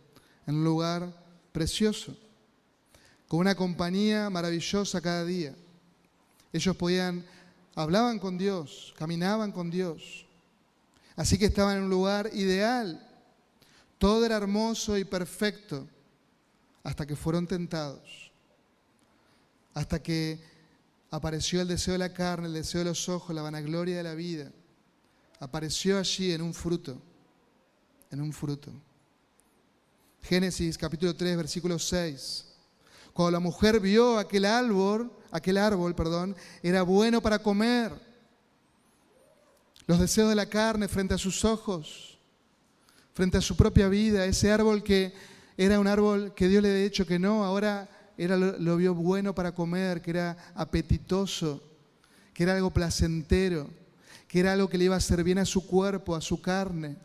en 0.47 0.55
un 0.55 0.63
lugar 0.63 1.11
precioso, 1.51 2.15
con 3.27 3.39
una 3.39 3.55
compañía 3.55 4.29
maravillosa 4.29 5.01
cada 5.01 5.25
día. 5.25 5.55
Ellos 6.53 6.75
podían, 6.75 7.25
hablaban 7.75 8.19
con 8.19 8.37
Dios, 8.37 8.93
caminaban 8.97 9.51
con 9.51 9.69
Dios. 9.69 10.25
Así 11.15 11.37
que 11.37 11.45
estaban 11.45 11.77
en 11.77 11.83
un 11.83 11.89
lugar 11.89 12.29
ideal. 12.33 13.01
Todo 13.97 14.25
era 14.25 14.37
hermoso 14.37 14.97
y 14.97 15.05
perfecto 15.05 15.87
hasta 16.83 17.05
que 17.05 17.15
fueron 17.15 17.47
tentados, 17.47 18.31
hasta 19.73 20.03
que 20.03 20.39
apareció 21.09 21.61
el 21.61 21.67
deseo 21.67 21.93
de 21.93 21.99
la 21.99 22.13
carne, 22.13 22.47
el 22.47 22.53
deseo 22.53 22.79
de 22.79 22.85
los 22.85 23.09
ojos, 23.09 23.35
la 23.35 23.41
vanagloria 23.41 23.97
de 23.97 24.03
la 24.03 24.13
vida. 24.13 24.51
Apareció 25.39 25.97
allí 25.97 26.31
en 26.31 26.41
un 26.41 26.53
fruto, 26.53 27.01
en 28.11 28.21
un 28.21 28.31
fruto. 28.31 28.71
Génesis 30.27 30.75
capítulo 30.75 31.15
3, 31.15 31.37
versículo 31.37 31.77
6. 31.77 32.45
Cuando 33.13 33.31
la 33.31 33.39
mujer 33.39 33.79
vio 33.79 34.17
aquel 34.17 34.45
árbol, 34.45 35.11
aquel 35.29 35.55
árbol, 35.57 35.93
perdón, 35.93 36.35
era 36.63 36.81
bueno 36.81 37.21
para 37.21 37.37
comer. 37.37 37.91
Los 39.85 39.99
deseos 39.99 40.29
de 40.29 40.35
la 40.35 40.47
carne 40.47 40.87
frente 40.87 41.13
a 41.13 41.19
sus 41.19 41.45
ojos, 41.45 42.17
frente 43.13 43.37
a 43.37 43.41
su 43.41 43.55
propia 43.55 43.87
vida, 43.87 44.25
ese 44.25 44.51
árbol 44.51 44.81
que 44.81 45.13
era 45.57 45.79
un 45.79 45.85
árbol 45.85 46.33
que 46.33 46.47
Dios 46.47 46.63
le 46.63 46.71
había 46.71 46.83
dicho 46.83 47.05
que 47.05 47.19
no, 47.19 47.45
ahora 47.45 47.87
era, 48.17 48.35
lo, 48.35 48.77
vio 48.77 48.95
bueno 48.95 49.35
para 49.35 49.53
comer, 49.53 50.01
que 50.01 50.09
era 50.09 50.35
apetitoso, 50.55 51.61
que 52.33 52.41
era 52.41 52.55
algo 52.55 52.71
placentero, 52.71 53.69
que 54.27 54.39
era 54.39 54.53
algo 54.53 54.69
que 54.69 54.79
le 54.79 54.85
iba 54.85 54.95
a 54.95 54.97
hacer 54.97 55.23
bien 55.23 55.37
a 55.37 55.45
su 55.45 55.67
cuerpo, 55.67 56.15
a 56.15 56.21
su 56.21 56.41
carne. 56.41 56.95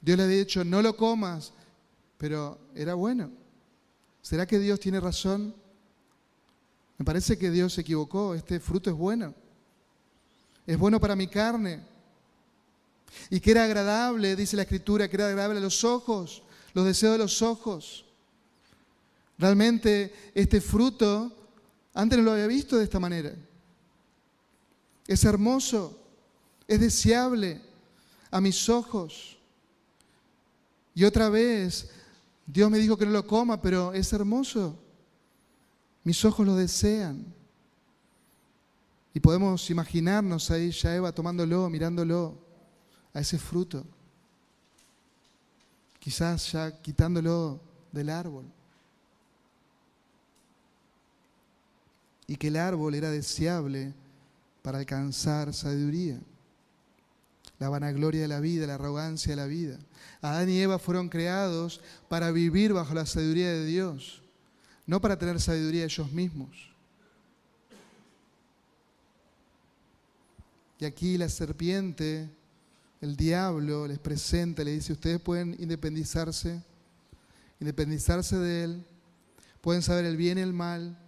Dios 0.00 0.16
le 0.16 0.24
había 0.24 0.38
dicho, 0.38 0.64
no 0.64 0.80
lo 0.80 0.96
comas, 0.96 1.52
pero 2.22 2.56
era 2.76 2.94
bueno. 2.94 3.32
¿Será 4.22 4.46
que 4.46 4.60
Dios 4.60 4.78
tiene 4.78 5.00
razón? 5.00 5.52
Me 6.96 7.04
parece 7.04 7.36
que 7.36 7.50
Dios 7.50 7.72
se 7.72 7.80
equivocó, 7.80 8.36
este 8.36 8.60
fruto 8.60 8.90
es 8.90 8.96
bueno. 8.96 9.34
Es 10.64 10.78
bueno 10.78 11.00
para 11.00 11.16
mi 11.16 11.26
carne. 11.26 11.80
Y 13.28 13.40
que 13.40 13.50
era 13.50 13.64
agradable, 13.64 14.36
dice 14.36 14.54
la 14.54 14.62
escritura, 14.62 15.08
que 15.08 15.16
era 15.16 15.26
agradable 15.26 15.58
a 15.58 15.62
los 15.62 15.82
ojos 15.82 16.44
los 16.74 16.84
deseos 16.84 17.14
de 17.14 17.18
los 17.18 17.42
ojos. 17.42 18.04
Realmente 19.36 20.14
este 20.32 20.60
fruto 20.60 21.36
antes 21.92 22.16
no 22.20 22.24
lo 22.24 22.30
había 22.30 22.46
visto 22.46 22.78
de 22.78 22.84
esta 22.84 23.00
manera. 23.00 23.34
Es 25.08 25.24
hermoso, 25.24 26.00
es 26.68 26.78
deseable 26.78 27.60
a 28.30 28.40
mis 28.40 28.68
ojos. 28.68 29.36
Y 30.94 31.02
otra 31.02 31.28
vez, 31.28 31.90
Dios 32.52 32.70
me 32.70 32.78
dijo 32.78 32.96
que 32.96 33.06
no 33.06 33.12
lo 33.12 33.26
coma, 33.26 33.60
pero 33.60 33.92
es 33.92 34.12
hermoso. 34.12 34.78
Mis 36.04 36.24
ojos 36.24 36.46
lo 36.46 36.54
desean. 36.54 37.24
Y 39.14 39.20
podemos 39.20 39.70
imaginarnos 39.70 40.50
ahí 40.50 40.70
ya 40.70 40.94
Eva 40.94 41.12
tomándolo, 41.12 41.68
mirándolo, 41.70 42.38
a 43.14 43.20
ese 43.20 43.38
fruto 43.38 43.84
quizás 46.02 46.50
ya 46.50 46.82
quitándolo 46.82 47.60
del 47.92 48.10
árbol. 48.10 48.44
Y 52.26 52.34
que 52.34 52.48
el 52.48 52.56
árbol 52.56 52.96
era 52.96 53.08
deseable 53.08 53.94
para 54.62 54.78
alcanzar 54.78 55.54
sabiduría. 55.54 56.18
La 57.62 57.68
vanagloria 57.68 58.22
de 58.22 58.26
la 58.26 58.40
vida, 58.40 58.66
la 58.66 58.74
arrogancia 58.74 59.30
de 59.30 59.36
la 59.36 59.46
vida. 59.46 59.78
Adán 60.20 60.50
y 60.50 60.58
Eva 60.58 60.80
fueron 60.80 61.08
creados 61.08 61.80
para 62.08 62.32
vivir 62.32 62.72
bajo 62.72 62.92
la 62.92 63.06
sabiduría 63.06 63.52
de 63.52 63.64
Dios, 63.64 64.20
no 64.84 65.00
para 65.00 65.16
tener 65.16 65.40
sabiduría 65.40 65.84
ellos 65.84 66.10
mismos. 66.10 66.50
Y 70.80 70.84
aquí 70.84 71.16
la 71.16 71.28
serpiente, 71.28 72.28
el 73.00 73.14
diablo 73.14 73.86
les 73.86 74.00
presenta, 74.00 74.64
le 74.64 74.72
dice, 74.72 74.94
ustedes 74.94 75.20
pueden 75.20 75.54
independizarse, 75.60 76.60
independizarse 77.60 78.38
de 78.38 78.64
él, 78.64 78.84
pueden 79.60 79.82
saber 79.82 80.04
el 80.04 80.16
bien 80.16 80.38
y 80.38 80.40
el 80.40 80.52
mal, 80.52 80.98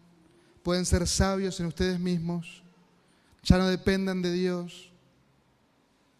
pueden 0.62 0.86
ser 0.86 1.04
sabios 1.08 1.58
en 1.58 1.66
ustedes 1.66 1.98
mismos, 1.98 2.62
ya 3.42 3.58
no 3.58 3.66
dependan 3.66 4.22
de 4.22 4.30
Dios. 4.30 4.93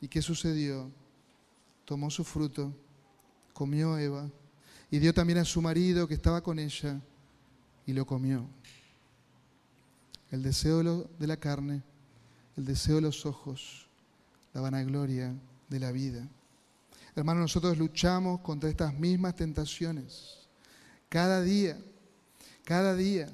¿Y 0.05 0.09
qué 0.09 0.21
sucedió? 0.21 0.91
Tomó 1.87 2.11
su 2.11 2.25
fruto, 2.25 2.75
comió 3.55 3.97
Eva 3.97 4.29
y 4.91 4.99
dio 4.99 5.15
también 5.15 5.39
a 5.39 5.47
su 5.47 5.63
marido 5.63 6.07
que 6.07 6.13
estaba 6.13 6.43
con 6.43 6.59
ella 6.59 7.01
y 7.87 7.95
lo 7.95 8.05
comió. 8.05 8.47
El 10.31 10.43
deseo 10.43 11.09
de 11.19 11.27
la 11.27 11.39
carne, 11.39 11.83
el 12.55 12.67
deseo 12.67 12.97
de 12.97 13.01
los 13.01 13.25
ojos, 13.25 13.87
la 14.53 14.61
vanagloria 14.61 15.35
de 15.71 15.81
la 15.81 15.91
vida. 15.91 16.29
Hermanos, 17.17 17.41
nosotros 17.41 17.79
luchamos 17.79 18.41
contra 18.41 18.69
estas 18.69 18.93
mismas 18.93 19.35
tentaciones. 19.35 20.37
Cada 21.09 21.41
día, 21.41 21.79
cada 22.63 22.95
día. 22.95 23.31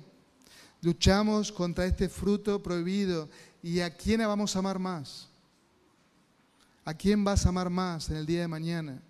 Luchamos 0.83 1.51
contra 1.51 1.85
este 1.85 2.09
fruto 2.09 2.63
prohibido. 2.63 3.29
¿Y 3.61 3.81
a 3.81 3.93
quién 3.93 4.21
vamos 4.21 4.55
a 4.55 4.61
amar 4.61 4.79
más? 4.79 5.30
¿A 6.91 6.95
quién 6.95 7.23
vas 7.23 7.47
a 7.47 7.51
amar 7.51 7.71
más 7.71 8.11
en 8.11 8.17
el 8.17 8.27
día 8.27 8.41
de 8.41 8.49
mañana? 8.49 9.01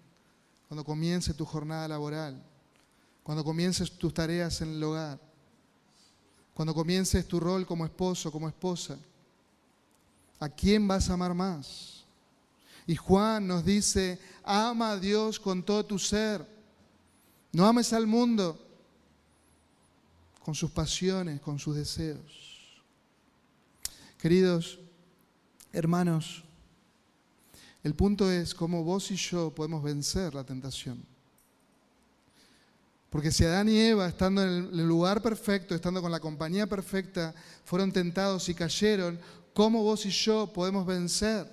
Cuando 0.68 0.85
comience 0.85 1.33
tu 1.33 1.47
jornada 1.47 1.89
laboral. 1.89 2.39
Cuando 3.22 3.43
comiences 3.43 3.91
tus 3.91 4.12
tareas 4.12 4.61
en 4.61 4.74
el 4.74 4.85
hogar. 4.85 5.18
Cuando 6.53 6.74
comiences 6.74 7.26
tu 7.26 7.41
rol 7.41 7.64
como 7.64 7.87
esposo, 7.87 8.31
como 8.31 8.51
esposa. 8.51 8.99
¿A 10.39 10.51
quién 10.51 10.87
vas 10.87 11.09
a 11.09 11.14
amar 11.14 11.33
más? 11.33 12.05
Y 12.87 12.97
Juan 12.97 13.47
nos 13.47 13.64
dice, 13.64 14.20
ama 14.45 14.91
a 14.91 14.99
Dios 14.99 15.41
con 15.41 15.62
todo 15.62 15.83
tu 15.87 15.99
ser. 15.99 16.47
No 17.51 17.66
ames 17.66 17.95
al 17.95 18.07
mundo 18.07 18.62
con 20.45 20.55
sus 20.55 20.70
pasiones, 20.70 21.41
con 21.41 21.59
sus 21.59 21.76
deseos. 21.76 22.83
Queridos 24.18 24.78
hermanos, 25.72 26.45
el 27.83 27.95
punto 27.95 28.31
es 28.31 28.55
cómo 28.55 28.85
vos 28.85 29.11
y 29.11 29.16
yo 29.16 29.55
podemos 29.55 29.83
vencer 29.83 30.35
la 30.35 30.45
tentación. 30.45 31.03
Porque 33.09 33.33
si 33.33 33.45
Adán 33.45 33.68
y 33.68 33.78
Eva, 33.78 34.07
estando 34.07 34.43
en 34.43 34.68
el 34.72 34.87
lugar 34.87 35.20
perfecto, 35.20 35.74
estando 35.74 36.01
con 36.01 36.12
la 36.12 36.20
compañía 36.20 36.66
perfecta, 36.68 37.35
fueron 37.64 37.91
tentados 37.91 38.49
y 38.49 38.55
cayeron, 38.55 39.18
¿cómo 39.53 39.83
vos 39.83 40.07
y 40.07 40.11
yo 40.11 40.47
podemos 40.53 40.87
vencer? 40.87 41.51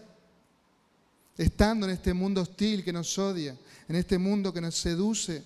Estando 1.36 1.88
en 1.88 1.94
este 1.94 2.14
mundo 2.14 2.42
hostil 2.42 2.84
que 2.84 2.94
nos 2.94 3.18
odia, 3.18 3.58
en 3.88 3.96
este 3.96 4.20
mundo 4.20 4.54
que 4.54 4.62
nos 4.62 4.76
seduce, 4.76 5.44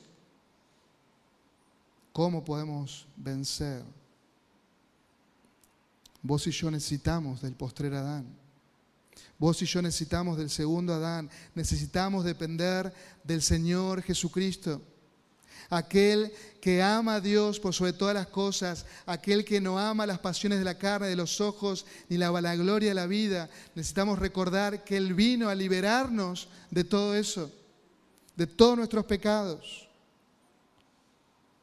¿cómo 2.12 2.44
podemos 2.44 3.08
vencer? 3.16 3.84
Vos 6.22 6.46
y 6.48 6.52
yo 6.52 6.70
necesitamos 6.70 7.42
del 7.42 7.54
postrer 7.54 7.94
Adán. 7.94 8.41
Vos 9.42 9.60
y 9.64 9.66
yo 9.66 9.82
necesitamos 9.82 10.38
del 10.38 10.52
segundo 10.52 10.94
Adán. 10.94 11.28
Necesitamos 11.56 12.24
depender 12.24 12.94
del 13.24 13.42
Señor 13.42 14.04
Jesucristo 14.04 14.80
aquel 15.72 16.32
que 16.62 16.84
ama 16.84 17.16
a 17.16 17.22
Dios 17.22 17.60
por 17.60 17.74
sobre 17.74 17.94
todas 17.94 18.14
las 18.14 18.28
cosas, 18.28 18.86
aquel 19.08 19.44
que 19.44 19.60
no 19.60 19.80
ama 19.80 20.06
las 20.06 20.20
pasiones 20.20 20.60
de 20.60 20.66
la 20.66 20.78
carne, 20.78 21.08
de 21.08 21.16
los 21.16 21.42
ojos, 21.42 21.88
ni 22.08 22.18
la 22.18 22.30
vanagloria 22.30 22.90
de 22.90 22.94
la 22.94 23.08
vida. 23.08 23.50
Necesitamos 23.74 24.20
recordar 24.20 24.84
que 24.84 24.96
Él 24.96 25.16
vino 25.16 25.50
a 25.50 25.56
liberarnos 25.56 26.48
de 26.70 26.84
todo 26.84 27.16
eso, 27.16 27.52
de 28.36 28.46
todos 28.46 28.78
nuestros 28.78 29.06
pecados. 29.06 29.90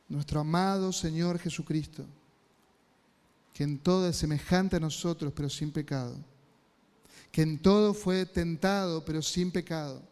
Nuestro 0.08 0.40
amado 0.40 0.92
Señor 0.92 1.38
Jesucristo, 1.38 2.04
que 3.54 3.62
en 3.62 3.78
todo 3.78 4.08
es 4.08 4.16
semejante 4.16 4.74
a 4.74 4.80
nosotros, 4.80 5.32
pero 5.32 5.48
sin 5.48 5.70
pecado. 5.70 6.16
Que 7.32 7.42
en 7.42 7.58
todo 7.58 7.94
fue 7.94 8.26
tentado, 8.26 9.04
pero 9.04 9.22
sin 9.22 9.50
pecado. 9.50 10.02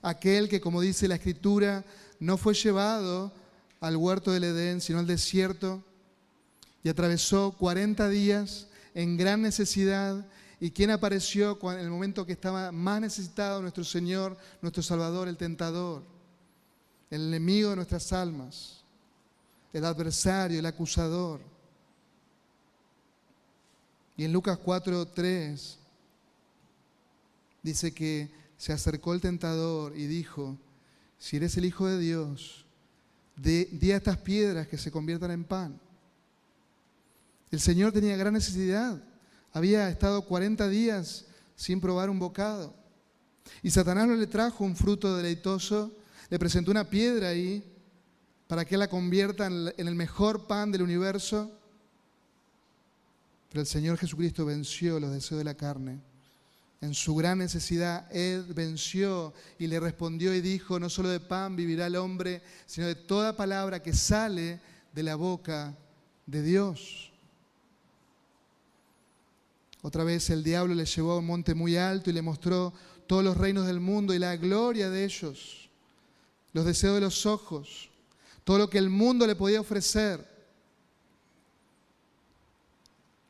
Aquel 0.00 0.48
que, 0.48 0.60
como 0.60 0.80
dice 0.80 1.06
la 1.06 1.14
Escritura, 1.14 1.84
no 2.18 2.36
fue 2.36 2.54
llevado 2.54 3.32
al 3.80 3.96
huerto 3.96 4.32
del 4.32 4.44
Edén, 4.44 4.80
sino 4.80 4.98
al 4.98 5.06
desierto, 5.06 5.82
y 6.84 6.88
atravesó 6.88 7.52
40 7.58 8.08
días 8.08 8.66
en 8.94 9.16
gran 9.16 9.42
necesidad. 9.42 10.26
¿Y 10.60 10.70
quién 10.70 10.90
apareció 10.90 11.58
en 11.72 11.80
el 11.80 11.90
momento 11.90 12.24
que 12.24 12.32
estaba 12.32 12.72
más 12.72 13.00
necesitado? 13.00 13.60
Nuestro 13.60 13.84
Señor, 13.84 14.36
nuestro 14.60 14.82
Salvador, 14.82 15.28
el 15.28 15.36
tentador, 15.36 16.04
el 17.10 17.28
enemigo 17.28 17.70
de 17.70 17.76
nuestras 17.76 18.12
almas, 18.12 18.82
el 19.72 19.84
adversario, 19.84 20.58
el 20.58 20.66
acusador. 20.66 21.40
Y 24.16 24.24
en 24.24 24.32
Lucas 24.32 24.58
4:3 24.58 25.78
dice 27.62 27.92
que 27.94 28.30
se 28.56 28.72
acercó 28.72 29.14
el 29.14 29.20
tentador 29.20 29.96
y 29.96 30.06
dijo, 30.06 30.58
si 31.18 31.36
eres 31.36 31.56
el 31.56 31.64
Hijo 31.64 31.86
de 31.86 31.98
Dios, 31.98 32.64
di 33.36 33.90
a 33.92 33.96
estas 33.96 34.18
piedras 34.18 34.68
que 34.68 34.78
se 34.78 34.90
conviertan 34.90 35.30
en 35.30 35.44
pan. 35.44 35.80
El 37.50 37.60
Señor 37.60 37.92
tenía 37.92 38.16
gran 38.16 38.34
necesidad. 38.34 39.02
Había 39.52 39.88
estado 39.88 40.22
40 40.22 40.68
días 40.68 41.26
sin 41.56 41.80
probar 41.80 42.10
un 42.10 42.18
bocado. 42.18 42.74
Y 43.62 43.70
Satanás 43.70 44.08
no 44.08 44.14
le 44.14 44.26
trajo 44.26 44.64
un 44.64 44.76
fruto 44.76 45.16
deleitoso, 45.16 45.92
le 46.30 46.38
presentó 46.38 46.70
una 46.70 46.88
piedra 46.88 47.28
ahí 47.28 47.64
para 48.46 48.64
que 48.64 48.76
la 48.76 48.88
convierta 48.88 49.46
en 49.46 49.88
el 49.88 49.94
mejor 49.94 50.46
pan 50.46 50.72
del 50.72 50.82
universo. 50.82 51.50
Pero 53.50 53.60
el 53.60 53.66
Señor 53.66 53.98
Jesucristo 53.98 54.46
venció 54.46 54.98
los 54.98 55.12
deseos 55.12 55.38
de 55.38 55.44
la 55.44 55.54
carne 55.54 56.11
en 56.82 56.94
su 56.94 57.14
gran 57.14 57.38
necesidad, 57.38 58.10
Él 58.10 58.44
venció 58.54 59.32
y 59.56 59.68
le 59.68 59.78
respondió 59.78 60.34
y 60.34 60.40
dijo, 60.40 60.80
no 60.80 60.90
solo 60.90 61.10
de 61.10 61.20
pan 61.20 61.54
vivirá 61.54 61.86
el 61.86 61.94
hombre, 61.94 62.42
sino 62.66 62.88
de 62.88 62.96
toda 62.96 63.36
palabra 63.36 63.80
que 63.80 63.92
sale 63.92 64.60
de 64.92 65.02
la 65.04 65.14
boca 65.14 65.78
de 66.26 66.42
Dios. 66.42 67.12
Otra 69.80 70.02
vez 70.02 70.28
el 70.30 70.42
diablo 70.42 70.74
le 70.74 70.84
llevó 70.84 71.12
a 71.12 71.18
un 71.18 71.26
monte 71.26 71.54
muy 71.54 71.76
alto 71.76 72.10
y 72.10 72.14
le 72.14 72.20
mostró 72.20 72.72
todos 73.06 73.22
los 73.22 73.36
reinos 73.36 73.64
del 73.64 73.78
mundo 73.78 74.12
y 74.12 74.18
la 74.18 74.36
gloria 74.36 74.90
de 74.90 75.04
ellos, 75.04 75.70
los 76.52 76.64
deseos 76.64 76.96
de 76.96 77.00
los 77.00 77.26
ojos, 77.26 77.90
todo 78.42 78.58
lo 78.58 78.68
que 78.68 78.78
el 78.78 78.90
mundo 78.90 79.24
le 79.24 79.36
podía 79.36 79.60
ofrecer. 79.60 80.32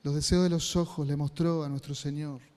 Los 0.03 0.14
deseos 0.14 0.42
de 0.42 0.50
los 0.50 0.74
ojos 0.74 1.07
le 1.07 1.16
mostró 1.16 1.62
a 1.64 1.68
nuestro 1.68 1.94
Señor. 1.94 2.51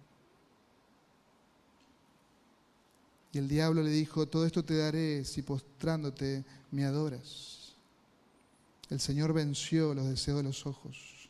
Y 3.36 3.38
el 3.38 3.50
diablo 3.50 3.84
le 3.84 3.90
dijo, 3.90 4.30
todo 4.30 4.46
esto 4.46 4.64
te 4.64 4.78
daré 4.78 5.26
si 5.26 5.42
postrándote 5.42 6.46
me 6.72 6.86
adoras. 6.86 7.74
El 8.90 9.02
Señor 9.02 9.34
venció 9.34 9.94
los 9.94 10.08
deseos 10.08 10.38
de 10.38 10.44
los 10.44 10.66
ojos. 10.66 11.30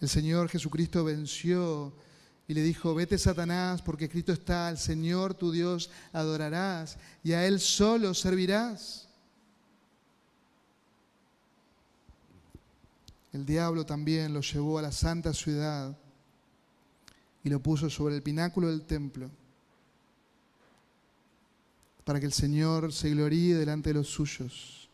El 0.00 0.08
Señor 0.08 0.48
Jesucristo 0.48 1.04
venció 1.04 1.92
y 2.48 2.54
le 2.54 2.64
dijo, 2.64 2.96
vete 2.96 3.16
Satanás, 3.16 3.80
porque 3.80 4.08
Cristo 4.08 4.32
está, 4.32 4.66
al 4.66 4.76
Señor 4.76 5.34
tu 5.34 5.52
Dios 5.52 5.88
adorarás 6.12 6.98
y 7.22 7.30
a 7.30 7.46
Él 7.46 7.60
solo 7.60 8.12
servirás. 8.12 9.06
El 13.32 13.46
diablo 13.46 13.86
también 13.86 14.34
lo 14.34 14.40
llevó 14.40 14.80
a 14.80 14.82
la 14.82 14.90
santa 14.90 15.32
ciudad 15.32 15.96
y 17.44 17.50
lo 17.50 17.62
puso 17.62 17.88
sobre 17.88 18.16
el 18.16 18.22
pináculo 18.24 18.66
del 18.66 18.82
templo 18.82 19.30
para 22.04 22.18
que 22.18 22.26
el 22.26 22.32
Señor 22.32 22.92
se 22.92 23.10
gloríe 23.10 23.56
delante 23.56 23.90
de 23.90 23.94
los 23.94 24.08
suyos, 24.08 24.88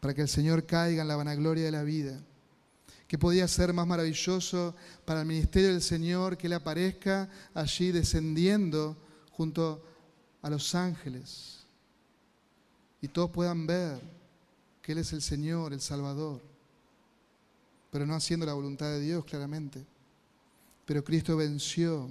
para 0.00 0.14
que 0.14 0.22
el 0.22 0.28
Señor 0.28 0.64
caiga 0.64 1.02
en 1.02 1.08
la 1.08 1.16
vanagloria 1.16 1.64
de 1.64 1.72
la 1.72 1.82
vida. 1.82 2.20
¿Qué 3.06 3.18
podía 3.18 3.46
ser 3.46 3.72
más 3.74 3.86
maravilloso 3.86 4.74
para 5.04 5.20
el 5.20 5.26
ministerio 5.26 5.68
del 5.68 5.82
Señor 5.82 6.38
que 6.38 6.46
Él 6.46 6.54
aparezca 6.54 7.28
allí 7.52 7.92
descendiendo 7.92 8.96
junto 9.32 9.84
a 10.40 10.48
los 10.48 10.74
ángeles 10.74 11.66
y 13.00 13.08
todos 13.08 13.30
puedan 13.30 13.66
ver 13.66 14.00
que 14.80 14.92
Él 14.92 14.98
es 14.98 15.12
el 15.12 15.20
Señor, 15.20 15.72
el 15.72 15.80
Salvador, 15.80 16.40
pero 17.90 18.06
no 18.06 18.14
haciendo 18.14 18.46
la 18.46 18.54
voluntad 18.54 18.86
de 18.86 19.00
Dios 19.00 19.24
claramente? 19.24 19.84
Pero 20.86 21.04
Cristo 21.04 21.36
venció, 21.36 22.08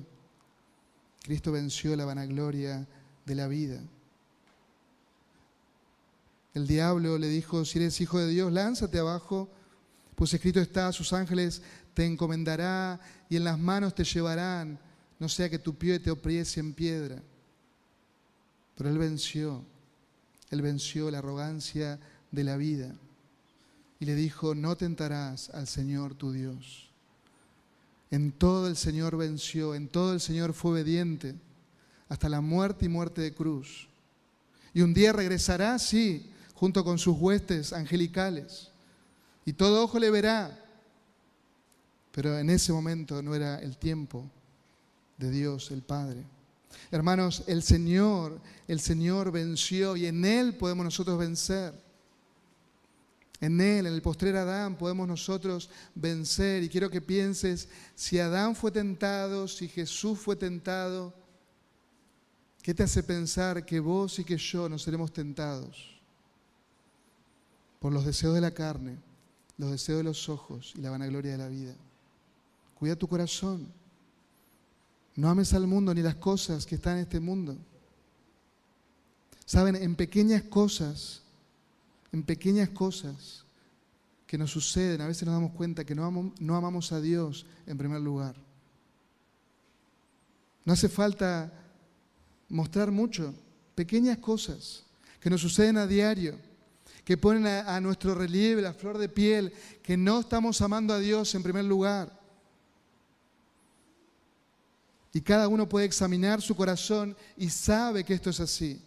Cristo 1.24 1.51
venció 1.51 1.95
la 1.95 2.05
vanagloria 2.05 2.88
de 3.26 3.36
la 3.36 3.47
vida. 3.47 3.82
El 6.53 6.67
diablo 6.67 7.17
le 7.17 7.30
dijo, 7.30 7.63
si 7.63 7.80
eres 7.80 8.01
hijo 8.01 8.19
de 8.19 8.28
Dios, 8.28 8.51
lánzate 8.51 8.99
abajo, 8.99 9.49
pues 10.15 10.34
escrito 10.34 10.59
está, 10.59 10.91
sus 10.91 11.13
ángeles 11.13 11.61
te 11.93 12.05
encomendará 12.05 12.99
y 13.30 13.38
en 13.38 13.43
las 13.43 13.57
manos 13.57 13.95
te 13.95 14.03
llevarán, 14.03 14.80
no 15.19 15.30
sea 15.30 15.49
que 15.49 15.59
tu 15.59 15.76
pie 15.76 15.99
te 15.99 16.11
opriese 16.11 16.59
en 16.59 16.74
piedra. 16.74 17.22
Pero 18.76 18.89
él 18.89 18.97
venció, 18.97 19.63
él 20.49 20.61
venció 20.61 21.09
la 21.09 21.19
arrogancia 21.19 21.99
de 22.32 22.43
la 22.43 22.57
vida 22.57 22.93
y 23.99 24.05
le 24.05 24.15
dijo, 24.15 24.55
no 24.55 24.76
tentarás 24.76 25.49
al 25.51 25.67
Señor 25.67 26.15
tu 26.15 26.32
Dios. 26.32 26.90
En 28.12 28.34
todo 28.34 28.68
el 28.68 28.76
Señor 28.76 29.18
venció, 29.18 29.74
en 29.74 29.88
todo 29.88 30.14
el 30.14 30.20
Señor 30.20 30.53
fue 30.53 30.72
obediente, 30.72 31.34
hasta 32.09 32.28
la 32.28 32.41
muerte 32.41 32.86
y 32.86 32.89
muerte 32.89 33.22
de 33.22 33.34
cruz. 33.34 33.88
Y 34.74 34.82
un 34.82 34.93
día 34.93 35.14
regresará, 35.14 35.80
sí, 35.80 36.30
junto 36.53 36.84
con 36.84 36.99
sus 36.99 37.18
huestes 37.18 37.72
angelicales. 37.72 38.70
Y 39.45 39.53
todo 39.53 39.84
ojo 39.84 39.97
le 39.97 40.12
verá. 40.12 40.57
Pero 42.12 42.38
en 42.38 42.49
ese 42.49 42.74
momento 42.74 43.22
no 43.22 43.34
era 43.34 43.59
el 43.59 43.78
tiempo 43.78 44.30
de 45.18 45.32
Dios 45.32 45.72
el 45.72 45.82
Padre. 45.82 46.24
Hermanos, 46.91 47.43
el 47.47 47.64
Señor, 47.64 48.39
el 48.68 48.80
Señor 48.80 49.32
venció 49.32 49.95
y 49.95 50.05
en 50.05 50.26
Él 50.26 50.55
podemos 50.55 50.84
nosotros 50.84 51.18
vencer. 51.18 51.74
En 53.41 53.59
Él, 53.59 53.87
en 53.87 53.93
el 53.93 54.01
postrer 54.01 54.35
Adán, 54.37 54.77
podemos 54.77 55.07
nosotros 55.07 55.69
vencer. 55.93 56.63
Y 56.63 56.69
quiero 56.69 56.89
que 56.89 57.01
pienses, 57.01 57.67
si 57.95 58.19
Adán 58.19 58.55
fue 58.55 58.71
tentado, 58.71 59.47
si 59.47 59.67
Jesús 59.67 60.17
fue 60.19 60.35
tentado, 60.37 61.13
¿qué 62.61 62.73
te 62.73 62.83
hace 62.83 63.03
pensar 63.03 63.65
que 63.65 63.79
vos 63.79 64.19
y 64.19 64.23
que 64.23 64.37
yo 64.37 64.69
no 64.69 64.77
seremos 64.77 65.11
tentados? 65.11 65.91
por 67.81 67.91
los 67.91 68.05
deseos 68.05 68.35
de 68.35 68.41
la 68.41 68.51
carne, 68.51 68.99
los 69.57 69.71
deseos 69.71 69.97
de 69.97 70.03
los 70.03 70.29
ojos 70.29 70.71
y 70.77 70.81
la 70.81 70.91
vanagloria 70.91 71.31
de 71.31 71.37
la 71.39 71.47
vida. 71.47 71.73
Cuida 72.77 72.95
tu 72.95 73.07
corazón. 73.07 73.67
No 75.15 75.27
ames 75.27 75.51
al 75.55 75.65
mundo 75.65 75.91
ni 75.91 76.03
las 76.03 76.13
cosas 76.13 76.67
que 76.67 76.75
están 76.75 76.97
en 76.97 77.03
este 77.03 77.19
mundo. 77.19 77.57
Saben, 79.45 79.75
en 79.75 79.95
pequeñas 79.95 80.43
cosas, 80.43 81.23
en 82.12 82.24
pequeñas 82.24 82.70
cosas 82.70 83.45
que 84.28 84.38
nos 84.38 84.51
suceden, 84.51 85.01
a 85.01 85.07
veces 85.07 85.24
nos 85.26 85.36
damos 85.36 85.51
cuenta 85.51 85.86
que 85.86 85.95
no 85.95 86.05
amamos, 86.05 86.91
a 86.91 87.01
Dios 87.01 87.45
en 87.66 87.78
primer 87.78 88.01
lugar. 88.01 88.36
No 90.64 90.74
hace 90.74 90.89
falta 90.89 91.51
mostrar 92.49 92.91
mucho, 92.91 93.34
pequeñas 93.76 94.18
cosas 94.20 94.84
que 95.20 95.30
nos 95.30 95.41
suceden 95.41 95.78
a 95.78 95.88
diario 95.88 96.38
que 97.03 97.18
ponen 97.18 97.47
a, 97.47 97.80
nuestro 97.82 98.14
relieve 98.16 98.62
la 98.62 98.74
flor 98.74 98.97
de 98.97 99.09
piel, 99.09 99.51
que 99.82 99.97
no 99.97 100.20
estamos 100.20 100.62
amando 100.62 100.93
a 100.93 100.99
Dios 100.99 101.34
en 101.36 101.43
primer 101.43 101.66
lugar. 101.66 102.20
Y 105.14 105.22
cada 105.22 105.47
uno 105.47 105.68
puede 105.68 105.86
examinar 105.86 106.41
su 106.41 106.55
corazón 106.55 107.18
y 107.36 107.49
sabe 107.49 108.03
que 108.03 108.14
esto 108.14 108.30
es 108.30 108.39
así. 108.39 108.82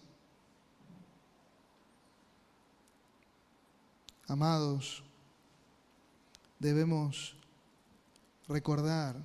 Amados, 4.27 5.03
debemos 6.59 7.37
recordar 8.49 9.17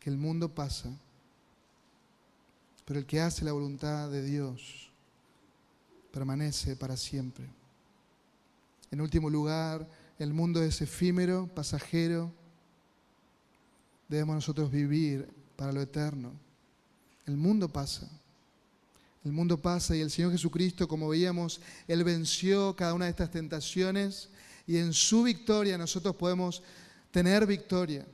que 0.00 0.08
el 0.08 0.16
mundo 0.16 0.48
pasa, 0.48 0.90
pero 2.84 3.00
el 3.00 3.06
que 3.06 3.20
hace 3.20 3.44
la 3.44 3.52
voluntad 3.52 4.10
de 4.10 4.22
Dios 4.22 4.90
permanece 6.10 6.76
para 6.76 6.96
siempre. 6.96 7.46
En 8.90 9.00
último 9.00 9.28
lugar, 9.28 9.88
el 10.18 10.32
mundo 10.32 10.62
es 10.62 10.80
efímero, 10.80 11.48
pasajero. 11.48 12.32
Debemos 14.08 14.36
nosotros 14.36 14.70
vivir 14.70 15.28
para 15.56 15.72
lo 15.72 15.80
eterno. 15.80 16.32
El 17.26 17.36
mundo 17.36 17.68
pasa. 17.68 18.08
El 19.24 19.32
mundo 19.32 19.56
pasa 19.56 19.96
y 19.96 20.00
el 20.00 20.10
Señor 20.10 20.32
Jesucristo, 20.32 20.86
como 20.86 21.08
veíamos, 21.08 21.60
Él 21.88 22.04
venció 22.04 22.76
cada 22.76 22.92
una 22.92 23.06
de 23.06 23.12
estas 23.12 23.30
tentaciones 23.30 24.28
y 24.66 24.76
en 24.76 24.92
su 24.92 25.22
victoria 25.22 25.78
nosotros 25.78 26.14
podemos 26.16 26.62
tener 27.10 27.46
victoria. 27.46 28.06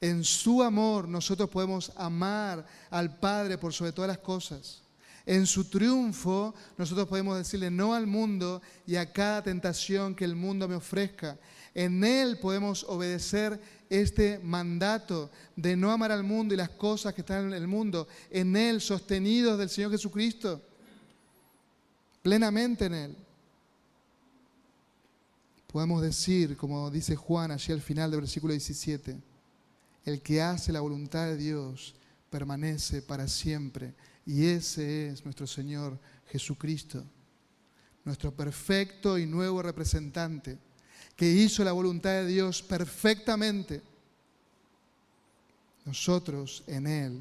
En 0.00 0.22
su 0.22 0.62
amor 0.62 1.08
nosotros 1.08 1.50
podemos 1.50 1.90
amar 1.96 2.64
al 2.88 3.18
Padre 3.18 3.58
por 3.58 3.72
sobre 3.72 3.90
todas 3.90 4.08
las 4.08 4.18
cosas. 4.18 4.82
En 5.26 5.44
su 5.44 5.64
triunfo 5.64 6.54
nosotros 6.76 7.08
podemos 7.08 7.36
decirle 7.36 7.70
no 7.70 7.92
al 7.92 8.06
mundo 8.06 8.62
y 8.86 8.94
a 8.94 9.12
cada 9.12 9.42
tentación 9.42 10.14
que 10.14 10.24
el 10.24 10.36
mundo 10.36 10.68
me 10.68 10.76
ofrezca. 10.76 11.36
En 11.74 12.02
Él 12.04 12.38
podemos 12.38 12.84
obedecer 12.84 13.60
este 13.90 14.38
mandato 14.38 15.30
de 15.56 15.76
no 15.76 15.90
amar 15.90 16.12
al 16.12 16.22
mundo 16.22 16.54
y 16.54 16.56
las 16.56 16.70
cosas 16.70 17.14
que 17.14 17.22
están 17.22 17.46
en 17.46 17.54
el 17.54 17.66
mundo. 17.66 18.08
En 18.30 18.56
Él, 18.56 18.80
sostenidos 18.80 19.58
del 19.58 19.68
Señor 19.68 19.90
Jesucristo. 19.90 20.62
Plenamente 22.22 22.86
en 22.86 22.94
Él. 22.94 23.16
Podemos 25.66 26.02
decir, 26.02 26.56
como 26.56 26.90
dice 26.90 27.14
Juan 27.14 27.50
allí 27.50 27.72
al 27.72 27.82
final 27.82 28.10
del 28.10 28.20
versículo 28.20 28.52
17, 28.52 29.18
el 30.04 30.22
que 30.22 30.40
hace 30.40 30.72
la 30.72 30.80
voluntad 30.80 31.26
de 31.26 31.36
Dios 31.36 31.94
permanece 32.30 33.02
para 33.02 33.28
siempre 33.28 33.94
y 34.28 34.46
ese 34.46 35.08
es 35.08 35.24
nuestro 35.24 35.46
Señor 35.46 35.98
Jesucristo, 36.26 37.02
nuestro 38.04 38.30
perfecto 38.30 39.18
y 39.18 39.24
nuevo 39.24 39.62
representante, 39.62 40.58
que 41.18 41.28
hizo 41.28 41.64
la 41.64 41.72
voluntad 41.72 42.10
de 42.10 42.26
Dios 42.26 42.62
perfectamente. 42.62 43.82
Nosotros 45.84 46.62
en 46.68 46.86
Él 46.86 47.20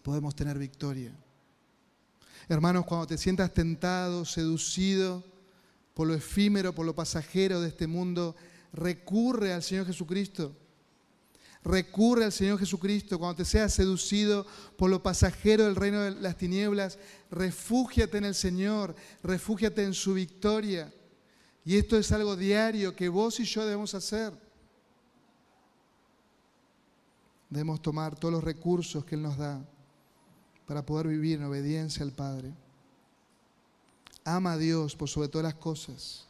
podemos 0.00 0.36
tener 0.36 0.56
victoria. 0.56 1.12
Hermanos, 2.48 2.86
cuando 2.86 3.08
te 3.08 3.18
sientas 3.18 3.52
tentado, 3.52 4.24
seducido 4.24 5.24
por 5.92 6.06
lo 6.06 6.14
efímero, 6.14 6.72
por 6.72 6.86
lo 6.86 6.94
pasajero 6.94 7.60
de 7.60 7.70
este 7.70 7.88
mundo, 7.88 8.36
recurre 8.72 9.52
al 9.52 9.64
Señor 9.64 9.86
Jesucristo 9.86 10.54
recurre 11.64 12.26
al 12.26 12.32
Señor 12.32 12.58
Jesucristo, 12.58 13.18
cuando 13.18 13.36
te 13.36 13.46
seas 13.46 13.72
seducido 13.72 14.46
por 14.76 14.90
lo 14.90 15.02
pasajero 15.02 15.64
del 15.64 15.76
reino 15.76 16.02
de 16.02 16.10
las 16.10 16.36
tinieblas, 16.36 16.98
refúgiate 17.30 18.18
en 18.18 18.26
el 18.26 18.34
Señor, 18.34 18.94
refúgiate 19.22 19.82
en 19.82 19.94
su 19.94 20.12
victoria. 20.12 20.92
Y 21.64 21.76
esto 21.76 21.96
es 21.96 22.12
algo 22.12 22.36
diario 22.36 22.94
que 22.94 23.08
vos 23.08 23.40
y 23.40 23.44
yo 23.44 23.64
debemos 23.64 23.94
hacer. 23.94 24.32
Debemos 27.48 27.80
tomar 27.80 28.18
todos 28.18 28.32
los 28.32 28.44
recursos 28.44 29.04
que 29.04 29.14
Él 29.14 29.22
nos 29.22 29.36
da 29.36 29.64
para 30.66 30.84
poder 30.84 31.08
vivir 31.08 31.38
en 31.38 31.44
obediencia 31.44 32.04
al 32.04 32.12
Padre. 32.12 32.52
Ama 34.24 34.52
a 34.52 34.58
Dios 34.58 34.96
por 34.96 35.08
sobre 35.08 35.28
todas 35.28 35.44
las 35.44 35.54
cosas. 35.54 36.26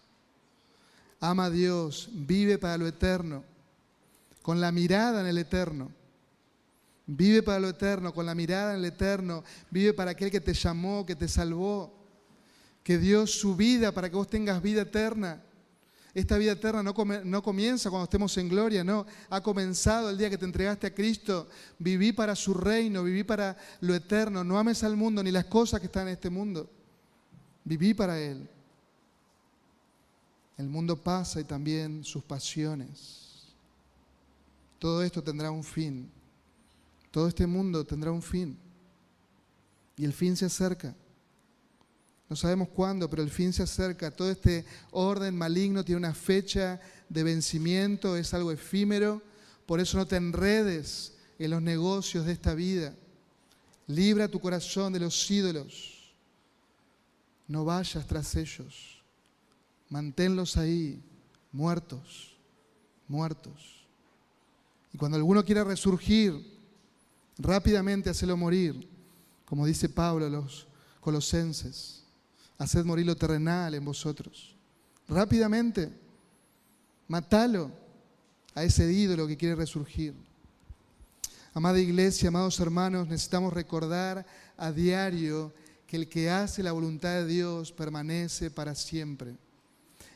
Ama 1.20 1.46
a 1.46 1.50
Dios, 1.50 2.10
vive 2.12 2.58
para 2.58 2.76
lo 2.76 2.86
eterno 2.86 3.44
con 4.44 4.60
la 4.60 4.70
mirada 4.72 5.22
en 5.22 5.26
el 5.26 5.38
eterno. 5.38 5.90
Vive 7.06 7.42
para 7.42 7.60
lo 7.60 7.70
eterno, 7.70 8.12
con 8.12 8.26
la 8.26 8.34
mirada 8.34 8.72
en 8.72 8.80
el 8.80 8.84
eterno. 8.84 9.42
Vive 9.70 9.94
para 9.94 10.10
aquel 10.10 10.30
que 10.30 10.42
te 10.42 10.52
llamó, 10.52 11.06
que 11.06 11.16
te 11.16 11.28
salvó, 11.28 12.03
que 12.84 12.98
dio 12.98 13.26
su 13.26 13.56
vida 13.56 13.90
para 13.92 14.10
que 14.10 14.14
vos 14.14 14.28
tengas 14.28 14.62
vida 14.62 14.82
eterna. 14.82 15.42
Esta 16.12 16.38
vida 16.38 16.52
eterna 16.52 16.82
no, 16.82 16.94
no, 17.24 17.42
comienza 17.42 17.90
cuando 17.90 18.04
estemos 18.04 18.36
en 18.36 18.48
gloria, 18.48 18.84
no. 18.84 19.04
Ha 19.30 19.40
comenzado 19.40 20.10
el 20.10 20.18
día 20.18 20.30
que 20.30 20.38
te 20.38 20.44
entregaste 20.44 20.86
a 20.86 20.94
Cristo. 20.94 21.48
Viví 21.78 22.12
para 22.12 22.36
su 22.36 22.54
reino, 22.54 23.02
viví 23.02 23.24
para 23.24 23.56
lo 23.80 23.94
eterno. 23.94 24.44
No 24.44 24.56
ames 24.58 24.84
al 24.84 24.96
mundo 24.96 25.24
ni 25.24 25.32
las 25.32 25.46
cosas 25.46 25.80
que 25.80 25.86
están 25.86 26.06
en 26.06 26.12
este 26.12 26.30
mundo. 26.30 26.70
Viví 27.64 27.94
para 27.94 28.20
Él. 28.20 28.48
El 30.56 30.68
mundo 30.68 30.94
pasa 30.94 31.40
y 31.40 31.44
también 31.44 32.04
sus 32.04 32.22
pasiones. 32.22 33.48
Todo 34.78 35.02
esto 35.02 35.22
tendrá 35.22 35.50
un 35.50 35.64
fin. 35.64 36.08
Todo 37.10 37.26
este 37.26 37.46
mundo 37.46 37.84
tendrá 37.84 38.12
un 38.12 38.22
fin. 38.22 38.56
Y 39.96 40.04
el 40.04 40.12
fin 40.12 40.36
se 40.36 40.44
acerca. 40.44 40.94
No 42.28 42.36
sabemos 42.36 42.68
cuándo, 42.68 43.08
pero 43.10 43.22
el 43.22 43.30
fin 43.30 43.52
se 43.52 43.62
acerca. 43.62 44.10
Todo 44.10 44.30
este 44.30 44.64
orden 44.90 45.36
maligno 45.36 45.84
tiene 45.84 45.98
una 45.98 46.14
fecha 46.14 46.80
de 47.08 47.22
vencimiento, 47.22 48.16
es 48.16 48.32
algo 48.32 48.50
efímero. 48.50 49.22
Por 49.66 49.80
eso 49.80 49.98
no 49.98 50.06
te 50.06 50.16
enredes 50.16 51.14
en 51.38 51.50
los 51.50 51.62
negocios 51.62 52.24
de 52.26 52.32
esta 52.32 52.54
vida. 52.54 52.94
Libra 53.86 54.28
tu 54.28 54.40
corazón 54.40 54.92
de 54.92 55.00
los 55.00 55.30
ídolos. 55.30 56.14
No 57.46 57.64
vayas 57.64 58.06
tras 58.06 58.34
ellos. 58.36 59.02
Manténlos 59.90 60.56
ahí, 60.56 61.02
muertos, 61.52 62.34
muertos 63.06 63.86
Y 64.92 64.98
cuando 64.98 65.16
alguno 65.16 65.44
quiera 65.44 65.62
resurgir, 65.62 66.34
rápidamente 67.38 68.10
hacelo 68.10 68.36
morir, 68.36 68.88
como 69.44 69.66
dice 69.66 69.88
Pablo 69.88 70.26
a 70.26 70.30
los 70.30 70.66
colosenses. 71.00 72.03
Haced 72.58 72.84
morir 72.84 73.06
lo 73.06 73.16
terrenal 73.16 73.74
en 73.74 73.84
vosotros. 73.84 74.56
Rápidamente, 75.08 75.92
matalo 77.08 77.70
a 78.54 78.62
ese 78.62 78.90
ídolo 78.92 79.26
que 79.26 79.36
quiere 79.36 79.54
resurgir. 79.54 80.14
Amada 81.52 81.78
iglesia, 81.78 82.28
amados 82.28 82.58
hermanos, 82.60 83.08
necesitamos 83.08 83.52
recordar 83.52 84.26
a 84.56 84.72
diario 84.72 85.52
que 85.86 85.96
el 85.96 86.08
que 86.08 86.30
hace 86.30 86.62
la 86.62 86.72
voluntad 86.72 87.14
de 87.14 87.26
Dios 87.26 87.70
permanece 87.72 88.50
para 88.50 88.74
siempre 88.74 89.36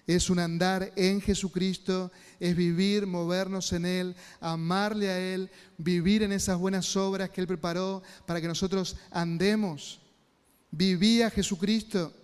es 0.08 0.30
un 0.30 0.38
andar 0.38 0.90
en 0.96 1.20
Jesucristo, 1.20 2.10
es 2.40 2.56
vivir, 2.56 3.06
movernos 3.06 3.74
en 3.74 3.84
Él, 3.84 4.16
amarle 4.40 5.10
a 5.10 5.20
Él, 5.20 5.50
vivir 5.76 6.22
en 6.22 6.32
esas 6.32 6.56
buenas 6.56 6.96
obras 6.96 7.28
que 7.28 7.42
Él 7.42 7.46
preparó 7.46 8.02
para 8.24 8.40
que 8.40 8.48
nosotros 8.48 8.96
andemos. 9.10 10.00
Viví 10.70 11.20
a 11.20 11.30
Jesucristo. 11.30 12.14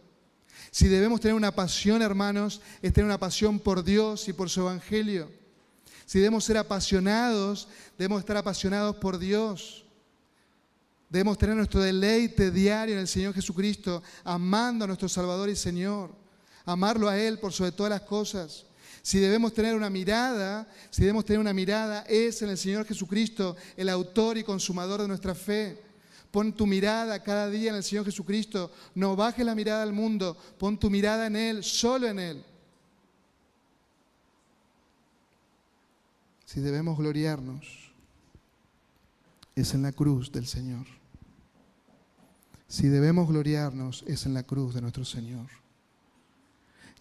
Si 0.70 0.88
debemos 0.88 1.20
tener 1.20 1.34
una 1.34 1.54
pasión, 1.54 2.02
hermanos, 2.02 2.60
es 2.82 2.92
tener 2.92 3.06
una 3.06 3.18
pasión 3.18 3.58
por 3.58 3.84
Dios 3.84 4.28
y 4.28 4.32
por 4.32 4.50
su 4.50 4.60
Evangelio. 4.60 5.30
Si 6.06 6.18
debemos 6.18 6.44
ser 6.44 6.58
apasionados, 6.58 7.68
debemos 7.96 8.20
estar 8.20 8.36
apasionados 8.36 8.96
por 8.96 9.18
Dios. 9.18 9.84
Debemos 11.08 11.38
tener 11.38 11.56
nuestro 11.56 11.80
deleite 11.80 12.50
diario 12.50 12.94
en 12.94 13.00
el 13.00 13.08
Señor 13.08 13.34
Jesucristo, 13.34 14.02
amando 14.24 14.84
a 14.84 14.88
nuestro 14.88 15.08
Salvador 15.08 15.48
y 15.48 15.56
Señor 15.56 16.24
amarlo 16.64 17.08
a 17.08 17.18
Él 17.18 17.38
por 17.38 17.52
sobre 17.52 17.72
todas 17.72 17.90
las 17.90 18.02
cosas. 18.02 18.64
Si 19.02 19.18
debemos 19.18 19.52
tener 19.52 19.74
una 19.74 19.90
mirada, 19.90 20.66
si 20.90 21.02
debemos 21.02 21.24
tener 21.24 21.38
una 21.38 21.52
mirada, 21.52 22.04
es 22.08 22.40
en 22.42 22.50
el 22.50 22.58
Señor 22.58 22.86
Jesucristo, 22.86 23.56
el 23.76 23.88
autor 23.88 24.38
y 24.38 24.44
consumador 24.44 25.02
de 25.02 25.08
nuestra 25.08 25.34
fe. 25.34 25.78
Pon 26.34 26.52
tu 26.52 26.66
mirada 26.66 27.22
cada 27.22 27.48
día 27.48 27.70
en 27.70 27.76
el 27.76 27.84
Señor 27.84 28.04
Jesucristo. 28.04 28.72
No 28.96 29.14
bajes 29.14 29.46
la 29.46 29.54
mirada 29.54 29.84
al 29.84 29.92
mundo. 29.92 30.36
Pon 30.58 30.76
tu 30.76 30.90
mirada 30.90 31.28
en 31.28 31.36
Él, 31.36 31.62
solo 31.62 32.08
en 32.08 32.18
Él. 32.18 32.44
Si 36.44 36.60
debemos 36.60 36.98
gloriarnos, 36.98 37.92
es 39.54 39.74
en 39.74 39.82
la 39.82 39.92
cruz 39.92 40.32
del 40.32 40.46
Señor. 40.48 40.86
Si 42.66 42.88
debemos 42.88 43.28
gloriarnos, 43.28 44.02
es 44.08 44.26
en 44.26 44.34
la 44.34 44.42
cruz 44.42 44.74
de 44.74 44.80
nuestro 44.80 45.04
Señor 45.04 45.46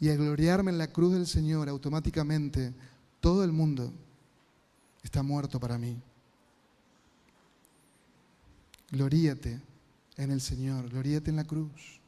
y 0.03 0.09
al 0.09 0.17
gloriarme 0.17 0.69
en 0.69 0.77
la 0.77 0.91
cruz 0.91 1.13
del 1.13 1.25
Señor, 1.25 1.69
automáticamente 1.69 2.73
todo 3.21 3.45
el 3.45 3.53
mundo 3.53 3.89
está 5.01 5.23
muerto 5.23 5.61
para 5.61 5.77
mí. 5.77 5.97
Gloríate 8.94 9.60
en 10.18 10.30
el 10.30 10.39
Señor, 10.39 10.88
gloríate 10.88 11.32
en 11.32 11.38
la 11.38 11.44
cruz, 11.44 12.00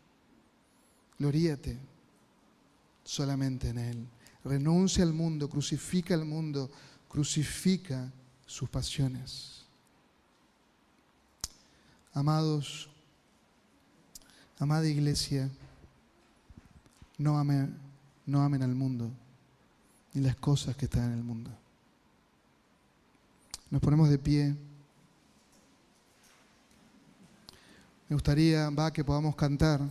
gloríate 1.17 1.79
solamente 3.03 3.69
en 3.69 3.79
Él. 3.79 4.07
Renuncia 4.43 5.03
al 5.03 5.11
mundo, 5.11 5.49
crucifica 5.49 6.13
al 6.13 6.25
mundo, 6.25 6.69
crucifica 7.09 8.13
sus 8.45 8.69
pasiones. 8.69 9.65
Amados, 12.13 12.87
amada 14.59 14.87
iglesia, 14.87 15.49
no 17.17 17.39
amen 17.39 17.79
no 18.27 18.43
amen 18.43 18.61
al 18.61 18.75
mundo 18.75 19.11
ni 20.13 20.21
las 20.21 20.35
cosas 20.35 20.75
que 20.75 20.85
están 20.85 21.05
en 21.05 21.17
el 21.17 21.23
mundo. 21.23 21.49
Nos 23.71 23.81
ponemos 23.81 24.07
de 24.07 24.19
pie. 24.19 24.55
Me 28.07 28.15
gustaría, 28.15 28.69
va, 28.69 28.93
que 28.93 29.03
podamos 29.03 29.35
cantar 29.35 29.81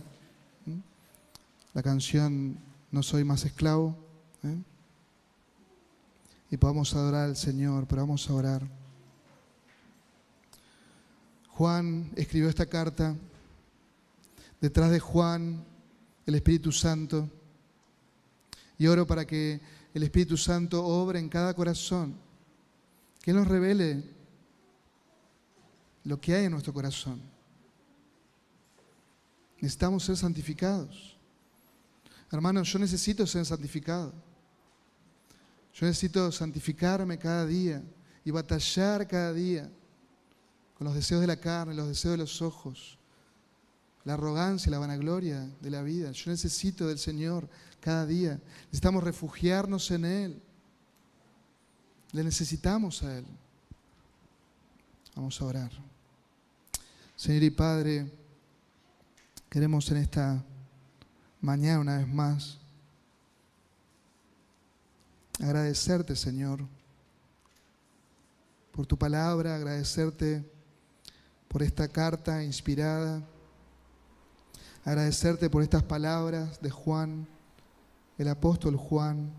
la 1.73 1.83
canción 1.83 2.57
No 2.89 3.03
soy 3.03 3.25
más 3.25 3.43
esclavo. 3.43 3.93
¿eh? 4.43 4.55
Y 6.49 6.55
podamos 6.55 6.93
adorar 6.95 7.25
al 7.25 7.35
Señor, 7.35 7.85
pero 7.87 8.03
vamos 8.03 8.29
a 8.29 8.33
orar. 8.33 8.65
Juan 11.49 12.09
escribió 12.15 12.47
esta 12.47 12.65
carta. 12.65 13.17
Detrás 14.61 14.91
de 14.91 15.01
Juan, 15.01 15.65
el 16.25 16.35
Espíritu 16.35 16.71
Santo. 16.71 17.29
Y 18.77 18.87
oro 18.87 19.05
para 19.05 19.25
que 19.25 19.59
el 19.93 20.03
Espíritu 20.03 20.37
Santo 20.37 20.85
obre 20.85 21.19
en 21.19 21.27
cada 21.27 21.53
corazón, 21.53 22.15
que 23.21 23.33
nos 23.33 23.47
revele 23.47 24.03
lo 26.05 26.19
que 26.21 26.35
hay 26.35 26.45
en 26.45 26.51
nuestro 26.51 26.73
corazón. 26.73 27.34
Necesitamos 29.65 30.03
ser 30.03 30.15
santificados. 30.15 31.17
Hermanos, 32.31 32.71
yo 32.71 32.77
necesito 32.77 33.25
ser 33.25 33.47
santificado. 33.47 34.13
Yo 35.73 35.87
necesito 35.87 36.31
santificarme 36.31 37.17
cada 37.17 37.47
día 37.47 37.81
y 38.23 38.29
batallar 38.29 39.07
cada 39.07 39.33
día 39.33 39.67
con 40.77 40.85
los 40.85 40.93
deseos 40.93 41.19
de 41.19 41.25
la 41.25 41.37
carne, 41.37 41.73
los 41.73 41.87
deseos 41.87 42.11
de 42.11 42.17
los 42.19 42.43
ojos, 42.43 42.99
la 44.03 44.13
arrogancia, 44.13 44.69
la 44.69 44.77
vanagloria 44.77 45.49
de 45.59 45.71
la 45.71 45.81
vida. 45.81 46.11
Yo 46.11 46.29
necesito 46.29 46.85
del 46.85 46.99
Señor 46.99 47.49
cada 47.79 48.05
día. 48.05 48.39
Necesitamos 48.65 49.03
refugiarnos 49.03 49.89
en 49.89 50.05
Él. 50.05 50.41
Le 52.11 52.23
necesitamos 52.23 53.01
a 53.01 53.17
Él. 53.17 53.25
Vamos 55.15 55.41
a 55.41 55.45
orar. 55.45 55.71
Señor 57.15 57.41
y 57.41 57.49
Padre, 57.49 58.24
queremos 59.49 59.89
en 59.91 59.97
esta 59.97 60.43
mañana 61.41 61.79
una 61.79 61.97
vez 61.97 62.07
más 62.07 62.59
agradecerte, 65.41 66.15
Señor, 66.15 66.65
por 68.71 68.85
tu 68.85 68.97
palabra, 68.97 69.55
agradecerte 69.55 70.43
por 71.47 71.63
esta 71.63 71.87
carta 71.87 72.43
inspirada 72.43 73.23
agradecerte 74.85 75.49
por 75.49 75.63
estas 75.63 75.81
palabras 75.81 76.61
de 76.61 76.69
Juan, 76.69 77.27
el 78.19 78.27
apóstol 78.27 78.77
Juan, 78.77 79.33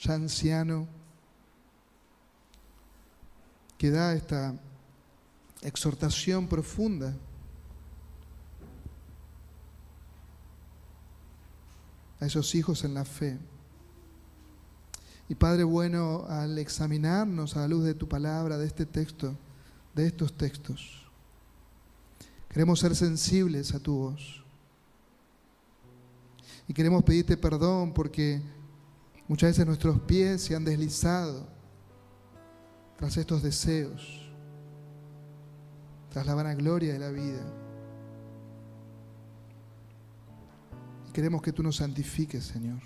ya 0.00 0.14
anciano, 0.14 0.88
que 3.78 3.90
da 3.90 4.12
esta 4.12 4.54
exhortación 5.62 6.48
profunda. 6.48 7.14
A 12.20 12.26
esos 12.26 12.54
hijos 12.54 12.84
en 12.84 12.94
la 12.94 13.04
fe. 13.04 13.38
Y 15.28 15.34
Padre 15.34 15.64
bueno, 15.64 16.26
al 16.28 16.58
examinarnos 16.58 17.56
a 17.56 17.60
la 17.60 17.68
luz 17.68 17.84
de 17.84 17.94
tu 17.94 18.08
palabra, 18.08 18.58
de 18.58 18.66
este 18.66 18.86
texto, 18.86 19.36
de 19.94 20.06
estos 20.06 20.36
textos, 20.36 21.00
Queremos 22.50 22.80
ser 22.80 22.96
sensibles 22.96 23.72
a 23.74 23.78
tu 23.78 23.96
voz. 23.96 24.44
Y 26.66 26.74
queremos 26.74 27.04
pedirte 27.04 27.36
perdón 27.36 27.92
porque 27.92 28.42
muchas 29.28 29.50
veces 29.50 29.66
nuestros 29.66 30.00
pies 30.00 30.42
se 30.42 30.56
han 30.56 30.64
deslizado 30.64 31.46
tras 32.96 33.16
estos 33.16 33.42
deseos, 33.42 34.28
tras 36.10 36.26
la 36.26 36.34
vanagloria 36.34 36.92
de 36.92 36.98
la 36.98 37.10
vida. 37.10 37.40
Queremos 41.12 41.42
que 41.42 41.52
tú 41.52 41.62
nos 41.62 41.76
santifiques, 41.76 42.44
Señor. 42.44 42.80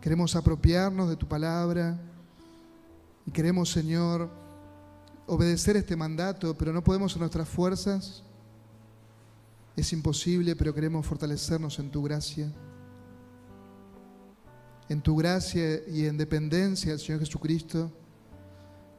Queremos 0.00 0.34
apropiarnos 0.34 1.08
de 1.08 1.16
tu 1.16 1.28
palabra 1.28 1.98
y 3.26 3.30
queremos, 3.30 3.70
Señor, 3.70 4.30
obedecer 5.26 5.76
este 5.76 5.94
mandato, 5.94 6.56
pero 6.56 6.72
no 6.72 6.82
podemos 6.82 7.12
en 7.14 7.20
nuestras 7.20 7.48
fuerzas. 7.48 8.22
Es 9.76 9.92
imposible, 9.92 10.56
pero 10.56 10.74
queremos 10.74 11.06
fortalecernos 11.06 11.78
en 11.78 11.90
tu 11.90 12.02
gracia. 12.02 12.50
En 14.88 15.00
tu 15.02 15.16
gracia 15.16 15.86
y 15.86 16.06
en 16.06 16.16
dependencia 16.16 16.90
del 16.90 17.00
Señor 17.00 17.20
Jesucristo, 17.20 17.92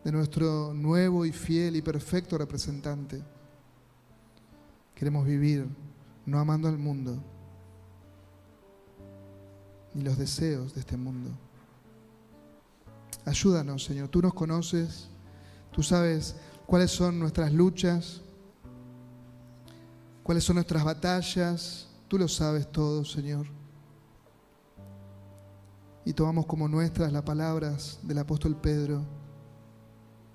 de 0.04 0.12
nuestro 0.12 0.74
nuevo 0.74 1.26
y 1.26 1.32
fiel 1.32 1.76
y 1.76 1.82
perfecto 1.82 2.38
representante. 2.38 3.22
Queremos 4.96 5.26
vivir 5.26 5.68
no 6.26 6.40
amando 6.40 6.68
al 6.68 6.78
mundo, 6.78 7.22
ni 9.94 10.04
los 10.04 10.18
deseos 10.18 10.74
de 10.74 10.82
este 10.82 10.98
mundo. 10.98 11.30
Ayúdanos, 13.26 13.84
Señor. 13.84 14.10
Tú 14.10 14.22
nos 14.22 14.34
conoces 14.34 15.12
Tú 15.72 15.82
sabes 15.82 16.36
cuáles 16.66 16.92
son 16.92 17.18
nuestras 17.18 17.54
luchas, 17.54 18.22
cuáles 20.22 20.44
son 20.44 20.56
nuestras 20.56 20.84
batallas. 20.84 21.88
Tú 22.08 22.18
lo 22.18 22.28
sabes 22.28 22.70
todo, 22.72 23.06
Señor. 23.06 23.48
y 26.04 26.14
tomamos 26.14 26.48
como 26.48 26.68
nuestras 26.68 27.14
las 27.14 27.22
palabras 27.22 28.00
del 28.02 28.18
apóstol 28.18 28.56
Pedro. 28.56 29.06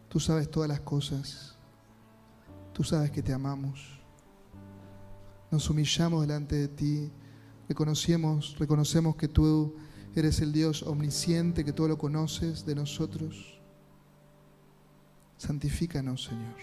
Tú 0.08 0.20
sabes 0.20 0.48
todas 0.48 0.68
las 0.68 0.80
cosas. 0.80 1.56
Tú 2.72 2.84
sabes 2.84 3.10
que 3.10 3.22
te 3.22 3.32
amamos. 3.32 4.00
Nos 5.50 5.68
humillamos 5.68 6.20
delante 6.20 6.54
de 6.54 6.68
ti. 6.68 7.12
Reconocemos, 7.68 8.56
reconocemos 8.58 9.16
que 9.16 9.28
tú 9.28 9.74
eres 10.14 10.40
el 10.40 10.52
Dios 10.52 10.82
omnisciente, 10.82 11.64
que 11.64 11.72
todo 11.72 11.88
lo 11.88 11.98
conoces 11.98 12.64
de 12.64 12.74
nosotros. 12.74 13.60
Santifícanos, 15.36 16.24
Señor. 16.24 16.56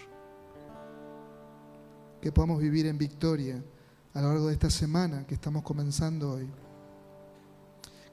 Que 2.22 2.32
podamos 2.32 2.60
vivir 2.60 2.86
en 2.88 2.98
victoria 2.98 3.64
a 4.14 4.22
lo 4.22 4.30
largo 4.30 4.48
de 4.48 4.54
esta 4.54 4.70
semana 4.70 5.26
que 5.28 5.36
estamos 5.36 5.64
comenzando 5.64 6.32
hoy 6.32 6.48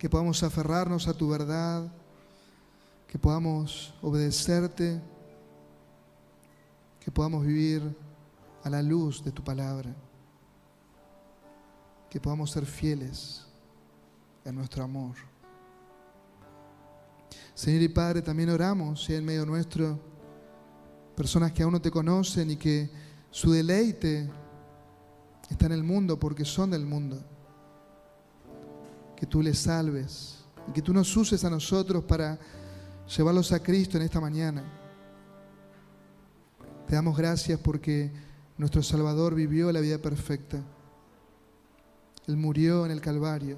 que 0.01 0.09
podamos 0.09 0.43
aferrarnos 0.43 1.09
a 1.09 1.13
tu 1.13 1.29
verdad, 1.29 1.93
que 3.07 3.19
podamos 3.19 3.93
obedecerte, 4.01 4.99
que 6.99 7.11
podamos 7.11 7.45
vivir 7.45 7.83
a 8.65 8.71
la 8.71 8.81
luz 8.81 9.23
de 9.23 9.31
tu 9.31 9.45
palabra, 9.45 9.95
que 12.11 12.21
podamos 12.21 12.51
ser 12.51 12.67
fieles 12.67 13.47
en 14.45 14.57
nuestro 14.57 14.83
amor. 14.83 15.15
Señor 17.55 17.83
y 17.83 17.89
Padre, 17.89 18.21
también 18.21 18.51
oramos, 18.51 19.05
si 19.05 19.15
en 19.15 19.25
medio 19.25 19.47
nuestro, 19.47 19.99
personas 21.15 21.53
que 21.53 21.63
aún 21.63 21.73
no 21.73 21.81
te 21.81 21.91
conocen 21.91 22.51
y 22.51 22.57
que 22.57 22.91
su 23.31 23.53
deleite 23.53 24.29
está 25.49 25.67
en 25.67 25.73
el 25.73 25.85
mundo 25.85 26.19
porque 26.19 26.45
son 26.45 26.71
del 26.71 26.85
mundo 26.85 27.23
que 29.17 29.27
tú 29.27 29.43
les 29.43 29.59
salves 29.59 30.45
y 30.67 30.73
que 30.73 30.83
tú 30.83 30.93
nos 30.95 31.15
uses 31.17 31.45
a 31.45 31.51
nosotros 31.51 32.03
para 32.05 32.39
llevarlos 33.17 33.53
a 33.53 33.63
Cristo 33.63 33.99
en 33.99 34.05
esta 34.05 34.21
mañana. 34.21 34.65
Te 36.87 36.95
damos 36.95 37.17
gracias 37.17 37.61
porque 37.61 38.11
nuestro 38.57 38.83
Salvador 38.83 39.35
vivió 39.35 39.71
la 39.71 39.81
vida 39.81 39.99
perfecta. 39.99 40.65
Él 42.31 42.37
murió 42.37 42.87
en 42.87 42.93
el 42.93 43.01
Calvario 43.01 43.57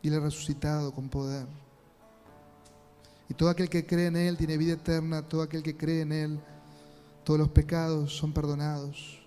y 0.00 0.08
le 0.08 0.16
ha 0.16 0.20
resucitado 0.20 0.92
con 0.94 1.08
poder. 1.08 1.48
Y 3.28 3.34
todo 3.34 3.48
aquel 3.48 3.68
que 3.68 3.84
cree 3.84 4.06
en 4.06 4.14
Él 4.14 4.36
tiene 4.36 4.56
vida 4.56 4.74
eterna, 4.74 5.22
todo 5.22 5.42
aquel 5.42 5.64
que 5.64 5.76
cree 5.76 6.02
en 6.02 6.12
Él, 6.12 6.40
todos 7.24 7.40
los 7.40 7.48
pecados 7.48 8.16
son 8.16 8.32
perdonados. 8.32 9.26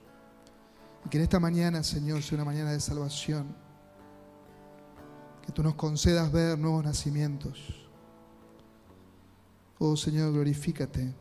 Y 1.06 1.10
que 1.10 1.18
en 1.18 1.24
esta 1.24 1.42
mañana, 1.42 1.84
Señor, 1.84 2.24
sea 2.24 2.38
una 2.38 2.46
mañana 2.46 2.72
de 2.72 2.80
salvación. 2.80 3.54
Que 5.46 5.52
tú 5.52 5.62
nos 5.62 5.76
concedas 5.76 6.32
ver 6.32 6.58
nuevos 6.58 6.86
nacimientos. 6.86 7.86
Oh 9.78 9.98
Señor, 9.98 10.32
glorifícate. 10.32 11.14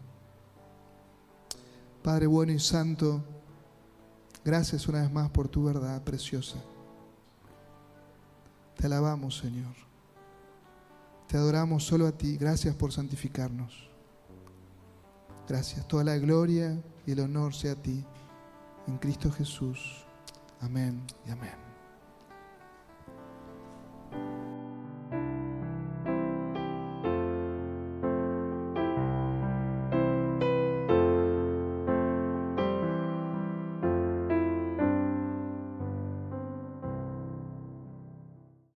Padre 2.04 2.28
bueno 2.28 2.52
y 2.52 2.60
santo, 2.60 3.24
Gracias 4.48 4.88
una 4.88 5.02
vez 5.02 5.12
más 5.12 5.28
por 5.28 5.46
tu 5.46 5.64
verdad 5.64 6.02
preciosa. 6.02 6.56
Te 8.78 8.86
alabamos, 8.86 9.36
Señor. 9.36 9.74
Te 11.26 11.36
adoramos 11.36 11.84
solo 11.84 12.06
a 12.06 12.12
ti. 12.12 12.38
Gracias 12.38 12.74
por 12.74 12.90
santificarnos. 12.90 13.90
Gracias. 15.46 15.86
Toda 15.86 16.02
la 16.02 16.16
gloria 16.16 16.82
y 17.04 17.12
el 17.12 17.20
honor 17.20 17.52
sea 17.52 17.72
a 17.72 17.76
ti. 17.76 18.02
En 18.86 18.96
Cristo 18.96 19.30
Jesús. 19.30 20.06
Amén 20.62 21.02
y 21.26 21.30
amén. 21.30 21.52